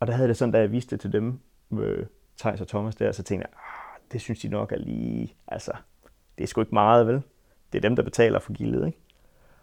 Og 0.00 0.06
der 0.06 0.12
havde 0.12 0.28
det 0.28 0.36
sådan, 0.36 0.52
da 0.52 0.58
jeg 0.58 0.72
viste 0.72 0.90
det 0.90 1.00
til 1.00 1.12
dem, 1.12 1.40
øh, 1.72 2.06
Thijs 2.38 2.60
og 2.60 2.68
Thomas 2.68 2.96
der, 2.96 3.12
så 3.12 3.22
tænkte 3.22 3.48
jeg, 3.48 3.58
ah, 3.58 4.12
det 4.12 4.20
synes 4.20 4.40
de 4.40 4.48
nok 4.48 4.72
er 4.72 4.76
lige, 4.76 5.34
altså, 5.48 5.72
det 6.38 6.44
er 6.44 6.48
sgu 6.48 6.60
ikke 6.60 6.74
meget, 6.74 7.06
vel? 7.06 7.22
Det 7.72 7.78
er 7.78 7.82
dem, 7.82 7.96
der 7.96 8.02
betaler 8.02 8.38
for 8.38 8.52
gildet, 8.52 8.86
ikke? 8.86 8.98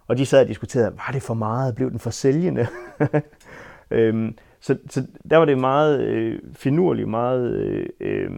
Og 0.09 0.17
de 0.17 0.25
sad 0.25 0.41
og 0.41 0.47
diskuterede, 0.47 0.97
var 0.97 1.09
det 1.13 1.21
for 1.21 1.33
meget? 1.33 1.75
Blev 1.75 1.91
den 1.91 1.99
for 1.99 2.09
sælgende? 2.09 2.67
øhm, 3.91 4.37
så, 4.59 4.77
så 4.89 5.07
der 5.29 5.37
var 5.37 5.45
det 5.45 5.57
meget 5.57 6.01
øh, 6.01 6.39
finurligt, 6.53 7.09
meget 7.09 7.51
øh, 7.53 7.85
øh, 7.99 8.31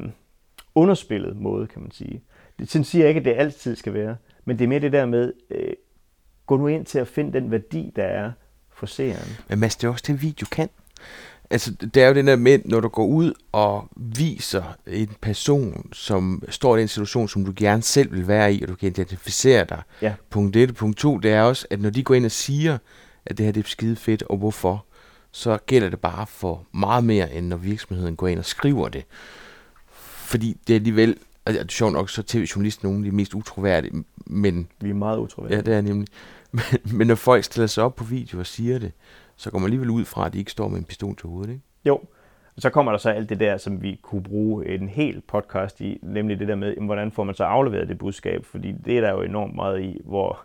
underspillet 0.76 1.38
måde, 1.38 1.68
kan 1.68 1.82
man 1.82 1.92
sige. 1.92 2.24
Det 2.60 2.72
sådan 2.72 2.86
siger 2.86 3.02
jeg 3.04 3.10
ikke, 3.10 3.20
at 3.20 3.26
det 3.26 3.42
altid 3.42 3.76
skal 3.76 3.94
være, 3.94 4.16
men 4.46 4.60
det 4.60 4.64
er 4.64 4.68
mere 4.68 4.80
det 4.80 4.92
der 4.92 5.06
med, 5.06 5.34
øh, 5.50 5.74
gå 6.46 6.58
nu 6.58 6.68
ind 6.68 6.86
til 6.86 7.00
at 7.00 7.08
finde 7.08 7.34
den 7.34 7.52
værdi, 7.52 7.94
der 7.96 8.04
er 8.04 8.32
for 8.70 8.86
seeren. 8.86 9.38
Men 9.50 9.60
Mads, 9.60 9.76
det 9.76 9.88
er 9.88 9.92
også 9.92 10.04
det, 10.08 10.22
video 10.22 10.48
kan. 10.52 10.70
Altså, 11.52 11.72
det 11.72 12.04
er 12.04 12.08
jo 12.08 12.14
det 12.14 12.26
der 12.26 12.36
med, 12.36 12.60
når 12.66 12.80
du 12.80 12.88
går 12.88 13.06
ud 13.06 13.34
og 13.52 13.88
viser 13.96 14.64
en 14.88 15.10
person, 15.22 15.90
som 15.94 16.44
står 16.50 16.78
i 16.78 16.82
en 16.82 16.88
situation, 16.88 17.30
som 17.30 17.46
du 17.46 17.54
gerne 17.56 17.82
selv 17.82 18.12
vil 18.12 18.28
være 18.28 18.54
i, 18.54 18.62
og 18.62 18.68
du 18.68 18.76
kan 18.76 18.88
identificere 18.88 19.66
dig. 19.66 19.82
Ja. 20.02 20.14
Punkt 20.30 20.56
1. 20.56 20.76
Punkt 20.76 20.98
2, 20.98 21.18
det 21.18 21.32
er 21.32 21.42
også, 21.42 21.68
at 21.70 21.82
når 21.82 21.90
de 21.90 22.04
går 22.04 22.16
ind 22.16 22.26
og 22.26 22.32
siger, 22.32 22.78
at 23.26 23.38
det 23.38 23.46
her 23.46 23.54
det 23.54 23.64
er 23.66 23.70
skide 23.70 23.96
fedt, 23.96 24.24
og 24.24 24.38
hvorfor, 24.38 24.86
så 25.32 25.58
gælder 25.66 25.90
det 25.90 26.00
bare 26.00 26.28
for 26.28 26.66
meget 26.74 27.04
mere, 27.04 27.34
end 27.34 27.48
når 27.48 27.58
virksomheden 27.58 28.16
går 28.16 28.28
ind 28.28 28.40
og 28.40 28.46
skriver 28.46 28.90
det. 28.90 29.06
Fordi 29.92 30.58
det 30.68 30.74
er 30.74 30.78
alligevel, 30.78 31.18
og 31.46 31.54
det 31.54 31.62
er 31.62 31.66
sjovt 31.70 31.94
nok, 31.94 32.10
så 32.10 32.24
tv-journalisten 32.24 32.88
nogle 32.88 33.06
af 33.06 33.12
de 33.12 33.16
mest 33.16 33.34
utroværdige, 33.34 34.04
men... 34.26 34.68
Vi 34.82 34.90
er 34.90 34.94
meget 34.94 35.18
utroværdige. 35.18 35.58
Ja, 35.58 35.62
det 35.62 35.74
er 35.74 35.82
nemlig. 35.82 36.08
Men, 36.54 36.64
men 36.84 37.08
når 37.08 37.16
folk 37.16 37.44
stiller 37.44 37.68
sig 37.68 37.84
op 37.84 37.96
på 37.96 38.04
video 38.04 38.40
og 38.40 38.46
siger 38.46 38.80
det, 38.80 38.92
så 39.42 39.52
går 39.52 39.60
man 39.60 39.66
alligevel 39.66 39.90
ud 39.90 40.06
fra, 40.06 40.26
at 40.26 40.34
de 40.34 40.40
ikke 40.40 40.52
står 40.52 40.68
med 40.68 40.78
en 40.78 40.84
pistol 40.84 41.16
til 41.16 41.30
hovedet, 41.30 41.50
ikke? 41.50 41.64
Jo, 41.86 41.96
og 42.56 42.62
så 42.62 42.70
kommer 42.70 42.92
der 42.92 43.00
så 43.00 43.10
alt 43.10 43.30
det 43.30 43.40
der, 43.40 43.58
som 43.58 43.82
vi 43.82 44.00
kunne 44.02 44.24
bruge 44.24 44.68
en 44.68 44.90
hel 44.90 45.22
podcast 45.22 45.82
i, 45.82 46.00
nemlig 46.04 46.40
det 46.40 46.48
der 46.48 46.56
med, 46.56 46.76
hvordan 46.78 47.12
får 47.12 47.24
man 47.24 47.36
så 47.36 47.44
afleveret 47.44 47.88
det 47.88 47.98
budskab, 47.98 48.46
fordi 48.46 48.72
det 48.72 48.98
er 48.98 49.02
der 49.02 49.12
jo 49.12 49.22
enormt 49.22 49.56
meget 49.56 49.82
i, 49.82 50.02
hvor, 50.06 50.40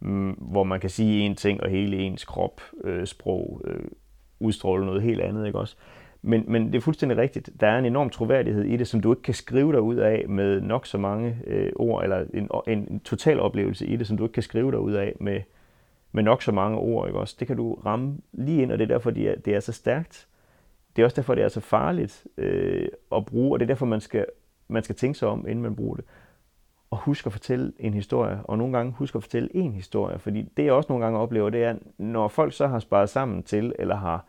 mm, 0.00 0.30
hvor 0.30 0.64
man 0.64 0.80
kan 0.80 0.90
sige 0.90 1.20
en 1.20 1.34
ting, 1.34 1.62
og 1.62 1.70
hele 1.70 1.96
ens 1.96 2.24
krop, 2.24 2.60
øh, 2.84 3.06
sprog, 3.06 3.62
øh, 3.64 3.84
udstråler 4.40 4.86
noget 4.86 5.02
helt 5.02 5.20
andet, 5.20 5.46
ikke 5.46 5.58
også? 5.58 5.76
Men, 6.22 6.44
men 6.48 6.66
det 6.66 6.74
er 6.74 6.80
fuldstændig 6.80 7.18
rigtigt. 7.18 7.50
Der 7.60 7.66
er 7.66 7.78
en 7.78 7.84
enorm 7.84 8.10
troværdighed 8.10 8.64
i 8.64 8.76
det, 8.76 8.88
som 8.88 9.00
du 9.00 9.12
ikke 9.12 9.22
kan 9.22 9.34
skrive 9.34 9.72
dig 9.72 9.80
ud 9.80 9.96
af 9.96 10.24
med 10.28 10.60
nok 10.60 10.86
så 10.86 10.98
mange 10.98 11.38
øh, 11.46 11.72
ord, 11.76 12.02
eller 12.02 12.24
en, 12.34 12.48
en, 12.66 12.88
en 12.90 13.00
total 13.00 13.40
oplevelse 13.40 13.86
i 13.86 13.96
det, 13.96 14.06
som 14.06 14.16
du 14.16 14.24
ikke 14.24 14.32
kan 14.32 14.42
skrive 14.42 14.70
dig 14.70 14.80
ud 14.80 14.92
af 14.92 15.16
med, 15.20 15.40
med 16.12 16.22
nok 16.22 16.42
så 16.42 16.52
mange 16.52 16.78
ord. 16.78 17.08
Ikke 17.08 17.18
også? 17.18 17.36
Det 17.38 17.46
kan 17.46 17.56
du 17.56 17.74
ramme 17.74 18.18
lige 18.32 18.62
ind, 18.62 18.72
og 18.72 18.78
det 18.78 18.84
er 18.84 18.88
derfor, 18.88 19.10
det 19.10 19.28
er, 19.28 19.34
det 19.34 19.54
er 19.54 19.60
så 19.60 19.72
stærkt. 19.72 20.26
Det 20.96 21.02
er 21.02 21.06
også 21.06 21.16
derfor, 21.16 21.34
det 21.34 21.44
er 21.44 21.48
så 21.48 21.60
farligt 21.60 22.26
øh, 22.36 22.88
at 23.12 23.26
bruge, 23.26 23.52
og 23.52 23.60
det 23.60 23.64
er 23.64 23.68
derfor, 23.68 23.86
man 23.86 24.00
skal, 24.00 24.26
man 24.68 24.82
skal 24.82 24.96
tænke 24.96 25.18
sig 25.18 25.28
om, 25.28 25.48
inden 25.48 25.62
man 25.62 25.76
bruger 25.76 25.96
det. 25.96 26.04
Og 26.90 26.98
husk 26.98 27.26
at 27.26 27.32
fortælle 27.32 27.72
en 27.78 27.94
historie, 27.94 28.40
og 28.44 28.58
nogle 28.58 28.76
gange 28.76 28.92
husk 28.92 29.14
at 29.14 29.22
fortælle 29.22 29.56
en 29.56 29.72
historie, 29.72 30.18
fordi 30.18 30.42
det 30.56 30.64
jeg 30.64 30.72
også 30.72 30.86
nogle 30.88 31.04
gange 31.04 31.18
oplever, 31.18 31.50
det 31.50 31.64
er, 31.64 31.74
når 31.98 32.28
folk 32.28 32.52
så 32.52 32.66
har 32.66 32.78
sparet 32.78 33.08
sammen 33.08 33.42
til, 33.42 33.72
eller 33.78 33.96
har 33.96 34.24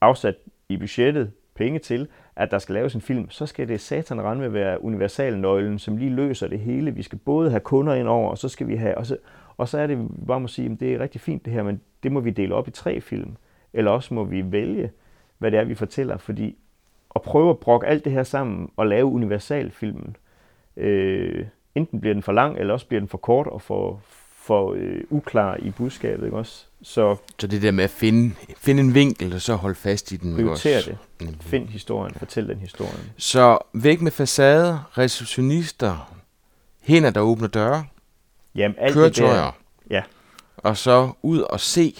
afsat 0.00 0.36
i 0.68 0.76
budgettet 0.76 1.32
penge 1.54 1.78
til, 1.78 2.08
at 2.36 2.50
der 2.50 2.58
skal 2.58 2.74
laves 2.74 2.94
en 2.94 3.00
film, 3.00 3.30
så 3.30 3.46
skal 3.46 3.68
det 3.68 3.80
satan 3.80 4.22
rende 4.22 4.40
med 4.40 4.48
være 4.48 4.84
universalnøglen, 4.84 5.78
som 5.78 5.96
lige 5.96 6.10
løser 6.10 6.48
det 6.48 6.60
hele. 6.60 6.94
Vi 6.94 7.02
skal 7.02 7.18
både 7.18 7.50
have 7.50 7.60
kunder 7.60 7.94
ind 7.94 8.08
over, 8.08 8.30
og 8.30 8.38
så 8.38 8.48
skal 8.48 8.68
vi 8.68 8.76
have, 8.76 8.98
og 8.98 9.06
så, 9.06 9.16
og 9.58 9.68
så 9.68 9.78
er 9.78 9.86
det, 9.86 9.98
vi 9.98 10.04
bare 10.26 10.40
må 10.40 10.48
sige, 10.48 10.70
at 10.72 10.80
det 10.80 10.94
er 10.94 10.98
rigtig 10.98 11.20
fint 11.20 11.44
det 11.44 11.52
her, 11.52 11.62
men 11.62 11.80
det 12.02 12.12
må 12.12 12.20
vi 12.20 12.30
dele 12.30 12.54
op 12.54 12.68
i 12.68 12.70
tre 12.70 13.00
film. 13.00 13.36
Eller 13.72 13.90
også 13.90 14.14
må 14.14 14.24
vi 14.24 14.52
vælge, 14.52 14.90
hvad 15.38 15.50
det 15.50 15.58
er, 15.58 15.64
vi 15.64 15.74
fortæller, 15.74 16.16
fordi 16.16 16.56
at 17.14 17.22
prøve 17.22 17.50
at 17.50 17.58
brokke 17.58 17.86
alt 17.86 18.04
det 18.04 18.12
her 18.12 18.22
sammen 18.22 18.70
og 18.76 18.86
lave 18.86 19.06
universalfilmen, 19.06 20.16
øh, 20.76 21.46
enten 21.74 22.00
bliver 22.00 22.14
den 22.14 22.22
for 22.22 22.32
lang, 22.32 22.58
eller 22.58 22.72
også 22.72 22.86
bliver 22.86 23.00
den 23.00 23.08
for 23.08 23.18
kort 23.18 23.46
og 23.46 23.62
for, 23.62 24.00
for 24.32 24.72
øh, 24.72 25.00
uklar 25.10 25.56
i 25.56 25.70
budskabet. 25.70 26.24
Ikke 26.24 26.36
også? 26.36 26.64
Så, 26.82 27.16
så 27.38 27.46
det 27.46 27.62
der 27.62 27.70
med 27.70 27.84
at 27.84 27.90
finde, 27.90 28.34
finde 28.56 28.82
en 28.82 28.94
vinkel, 28.94 29.34
og 29.34 29.40
så 29.40 29.54
holde 29.54 29.74
fast 29.74 30.12
i 30.12 30.16
den. 30.16 30.34
Prioritere 30.34 30.80
det. 30.80 30.98
Mm. 31.20 31.40
Find 31.40 31.68
historien, 31.68 32.14
fortæl 32.14 32.48
den 32.48 32.58
historie. 32.58 33.00
Så 33.16 33.58
væk 33.72 34.00
med 34.00 34.12
facader, 34.12 34.98
receptionister, 34.98 36.14
hænder, 36.80 37.10
der 37.10 37.20
åbner 37.20 37.48
døre, 37.48 37.84
Jamen, 38.58 38.76
alt 38.78 38.94
køretøjer. 38.94 39.44
Det 39.44 39.54
der, 39.90 39.96
ja. 39.96 40.02
Og 40.56 40.76
så 40.76 41.12
ud 41.22 41.40
og 41.40 41.60
se 41.60 41.96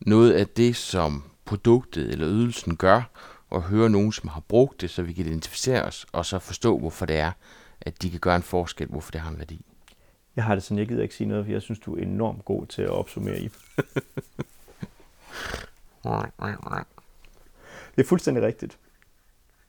noget 0.00 0.32
af 0.32 0.48
det, 0.48 0.76
som 0.76 1.24
produktet 1.44 2.12
eller 2.12 2.28
ydelsen 2.28 2.76
gør, 2.76 3.02
og 3.50 3.62
høre 3.62 3.90
nogen, 3.90 4.12
som 4.12 4.28
har 4.28 4.40
brugt 4.40 4.80
det, 4.80 4.90
så 4.90 5.02
vi 5.02 5.12
kan 5.12 5.26
identificere 5.26 5.82
os, 5.82 6.06
og 6.12 6.26
så 6.26 6.38
forstå, 6.38 6.78
hvorfor 6.78 7.06
det 7.06 7.16
er, 7.16 7.32
at 7.80 8.02
de 8.02 8.10
kan 8.10 8.20
gøre 8.20 8.36
en 8.36 8.42
forskel, 8.42 8.86
hvorfor 8.86 9.10
det 9.10 9.20
har 9.20 9.30
en 9.30 9.38
værdi. 9.38 9.64
Jeg 10.36 10.44
har 10.44 10.54
det 10.54 10.64
sådan, 10.64 10.78
jeg 10.78 10.88
gider 10.88 11.02
ikke 11.02 11.14
sige 11.14 11.28
noget, 11.28 11.44
for 11.44 11.52
jeg 11.52 11.62
synes, 11.62 11.78
du 11.78 11.96
er 11.96 12.02
enormt 12.02 12.44
god 12.44 12.66
til 12.66 12.82
at 12.82 12.90
opsummere 12.90 13.38
i. 13.38 13.48
det 17.96 18.02
er 18.02 18.04
fuldstændig 18.04 18.42
rigtigt. 18.42 18.78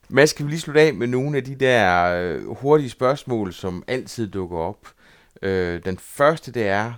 Mads, 0.09 0.29
skal 0.29 0.45
vi 0.45 0.51
lige 0.51 0.59
slutte 0.59 0.81
af 0.81 0.93
med 0.93 1.07
nogle 1.07 1.37
af 1.37 1.43
de 1.43 1.55
der 1.55 2.05
øh, 2.05 2.49
hurtige 2.49 2.89
spørgsmål, 2.89 3.53
som 3.53 3.83
altid 3.87 4.27
dukker 4.27 4.57
op. 4.57 4.87
Øh, 5.41 5.85
den 5.85 5.97
første, 5.97 6.51
det 6.51 6.67
er, 6.67 6.93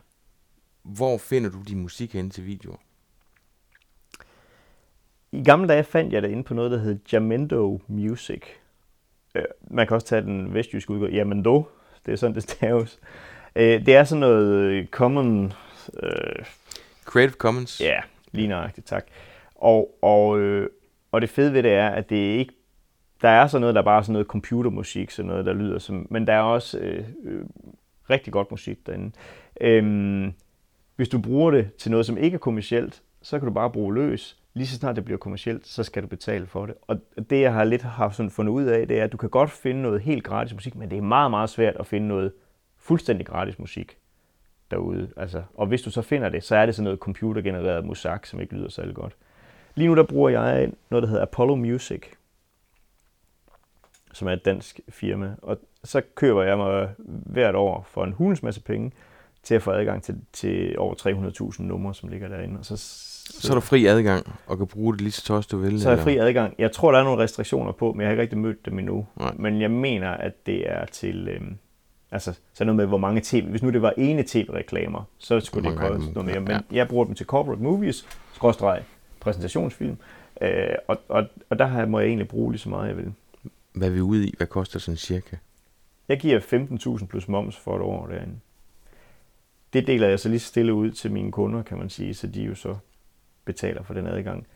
hvor 0.84 1.18
finder 1.18 1.50
du 1.50 1.58
din 1.68 1.80
musik 1.80 2.14
hen 2.14 2.30
til 2.30 2.46
videoer? 2.46 2.78
I 5.32 5.44
gamle 5.44 5.68
dage 5.68 5.84
fandt 5.84 6.14
jeg 6.14 6.22
det 6.22 6.30
inde 6.30 6.44
på 6.44 6.54
noget, 6.54 6.72
der 6.72 6.78
hed 6.78 7.00
Jamendo 7.14 7.82
Music. 7.88 8.42
Øh, 9.36 9.44
man 9.68 9.88
kan 9.88 9.96
også 9.96 10.08
tage 10.08 10.22
den 10.22 10.54
vestjyske 10.54 10.92
udgave, 10.92 11.12
Jamendo, 11.12 11.64
det 12.06 12.12
er 12.12 12.16
sådan, 12.16 12.36
det 12.36 12.44
staves. 12.44 13.00
Øh, 13.56 13.86
det 13.86 13.96
er 13.96 14.04
sådan 14.04 14.20
noget 14.20 14.88
common... 14.92 15.54
Øh, 16.04 16.46
Creative 17.06 17.38
Commons? 17.38 17.82
Ja, 17.82 18.00
lige 18.32 18.48
nøjagtigt, 18.48 18.88
tak. 18.88 19.06
Og, 19.56 19.98
og, 20.02 20.40
øh, 20.40 20.70
og 21.12 21.22
det 21.22 21.30
fede 21.30 21.54
ved 21.54 21.64
det 21.64 21.72
er, 21.72 21.90
at 21.90 22.10
det 22.10 22.16
ikke 22.16 22.54
der 23.22 23.30
er 23.30 23.48
sådan 23.48 23.62
noget, 23.62 23.76
der 23.76 23.82
er 23.82 23.86
bare 23.86 24.04
sådan 24.04 24.14
noget 24.14 24.28
computermusik, 24.28 25.12
sådan 25.12 25.30
noget, 25.30 25.46
der 25.46 25.54
lyder 25.54 25.80
som, 25.80 26.08
men 26.10 26.28
der 26.28 26.34
er 26.34 26.42
også 26.42 26.80
øh, 26.80 27.06
øh, 27.24 27.46
rigtig 28.10 28.34
godt 28.34 28.51
musik 28.51 28.88
derinde. 28.88 29.12
Øhm, 29.62 30.34
hvis 30.95 31.10
du 31.10 31.20
bruger 31.20 31.51
det 31.51 31.74
til 31.76 31.91
noget, 31.91 32.05
som 32.05 32.18
ikke 32.18 32.36
er 32.36 32.39
kommercielt, 32.39 33.01
så 33.22 33.39
kan 33.39 33.47
du 33.47 33.53
bare 33.53 33.70
bruge 33.70 33.93
løs. 33.93 34.38
Lige 34.53 34.68
så 34.68 34.76
snart 34.76 34.95
det 34.95 35.05
bliver 35.05 35.18
kommercielt, 35.18 35.68
så 35.68 35.84
skal 35.84 36.03
du 36.03 36.07
betale 36.07 36.47
for 36.47 36.66
det. 36.66 36.76
Og 36.88 36.99
det, 37.30 37.41
jeg 37.41 37.53
har 37.53 37.64
lidt 37.64 37.82
haft 37.82 38.16
sådan 38.16 38.30
fundet 38.30 38.51
ud 38.51 38.64
af, 38.64 38.88
det 38.88 38.99
er, 38.99 39.03
at 39.03 39.12
du 39.12 39.18
kan 39.18 39.30
godt 39.30 39.51
finde 39.51 39.82
noget 39.82 40.01
helt 40.01 40.24
gratis 40.24 40.53
musik, 40.53 40.76
men 40.76 40.89
det 40.89 40.97
er 40.97 41.01
meget, 41.01 41.32
meget 41.32 41.49
svært 41.49 41.76
at 41.80 41.88
finde 41.88 42.07
noget 42.07 42.32
fuldstændig 42.78 43.26
gratis 43.26 43.60
musik 43.60 43.97
derude. 44.72 45.10
Altså, 45.18 45.43
og 45.53 45.68
hvis 45.68 45.82
du 45.82 45.91
så 45.91 46.01
finder 46.01 46.30
det, 46.30 46.43
så 46.43 46.55
er 46.55 46.66
det 46.66 46.76
sådan 46.76 46.84
noget 46.84 46.99
computergenereret 46.99 47.86
musak, 47.86 48.26
som 48.26 48.41
ikke 48.41 48.55
lyder 48.55 48.70
særlig 48.70 48.95
godt. 48.95 49.16
Lige 49.76 49.88
nu 49.88 49.95
der 49.95 50.03
bruger 50.03 50.30
jeg 50.30 50.72
noget, 50.89 51.03
der 51.03 51.10
hedder 51.10 51.22
Apollo 51.22 51.55
Music, 51.55 52.01
som 54.14 54.28
er 54.28 54.34
et 54.34 54.45
dansk 54.45 54.80
firma. 54.89 55.36
Og 55.41 55.60
så 55.84 56.02
køber 56.16 56.44
jeg 56.44 56.58
mig 56.58 56.90
hvert 57.06 57.56
år 57.56 57.88
for 57.92 58.04
en 58.04 58.14
hulens 58.14 58.44
masse 58.44 58.62
penge 58.62 58.92
til 59.44 59.56
at 59.56 59.62
få 59.62 59.72
adgang 59.72 60.04
til, 60.04 60.16
til 60.34 60.80
over 60.80 60.94
300.000 61.56 61.64
numre, 61.64 61.96
som 61.96 62.10
ligger 62.10 62.28
derinde. 62.28 62.60
Og 62.60 62.66
så, 62.66 62.78
så, 62.78 63.42
så 63.42 63.54
er 63.54 63.56
du 63.56 63.62
fri 63.62 63.86
adgang 63.86 64.34
og 64.48 64.58
kan 64.58 64.68
bruge 64.68 64.94
det 64.94 65.02
lige 65.02 65.12
så 65.12 65.24
tøjst 65.24 65.52
du 65.52 65.58
vil? 65.58 65.82
Så 65.82 65.90
er 65.90 65.94
jeg 65.94 66.04
fri 66.04 66.18
adgang. 66.18 66.56
Jeg 66.58 66.72
tror, 66.72 66.92
der 66.92 67.00
er 67.00 67.04
nogle 67.04 67.24
restriktioner 67.24 67.72
på, 67.72 67.92
men 67.94 68.02
jeg 68.02 68.08
har 68.08 68.12
ikke 68.12 68.22
rigtig 68.22 68.38
mødt 68.38 68.66
dem 68.66 68.80
endnu. 68.80 69.08
Nej. 69.20 69.34
Men 69.40 69.62
jeg 69.62 69.72
mener, 69.72 70.10
at 70.10 70.46
det 70.46 70.72
er 70.72 70.86
til... 70.86 71.28
Øhm, 71.28 71.58
altså, 72.12 72.34
så 72.54 72.64
noget 72.64 72.76
med, 72.76 72.86
hvor 72.86 72.98
mange 72.98 73.22
tv... 73.24 73.50
Hvis 73.50 73.64
nu 73.64 73.70
det 73.70 73.82
var 73.82 73.94
ene 73.98 74.24
tv-reklamer, 74.28 75.04
så 75.18 75.40
skulle 75.40 75.70
det 75.70 75.78
koste 75.78 76.12
noget 76.12 76.26
mere. 76.26 76.40
Men 76.40 76.52
ja. 76.52 76.60
jeg 76.72 76.88
bruger 76.88 77.06
dem 77.06 77.16
til 77.16 77.26
corporate 77.26 77.62
movies, 77.62 78.06
skråstreg, 78.34 78.84
præsentationsfilm. 79.20 79.98
Øh, 80.42 80.50
og, 80.88 80.98
og, 81.08 81.24
og 81.50 81.60
der 81.60 81.86
må 81.86 82.00
jeg 82.00 82.08
egentlig 82.08 82.28
bruge 82.28 82.52
lige 82.52 82.60
så 82.60 82.70
meget, 82.70 82.88
jeg 82.88 82.98
vil. 82.98 83.14
Hvad 83.74 83.88
er 83.88 83.92
vi 83.92 84.02
ude 84.02 84.28
i? 84.28 84.34
Hvad 84.38 84.48
koster 84.48 84.80
sådan 84.80 84.98
cirka? 84.98 85.36
Jeg 86.10 86.20
giver 86.20 86.39
15.000 86.99 87.05
plus 87.05 87.28
moms 87.28 87.57
for 87.57 87.76
et 87.76 87.82
år 87.82 88.07
derinde. 88.07 88.39
Det 89.74 89.88
deler 89.88 90.07
jeg 90.07 90.20
så 90.20 90.30
lige 90.30 90.39
stille 90.39 90.74
ud 90.74 90.91
til 90.91 91.12
mine 91.12 91.32
kunder, 91.32 91.64
kan 91.64 91.78
man 91.78 91.89
sige, 91.89 92.14
så 92.14 92.28
de 92.28 92.43
jo 92.43 92.55
så 92.55 92.76
betaler 93.45 93.84
for 93.84 93.93
den 93.93 94.07
adgang. 94.07 94.47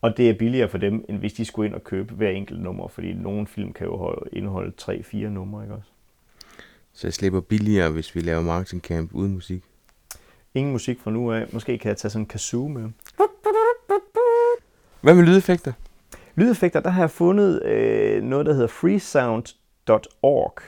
Og 0.00 0.16
det 0.16 0.30
er 0.30 0.34
billigere 0.34 0.68
for 0.68 0.78
dem, 0.78 1.04
end 1.08 1.18
hvis 1.18 1.32
de 1.32 1.44
skulle 1.44 1.66
ind 1.66 1.74
og 1.74 1.84
købe 1.84 2.14
hver 2.14 2.28
enkelt 2.28 2.60
nummer, 2.60 2.88
fordi 2.88 3.12
nogle 3.12 3.46
film 3.46 3.72
kan 3.72 3.86
jo 3.86 4.18
indeholde 4.32 4.72
3-4 4.82 5.16
numre, 5.16 5.62
ikke 5.62 5.74
også? 5.74 5.88
Så 6.92 7.06
jeg 7.06 7.14
slipper 7.14 7.40
billigere, 7.40 7.90
hvis 7.90 8.14
vi 8.14 8.20
laver 8.20 8.42
marketing 8.42 8.82
camp 8.82 9.10
uden 9.14 9.34
musik? 9.34 9.62
Ingen 10.54 10.72
musik 10.72 11.00
fra 11.00 11.10
nu 11.10 11.32
af. 11.32 11.46
Måske 11.52 11.78
kan 11.78 11.88
jeg 11.88 11.96
tage 11.96 12.10
sådan 12.10 12.22
en 12.22 12.26
kazoo 12.26 12.68
med. 12.68 12.90
Hvad 15.00 15.14
med 15.14 15.24
lydeffekter? 15.24 15.72
Lydeffekter, 16.34 16.80
der 16.80 16.90
har 16.90 17.02
jeg 17.02 17.10
fundet 17.10 17.62
øh, 17.62 18.22
noget, 18.22 18.46
der 18.46 18.52
hedder 18.52 18.66
freesound.org. 18.66 20.62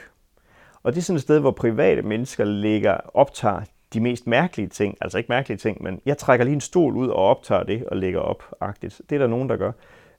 Og 0.85 0.93
det 0.93 0.99
er 0.99 1.03
sådan 1.03 1.15
et 1.15 1.21
sted, 1.21 1.39
hvor 1.39 1.51
private 1.51 2.01
mennesker 2.01 2.43
ligger 2.43 2.97
optager 3.13 3.61
de 3.93 3.99
mest 3.99 4.27
mærkelige 4.27 4.67
ting. 4.67 4.97
Altså 5.01 5.17
ikke 5.17 5.27
mærkelige 5.29 5.57
ting, 5.57 5.83
men 5.83 6.01
jeg 6.05 6.17
trækker 6.17 6.45
lige 6.45 6.53
en 6.53 6.61
stol 6.61 6.95
ud 6.95 7.07
og 7.07 7.15
optager 7.15 7.63
det 7.63 7.85
og 7.85 7.97
lægger 7.97 8.19
op. 8.19 8.43
-agtigt. 8.63 8.99
Det 9.09 9.15
er 9.15 9.19
der 9.19 9.27
nogen, 9.27 9.49
der 9.49 9.57
gør. 9.57 9.71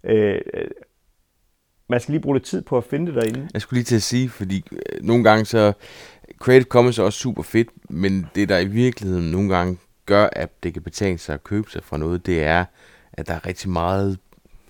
Øh, 0.04 0.40
øh, 0.54 0.68
man 1.88 2.00
skal 2.00 2.12
lige 2.12 2.22
bruge 2.22 2.36
lidt 2.36 2.44
tid 2.44 2.62
på 2.62 2.78
at 2.78 2.84
finde 2.84 3.06
det 3.06 3.14
derinde. 3.14 3.48
Jeg 3.52 3.62
skulle 3.62 3.78
lige 3.78 3.84
til 3.84 3.96
at 3.96 4.02
sige, 4.02 4.28
fordi 4.28 4.64
øh, 4.72 5.02
nogle 5.02 5.24
gange 5.24 5.44
så... 5.44 5.72
Creative 6.38 6.68
Commons 6.68 6.98
er 6.98 7.02
også 7.02 7.18
super 7.18 7.42
fedt, 7.42 7.68
men 7.90 8.26
det 8.34 8.48
der 8.48 8.58
i 8.58 8.66
virkeligheden 8.66 9.30
nogle 9.30 9.56
gange 9.56 9.78
gør, 10.06 10.28
at 10.32 10.62
det 10.62 10.72
kan 10.72 10.82
betale 10.82 11.18
sig 11.18 11.34
at 11.34 11.44
købe 11.44 11.70
sig 11.70 11.84
fra 11.84 11.96
noget, 11.96 12.26
det 12.26 12.42
er, 12.42 12.64
at 13.12 13.28
der 13.28 13.34
er 13.34 13.46
rigtig 13.46 13.70
meget 13.70 14.18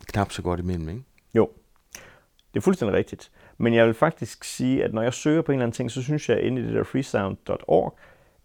knap 0.06 0.32
så 0.32 0.42
godt 0.42 0.60
imellem, 0.60 0.88
ikke? 0.88 1.02
Jo, 1.34 1.50
det 2.54 2.60
er 2.60 2.64
fuldstændig 2.64 2.96
rigtigt. 2.96 3.30
Men 3.58 3.74
jeg 3.74 3.86
vil 3.86 3.94
faktisk 3.94 4.44
sige, 4.44 4.84
at 4.84 4.94
når 4.94 5.02
jeg 5.02 5.12
søger 5.12 5.42
på 5.42 5.52
en 5.52 5.56
eller 5.58 5.64
anden 5.64 5.74
ting, 5.74 5.90
så 5.90 6.02
synes 6.02 6.28
jeg 6.28 6.42
inde 6.42 6.62
i 6.62 6.64
det 6.64 6.74
der 6.74 6.84
freesound.org, 6.84 7.98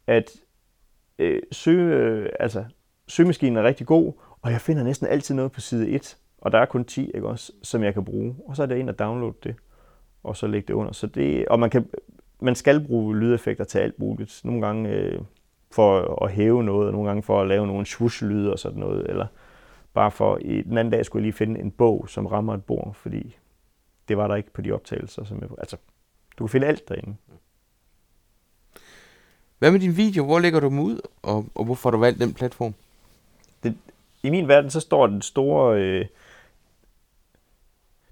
at 0.07 0.31
øh, 1.19 1.41
søge, 1.51 1.95
øh, 1.95 2.29
altså, 2.39 2.65
søgemaskinen 3.07 3.57
er 3.57 3.63
rigtig 3.63 3.87
god, 3.87 4.13
og 4.41 4.51
jeg 4.51 4.61
finder 4.61 4.83
næsten 4.83 5.07
altid 5.07 5.35
noget 5.35 5.51
på 5.51 5.61
side 5.61 5.89
1, 5.89 6.17
og 6.37 6.51
der 6.51 6.59
er 6.59 6.65
kun 6.65 6.85
10, 6.85 7.11
ikke 7.11 7.27
også, 7.27 7.51
som 7.63 7.83
jeg 7.83 7.93
kan 7.93 8.05
bruge. 8.05 8.35
Og 8.47 8.55
så 8.55 8.63
er 8.63 8.67
det 8.67 8.77
ind 8.77 8.89
og 8.89 8.99
downloade 8.99 9.35
det, 9.43 9.55
og 10.23 10.37
så 10.37 10.47
lægge 10.47 10.67
det 10.67 10.73
under. 10.73 10.91
Så 10.91 11.07
det, 11.07 11.47
og 11.47 11.59
man, 11.59 11.69
kan, 11.69 11.89
man 12.41 12.55
skal 12.55 12.87
bruge 12.87 13.17
lydeffekter 13.17 13.63
til 13.63 13.79
alt 13.79 13.99
muligt. 13.99 14.41
Nogle 14.43 14.65
gange 14.65 14.89
øh, 14.89 15.21
for 15.71 16.23
at 16.23 16.31
hæve 16.31 16.63
noget, 16.63 16.87
og 16.87 16.93
nogle 16.93 17.07
gange 17.07 17.23
for 17.23 17.41
at 17.41 17.47
lave 17.47 17.67
nogle 17.67 17.85
swoosh-lyde 17.85 18.51
og 18.51 18.59
sådan 18.59 18.79
noget, 18.79 19.09
eller 19.09 19.25
bare 19.93 20.11
for, 20.11 20.37
i 20.41 20.61
den 20.61 20.77
anden 20.77 20.91
dag 20.91 21.05
skulle 21.05 21.21
jeg 21.21 21.25
lige 21.25 21.33
finde 21.33 21.59
en 21.59 21.71
bog, 21.71 22.05
som 22.09 22.25
rammer 22.25 22.53
et 22.53 22.65
bord, 22.65 22.93
fordi 22.93 23.37
det 24.07 24.17
var 24.17 24.27
der 24.27 24.35
ikke 24.35 24.53
på 24.53 24.61
de 24.61 24.71
optagelser. 24.71 25.23
Som 25.23 25.39
jeg, 25.41 25.49
altså, 25.57 25.77
du 26.37 26.43
kan 26.43 26.49
finde 26.49 26.67
alt 26.67 26.89
derinde. 26.89 27.15
Hvad 29.59 29.71
med 29.71 29.79
din 29.79 29.97
video? 29.97 30.25
Hvor 30.25 30.39
lægger 30.39 30.59
du 30.59 30.67
dem 30.67 30.79
ud, 30.79 30.99
og, 31.21 31.45
og 31.55 31.65
hvorfor 31.65 31.89
har 31.89 31.91
du 31.91 31.97
valgt 31.97 32.19
den 32.19 32.33
platform? 32.33 32.73
Det, 33.63 33.77
I 34.23 34.29
min 34.29 34.47
verden, 34.47 34.71
så 34.71 34.79
står 34.79 35.07
den 35.07 35.21
store... 35.21 35.81
Øh, 35.81 36.05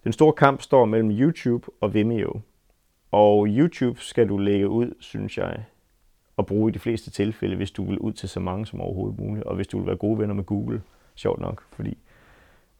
den 0.03 0.13
store 0.13 0.33
kamp 0.33 0.61
står 0.61 0.85
mellem 0.85 1.11
YouTube 1.11 1.67
og 1.81 1.93
Vimeo. 1.93 2.41
Og 3.11 3.47
YouTube 3.49 3.99
skal 3.99 4.29
du 4.29 4.37
lægge 4.37 4.69
ud, 4.69 4.93
synes 4.99 5.37
jeg, 5.37 5.65
og 6.37 6.45
bruge 6.45 6.69
i 6.69 6.73
de 6.73 6.79
fleste 6.79 7.11
tilfælde, 7.11 7.55
hvis 7.55 7.71
du 7.71 7.83
vil 7.83 7.99
ud 7.99 8.13
til 8.13 8.29
så 8.29 8.39
mange 8.39 8.65
som 8.65 8.81
overhovedet 8.81 9.19
muligt, 9.19 9.45
og 9.45 9.55
hvis 9.55 9.67
du 9.67 9.77
vil 9.77 9.87
være 9.87 9.95
gode 9.95 10.19
venner 10.19 10.33
med 10.33 10.43
Google, 10.43 10.81
sjovt 11.15 11.39
nok, 11.39 11.63
fordi 11.71 11.97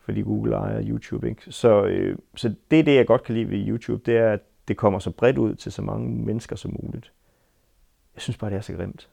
fordi 0.10 0.22
Google 0.22 0.56
ejer 0.56 0.84
YouTube. 0.88 1.30
Ikke? 1.30 1.42
Så, 1.50 1.84
øh, 1.84 2.18
så 2.36 2.54
det 2.72 2.80
er 2.80 2.84
det, 2.84 2.96
jeg 2.96 3.08
godt 3.08 3.24
kan 3.24 3.36
lide 3.36 3.50
ved 3.50 3.68
YouTube, 3.68 4.02
det 4.06 4.18
er, 4.18 4.34
at 4.34 4.40
det 4.68 4.78
kommer 4.78 5.00
så 5.00 5.12
bredt 5.12 5.38
ud 5.38 5.56
til 5.56 5.72
så 5.72 5.82
mange 5.82 6.26
mennesker 6.26 6.56
som 6.56 6.78
muligt. 6.84 7.12
Jeg 8.16 8.22
synes 8.22 8.38
bare, 8.38 8.50
det 8.50 8.58
er 8.58 8.62
så 8.62 8.74
grimt. 8.74 9.10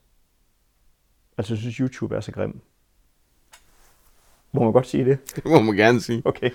Altså, 1.39 1.55
jeg 1.55 1.59
synes, 1.59 1.77
YouTube 1.77 2.17
er 2.17 2.21
så 2.21 2.33
grim. 2.33 2.61
Må 4.53 4.65
man 4.65 4.73
godt 4.73 4.87
sige 4.87 5.05
det? 5.05 5.19
Det 5.37 5.45
må 5.45 5.61
man 5.61 5.77
gerne 5.77 6.01
sige. 6.01 6.23
Okay. 6.25 6.51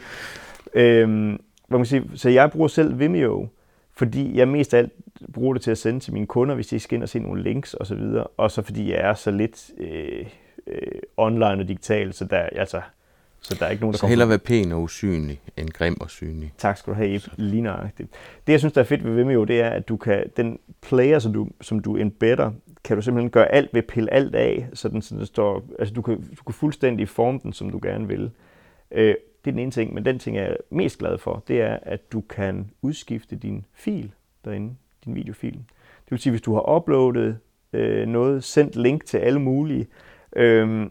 Øhm, 0.73 1.41
hvad 1.67 1.79
man 1.79 1.85
sige, 1.85 2.11
så 2.15 2.29
jeg 2.29 2.51
bruger 2.51 2.67
selv 2.67 2.99
Vimeo, 2.99 3.47
fordi 3.93 4.37
jeg 4.37 4.47
mest 4.47 4.73
af 4.73 4.77
alt 4.77 4.93
bruger 5.33 5.53
det 5.53 5.61
til 5.61 5.71
at 5.71 5.77
sende 5.77 5.99
til 5.99 6.13
mine 6.13 6.27
kunder, 6.27 6.55
hvis 6.55 6.67
de 6.67 6.79
skal 6.79 6.95
ind 6.95 7.03
og 7.03 7.09
se 7.09 7.19
nogle 7.19 7.43
links 7.43 7.73
og 7.73 7.87
så 7.87 7.95
videre. 7.95 8.27
Og 8.27 8.51
så 8.51 8.61
fordi 8.61 8.91
jeg 8.91 8.99
er 8.99 9.13
så 9.13 9.31
lidt 9.31 9.71
øh, 9.77 10.25
øh, 10.67 11.01
online 11.17 11.45
og 11.63 11.67
digital, 11.67 12.13
så 12.13 12.25
der, 12.25 12.37
altså, 12.39 12.81
så 13.41 13.55
der 13.59 13.65
er 13.65 13.69
ikke 13.69 13.81
nogen, 13.81 13.93
der 13.93 13.97
Så 13.97 14.07
hellere 14.07 14.29
være 14.29 14.39
pæn 14.39 14.71
og 14.71 14.81
usynlig, 14.81 15.41
end 15.57 15.69
grim 15.69 15.97
og 16.01 16.09
synlig. 16.09 16.53
Tak 16.57 16.77
skal 16.77 16.93
du 16.93 16.97
have, 16.97 17.09
Ip. 17.09 17.21
Lige 17.35 17.61
nøjagtigt. 17.61 18.09
Det, 18.47 18.53
jeg 18.53 18.59
synes, 18.59 18.73
der 18.73 18.81
er 18.81 18.85
fedt 18.85 19.03
ved 19.03 19.13
Vimeo, 19.13 19.43
det 19.43 19.61
er, 19.61 19.69
at 19.69 19.89
du 19.89 19.97
kan, 19.97 20.23
den 20.37 20.59
player, 20.81 21.19
som 21.19 21.33
du, 21.33 21.47
som 21.61 21.79
du 21.79 21.97
embedder, 21.97 22.51
kan 22.83 22.95
du 22.95 23.01
simpelthen 23.01 23.29
gøre 23.29 23.51
alt 23.51 23.73
ved 23.73 23.81
pille 23.81 24.13
alt 24.13 24.35
af, 24.35 24.67
så 24.73 24.89
den, 24.89 25.01
så 25.01 25.15
den 25.15 25.25
står, 25.25 25.63
altså 25.79 25.93
du 25.93 26.01
kan, 26.01 26.21
du 26.39 26.43
kan 26.43 26.53
fuldstændig 26.53 27.09
forme 27.09 27.39
den, 27.43 27.53
som 27.53 27.69
du 27.69 27.79
gerne 27.83 28.07
vil. 28.07 28.31
Øh, 28.91 29.15
det 29.45 29.47
er 29.47 29.51
den 29.51 29.59
ene 29.59 29.71
ting, 29.71 29.93
men 29.93 30.05
den 30.05 30.19
ting, 30.19 30.37
jeg 30.37 30.45
er 30.45 30.55
mest 30.69 30.97
glad 30.97 31.17
for, 31.17 31.43
det 31.47 31.61
er, 31.61 31.77
at 31.81 32.11
du 32.11 32.21
kan 32.21 32.71
udskifte 32.81 33.35
din 33.35 33.65
fil 33.73 34.11
derinde, 34.45 34.75
din 35.05 35.15
videofil. 35.15 35.53
Det 35.53 36.11
vil 36.11 36.19
sige, 36.19 36.31
hvis 36.31 36.41
du 36.41 36.53
har 36.53 36.75
uploadet 36.75 37.37
øh, 37.73 38.07
noget, 38.07 38.43
sendt 38.43 38.75
link 38.75 39.05
til 39.05 39.17
alle 39.17 39.39
mulige, 39.39 39.81
øh, 39.81 40.10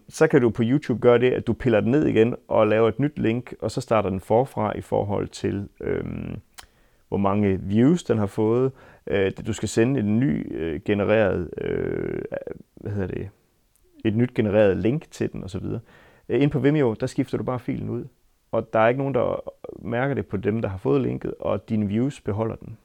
så 0.08 0.26
kan 0.30 0.40
du 0.40 0.50
på 0.50 0.62
YouTube 0.66 1.00
gøre 1.00 1.18
det, 1.18 1.30
at 1.30 1.46
du 1.46 1.52
piller 1.52 1.80
den 1.80 1.90
ned 1.90 2.06
igen 2.06 2.36
og 2.48 2.66
laver 2.66 2.88
et 2.88 2.98
nyt 2.98 3.18
link, 3.18 3.54
og 3.60 3.70
så 3.70 3.80
starter 3.80 4.10
den 4.10 4.20
forfra 4.20 4.76
i 4.76 4.80
forhold 4.80 5.28
til, 5.28 5.68
øh, 5.80 6.04
hvor 7.08 7.16
mange 7.16 7.60
views 7.62 8.04
den 8.04 8.18
har 8.18 8.26
fået. 8.26 8.72
Øh, 9.06 9.32
du 9.46 9.52
skal 9.52 9.68
sende 9.68 10.00
en 10.00 10.20
ny 10.20 10.56
øh, 10.56 10.80
genereret, 10.84 11.50
øh, 11.58 12.22
hvad 12.74 12.92
hedder 12.92 13.14
det, 13.14 13.28
et 14.04 14.16
nyt 14.16 14.34
genereret 14.34 14.76
link 14.76 15.10
til 15.10 15.32
den 15.32 15.44
osv. 15.44 15.64
Øh, 16.28 16.42
ind 16.42 16.50
på 16.50 16.58
Vimeo, 16.58 16.94
der 17.00 17.06
skifter 17.06 17.38
du 17.38 17.44
bare 17.44 17.58
filen 17.58 17.88
ud 17.88 18.04
og 18.50 18.72
der 18.72 18.78
er 18.78 18.88
ikke 18.88 18.98
nogen, 18.98 19.14
der 19.14 19.40
mærker 19.78 20.14
det 20.14 20.26
på 20.26 20.36
dem, 20.36 20.62
der 20.62 20.68
har 20.68 20.78
fået 20.78 21.02
linket, 21.02 21.34
og 21.40 21.68
dine 21.68 21.86
views 21.86 22.20
beholder 22.20 22.56
den. 22.56 22.78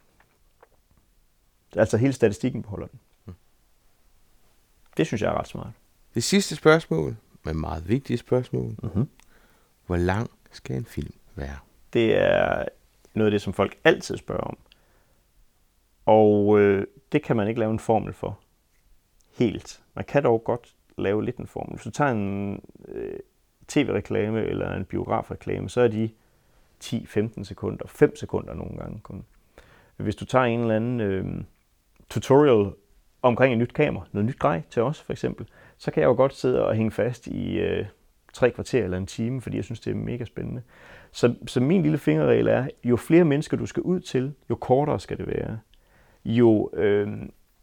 Altså 1.76 1.98
hele 1.98 2.14
statistikken 2.14 2.62
beholder 2.62 2.88
den. 2.88 3.00
Mm. 3.26 3.34
Det 4.98 5.08
synes 5.08 5.22
jeg 5.22 5.30
er 5.30 5.40
ret 5.40 5.48
smart. 5.48 5.72
Det 6.16 6.24
sidste 6.24 6.56
spørgsmål, 6.56 7.16
men 7.44 7.60
meget 7.60 7.90
vigtige 7.90 8.18
spørgsmål. 8.18 8.76
Mm-hmm. 8.84 9.10
Hvor 9.86 9.98
lang 9.98 10.30
skal 10.52 10.76
en 10.76 10.86
film 10.86 11.14
være? 11.36 11.58
Det 11.94 12.18
er 12.18 12.66
noget 13.14 13.28
af 13.28 13.32
det, 13.32 13.42
som 13.42 13.54
folk 13.54 13.78
altid 13.84 14.18
spørger 14.18 14.42
om. 14.44 14.58
Og 16.06 16.60
øh, 16.60 16.88
det 17.12 17.24
kan 17.24 17.36
man 17.36 17.48
ikke 17.48 17.60
lave 17.60 17.72
en 17.72 17.80
formel 17.80 18.14
for. 18.14 18.40
Helt. 19.34 19.82
Man 19.94 20.06
kan 20.06 20.24
dog 20.24 20.44
godt 20.44 20.76
lave 20.98 21.26
lidt 21.26 21.38
en 21.38 21.48
formel. 21.48 21.76
Hvis 21.76 21.84
du 21.84 21.92
tager 21.92 22.12
en, 22.12 22.62
øh, 22.88 23.20
tv-reklame 23.68 24.44
eller 24.44 24.74
en 24.74 24.86
biografreklame, 24.86 25.70
så 25.70 25.82
er 25.82 25.88
de 25.88 26.10
10-15 26.84 27.44
sekunder, 27.44 27.88
5 27.88 28.16
sekunder 28.16 28.54
nogle 28.54 28.78
gange 28.78 29.00
kun. 29.00 29.26
Hvis 29.98 30.16
du 30.16 30.26
tager 30.26 30.46
en 30.46 30.60
eller 30.60 30.76
anden 30.76 31.00
øh, 31.00 31.44
tutorial 32.10 32.74
omkring 33.22 33.54
et 33.54 33.60
nyt 33.60 33.74
kamera, 33.74 34.06
noget 34.12 34.26
nyt 34.26 34.40
grej 34.40 34.62
til 34.70 34.82
os 34.82 35.02
for 35.02 35.14
eksempel, 35.14 35.48
så 35.78 35.92
kan 35.92 36.02
jeg 36.02 36.08
jo 36.08 36.14
godt 36.14 36.34
sidde 36.34 36.66
og 36.66 36.76
hænge 36.76 36.92
fast 36.92 37.28
i 37.28 37.60
øh, 37.60 37.86
tre 38.34 38.52
kvarter 38.52 38.84
eller 38.84 38.98
en 38.98 39.06
time, 39.06 39.42
fordi 39.42 39.56
jeg 39.56 39.64
synes, 39.64 39.80
det 39.80 39.92
er 39.92 39.96
mega 39.96 40.26
spændende. 40.26 40.62
Så, 41.12 41.34
så 41.48 41.60
min 41.60 41.82
lille 41.82 41.98
fingerregel 41.98 42.48
er, 42.48 42.68
jo 42.84 42.96
flere 42.96 43.26
mennesker 43.26 43.58
du 43.58 43.66
skal 43.66 43.84
ud 43.84 44.00
til, 44.00 44.34
jo 44.50 44.56
kortere 44.56 45.00
skal 45.00 45.18
det 45.18 45.28
være. 45.28 45.60
Jo, 46.26 46.70
øh, 46.74 47.08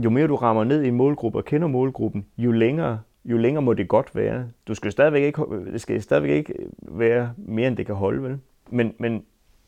jo 0.05 0.11
mere 0.11 0.27
du 0.27 0.37
rammer 0.37 0.65
ned 0.65 0.83
i 0.83 0.91
målgruppen 0.91 1.39
og 1.39 1.45
kender 1.45 1.69
målgruppen, 1.69 2.27
jo 2.39 2.53
længere 2.53 2.99
jo 3.25 3.37
længere 3.37 3.63
må 3.63 3.73
det 3.73 3.89
godt 3.89 4.17
være. 4.17 4.49
Du 4.69 4.75
skal 4.75 4.93
stadigvæk 4.93 5.23
ikke, 5.23 5.43
det 5.73 5.81
skal 5.81 6.03
stadigvæk 6.03 6.31
ikke 6.31 6.55
være 6.83 7.35
mere, 7.37 7.69
end 7.69 7.77
det 7.77 7.87
kan 7.87 7.95
holde, 7.95 8.23
vel? 8.23 8.39
Men, 8.71 8.95
men 8.99 9.25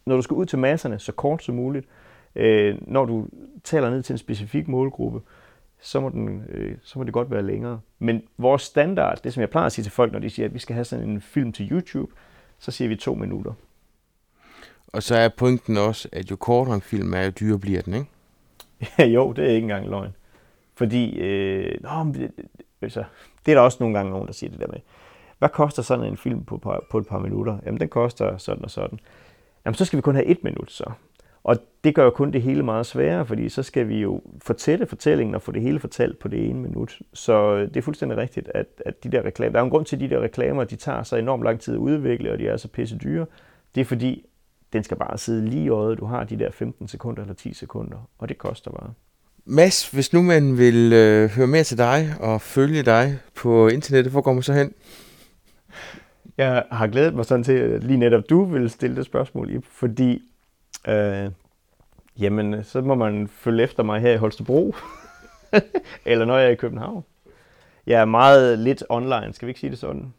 når 0.06 0.16
du 0.16 0.22
skal 0.22 0.34
ud 0.34 0.46
til 0.46 0.58
masserne 0.58 0.98
så 0.98 1.12
kort 1.12 1.42
som 1.42 1.54
muligt, 1.54 1.86
øh, 2.34 2.78
når 2.80 3.04
du 3.04 3.26
taler 3.64 3.90
ned 3.90 4.02
til 4.02 4.12
en 4.12 4.18
specifik 4.18 4.68
målgruppe, 4.68 5.20
så 5.84 6.00
må, 6.00 6.08
den, 6.08 6.44
øh, 6.48 6.76
så 6.82 6.98
må 6.98 7.04
det 7.04 7.12
godt 7.12 7.30
være 7.30 7.42
længere. 7.42 7.80
Men 7.98 8.22
vores 8.38 8.62
standard, 8.62 9.22
det 9.24 9.32
som 9.32 9.40
jeg 9.40 9.50
plejer 9.50 9.66
at 9.66 9.72
sige 9.72 9.82
til 9.82 9.92
folk, 9.92 10.12
når 10.12 10.18
de 10.18 10.30
siger, 10.30 10.46
at 10.46 10.54
vi 10.54 10.58
skal 10.58 10.74
have 10.74 10.84
sådan 10.84 11.08
en 11.08 11.20
film 11.20 11.52
til 11.52 11.72
YouTube, 11.72 12.12
så 12.58 12.70
siger 12.70 12.88
vi 12.88 12.96
to 12.96 13.14
minutter. 13.14 13.52
Og 14.86 15.02
så 15.02 15.16
er 15.16 15.28
pointen 15.28 15.76
også, 15.76 16.08
at 16.12 16.30
jo 16.30 16.36
kortere 16.36 16.74
en 16.74 16.80
film 16.80 17.14
er, 17.14 17.22
jo 17.22 17.30
dyrere 17.30 17.58
bliver 17.58 17.82
den, 17.82 17.94
ikke? 17.94 18.06
Ja, 18.98 19.04
jo, 19.06 19.32
det 19.32 19.44
er 19.44 19.48
ikke 19.48 19.64
engang 19.64 19.88
løgn. 19.88 20.14
Fordi, 20.74 21.18
øh, 21.18 21.82
nå, 21.82 22.12
det, 22.12 22.30
altså, 22.82 23.04
det 23.46 23.52
er 23.52 23.56
der 23.56 23.62
også 23.62 23.78
nogle 23.80 23.96
gange 23.96 24.10
nogen, 24.10 24.26
der 24.26 24.32
siger 24.32 24.50
det 24.50 24.60
der 24.60 24.66
med, 24.66 24.80
hvad 25.38 25.48
koster 25.48 25.82
sådan 25.82 26.04
en 26.04 26.16
film 26.16 26.44
på, 26.44 26.58
på, 26.58 26.84
på 26.90 26.98
et 26.98 27.06
par 27.06 27.18
minutter? 27.18 27.58
Jamen, 27.66 27.80
den 27.80 27.88
koster 27.88 28.36
sådan 28.36 28.64
og 28.64 28.70
sådan. 28.70 28.98
Jamen, 29.64 29.74
så 29.74 29.84
skal 29.84 29.96
vi 29.96 30.02
kun 30.02 30.14
have 30.14 30.26
et 30.26 30.44
minut 30.44 30.70
så. 30.70 30.92
Og 31.44 31.56
det 31.84 31.94
gør 31.94 32.04
jo 32.04 32.10
kun 32.10 32.32
det 32.32 32.42
hele 32.42 32.62
meget 32.62 32.86
sværere, 32.86 33.26
fordi 33.26 33.48
så 33.48 33.62
skal 33.62 33.88
vi 33.88 34.00
jo 34.00 34.22
fortætte 34.42 34.86
fortællingen 34.86 35.34
og 35.34 35.42
få 35.42 35.52
det 35.52 35.62
hele 35.62 35.80
fortalt 35.80 36.18
på 36.18 36.28
det 36.28 36.48
ene 36.50 36.60
minut. 36.60 36.98
Så 37.12 37.56
det 37.56 37.76
er 37.76 37.82
fuldstændig 37.82 38.18
rigtigt, 38.18 38.50
at, 38.54 38.66
at 38.86 39.04
de 39.04 39.08
der 39.12 39.22
reklamer, 39.24 39.52
der 39.52 39.58
er 39.58 39.64
en 39.64 39.70
grund 39.70 39.84
til, 39.84 39.96
at 39.96 40.00
de 40.00 40.08
der 40.08 40.20
reklamer, 40.20 40.64
de 40.64 40.76
tager 40.76 41.02
så 41.02 41.16
enormt 41.16 41.42
lang 41.42 41.60
tid 41.60 41.74
at 41.74 41.78
udvikle, 41.78 42.32
og 42.32 42.38
de 42.38 42.48
er 42.48 42.56
så 42.56 42.68
pisse 42.68 42.98
dyre. 42.98 43.26
Det 43.74 43.80
er 43.80 43.84
fordi, 43.84 44.26
den 44.72 44.84
skal 44.84 44.96
bare 44.96 45.18
sidde 45.18 45.48
lige 45.48 45.64
i 45.64 45.68
øjet. 45.68 45.98
Du 45.98 46.04
har 46.04 46.24
de 46.24 46.38
der 46.38 46.50
15 46.50 46.88
sekunder 46.88 47.22
eller 47.22 47.34
10 47.34 47.52
sekunder, 47.52 48.08
og 48.18 48.28
det 48.28 48.38
koster 48.38 48.70
bare. 48.70 48.92
Mads, 49.44 49.90
hvis 49.90 50.12
nu 50.12 50.22
man 50.22 50.58
vil 50.58 50.92
øh, 50.92 51.30
høre 51.30 51.46
mere 51.46 51.64
til 51.64 51.78
dig 51.78 52.08
og 52.20 52.40
følge 52.40 52.82
dig 52.82 53.18
på 53.34 53.68
internettet, 53.68 54.12
hvor 54.12 54.20
går 54.20 54.32
man 54.32 54.42
så 54.42 54.52
hen? 54.52 54.72
Jeg 56.38 56.64
har 56.70 56.86
glædet 56.86 57.14
mig 57.14 57.24
sådan 57.24 57.44
til, 57.44 57.52
at 57.52 57.84
lige 57.84 57.96
netop 57.96 58.22
du 58.30 58.44
vil 58.44 58.70
stille 58.70 58.96
det 58.96 59.04
spørgsmål, 59.04 59.50
i, 59.50 59.58
fordi 59.62 60.22
øh, 60.88 61.30
jamen, 62.18 62.64
så 62.64 62.80
må 62.80 62.94
man 62.94 63.28
følge 63.28 63.62
efter 63.62 63.82
mig 63.82 64.00
her 64.00 64.12
i 64.12 64.16
Holstebro, 64.16 64.74
eller 66.06 66.24
når 66.24 66.38
jeg 66.38 66.46
er 66.46 66.50
i 66.50 66.54
København. 66.54 67.04
Jeg 67.86 68.00
er 68.00 68.04
meget 68.04 68.58
lidt 68.58 68.82
online, 68.88 69.32
skal 69.32 69.46
vi 69.46 69.50
ikke 69.50 69.60
sige 69.60 69.70
det 69.70 69.78
sådan? 69.78 70.14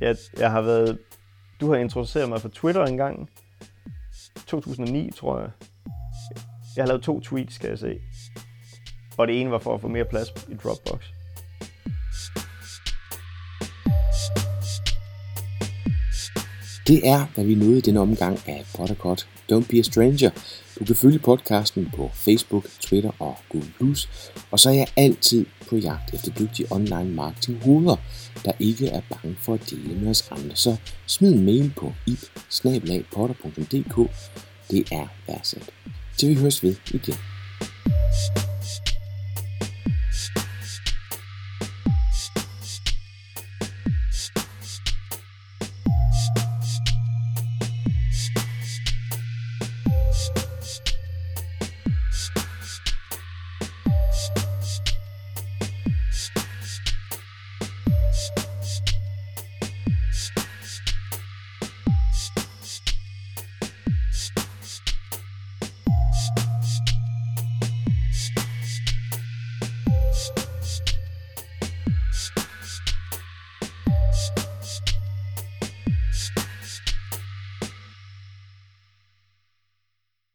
Jeg, 0.00 0.16
jeg 0.38 0.50
har 0.50 0.60
været, 0.60 0.98
du 1.60 1.72
har 1.72 1.76
introduceret 1.76 2.28
mig 2.28 2.40
for 2.40 2.48
Twitter 2.48 2.84
engang, 2.84 3.30
2009 4.46 5.10
tror 5.10 5.40
jeg. 5.40 5.50
Jeg 6.76 6.84
har 6.84 6.88
lavet 6.88 7.02
to 7.02 7.20
tweets, 7.20 7.54
skal 7.54 7.68
jeg 7.68 7.78
se. 7.78 8.00
Og 9.18 9.28
det 9.28 9.40
ene 9.40 9.50
var 9.50 9.58
for 9.58 9.74
at 9.74 9.80
få 9.80 9.88
mere 9.88 10.04
plads 10.04 10.28
i 10.48 10.54
Dropbox. 10.54 11.17
Det 16.88 17.08
er, 17.08 17.26
hvad 17.34 17.44
vi 17.44 17.54
nåede 17.54 17.78
i 17.78 17.80
denne 17.80 18.00
omgang 18.00 18.38
af 18.46 18.66
Pottercut. 18.76 19.28
Don't 19.52 19.66
be 19.70 19.78
a 19.78 19.82
stranger. 19.82 20.30
Du 20.78 20.84
kan 20.84 20.96
følge 20.96 21.18
podcasten 21.18 21.88
på 21.96 22.10
Facebook, 22.14 22.64
Twitter 22.80 23.10
og 23.18 23.36
Google+. 23.48 23.68
Plus. 23.78 24.08
Og 24.50 24.60
så 24.60 24.70
er 24.70 24.74
jeg 24.74 24.86
altid 24.96 25.46
på 25.68 25.76
jagt 25.76 26.14
efter 26.14 26.30
dygtige 26.30 26.72
online 26.72 27.10
marketing 27.10 27.64
hoveder, 27.64 27.96
der 28.44 28.52
ikke 28.58 28.88
er 28.88 29.00
bange 29.10 29.36
for 29.40 29.54
at 29.54 29.70
dele 29.70 29.94
med 29.94 30.10
os 30.10 30.28
andre. 30.30 30.56
Så 30.56 30.76
smid 31.06 31.34
en 31.34 31.44
mail 31.44 31.72
på 31.76 31.92
ip 32.06 32.18
Det 34.70 34.92
er 34.92 35.06
værdsat. 35.26 35.70
Til 36.16 36.28
vi 36.28 36.34
høres 36.34 36.62
ved 36.62 36.74
igen. 36.94 37.14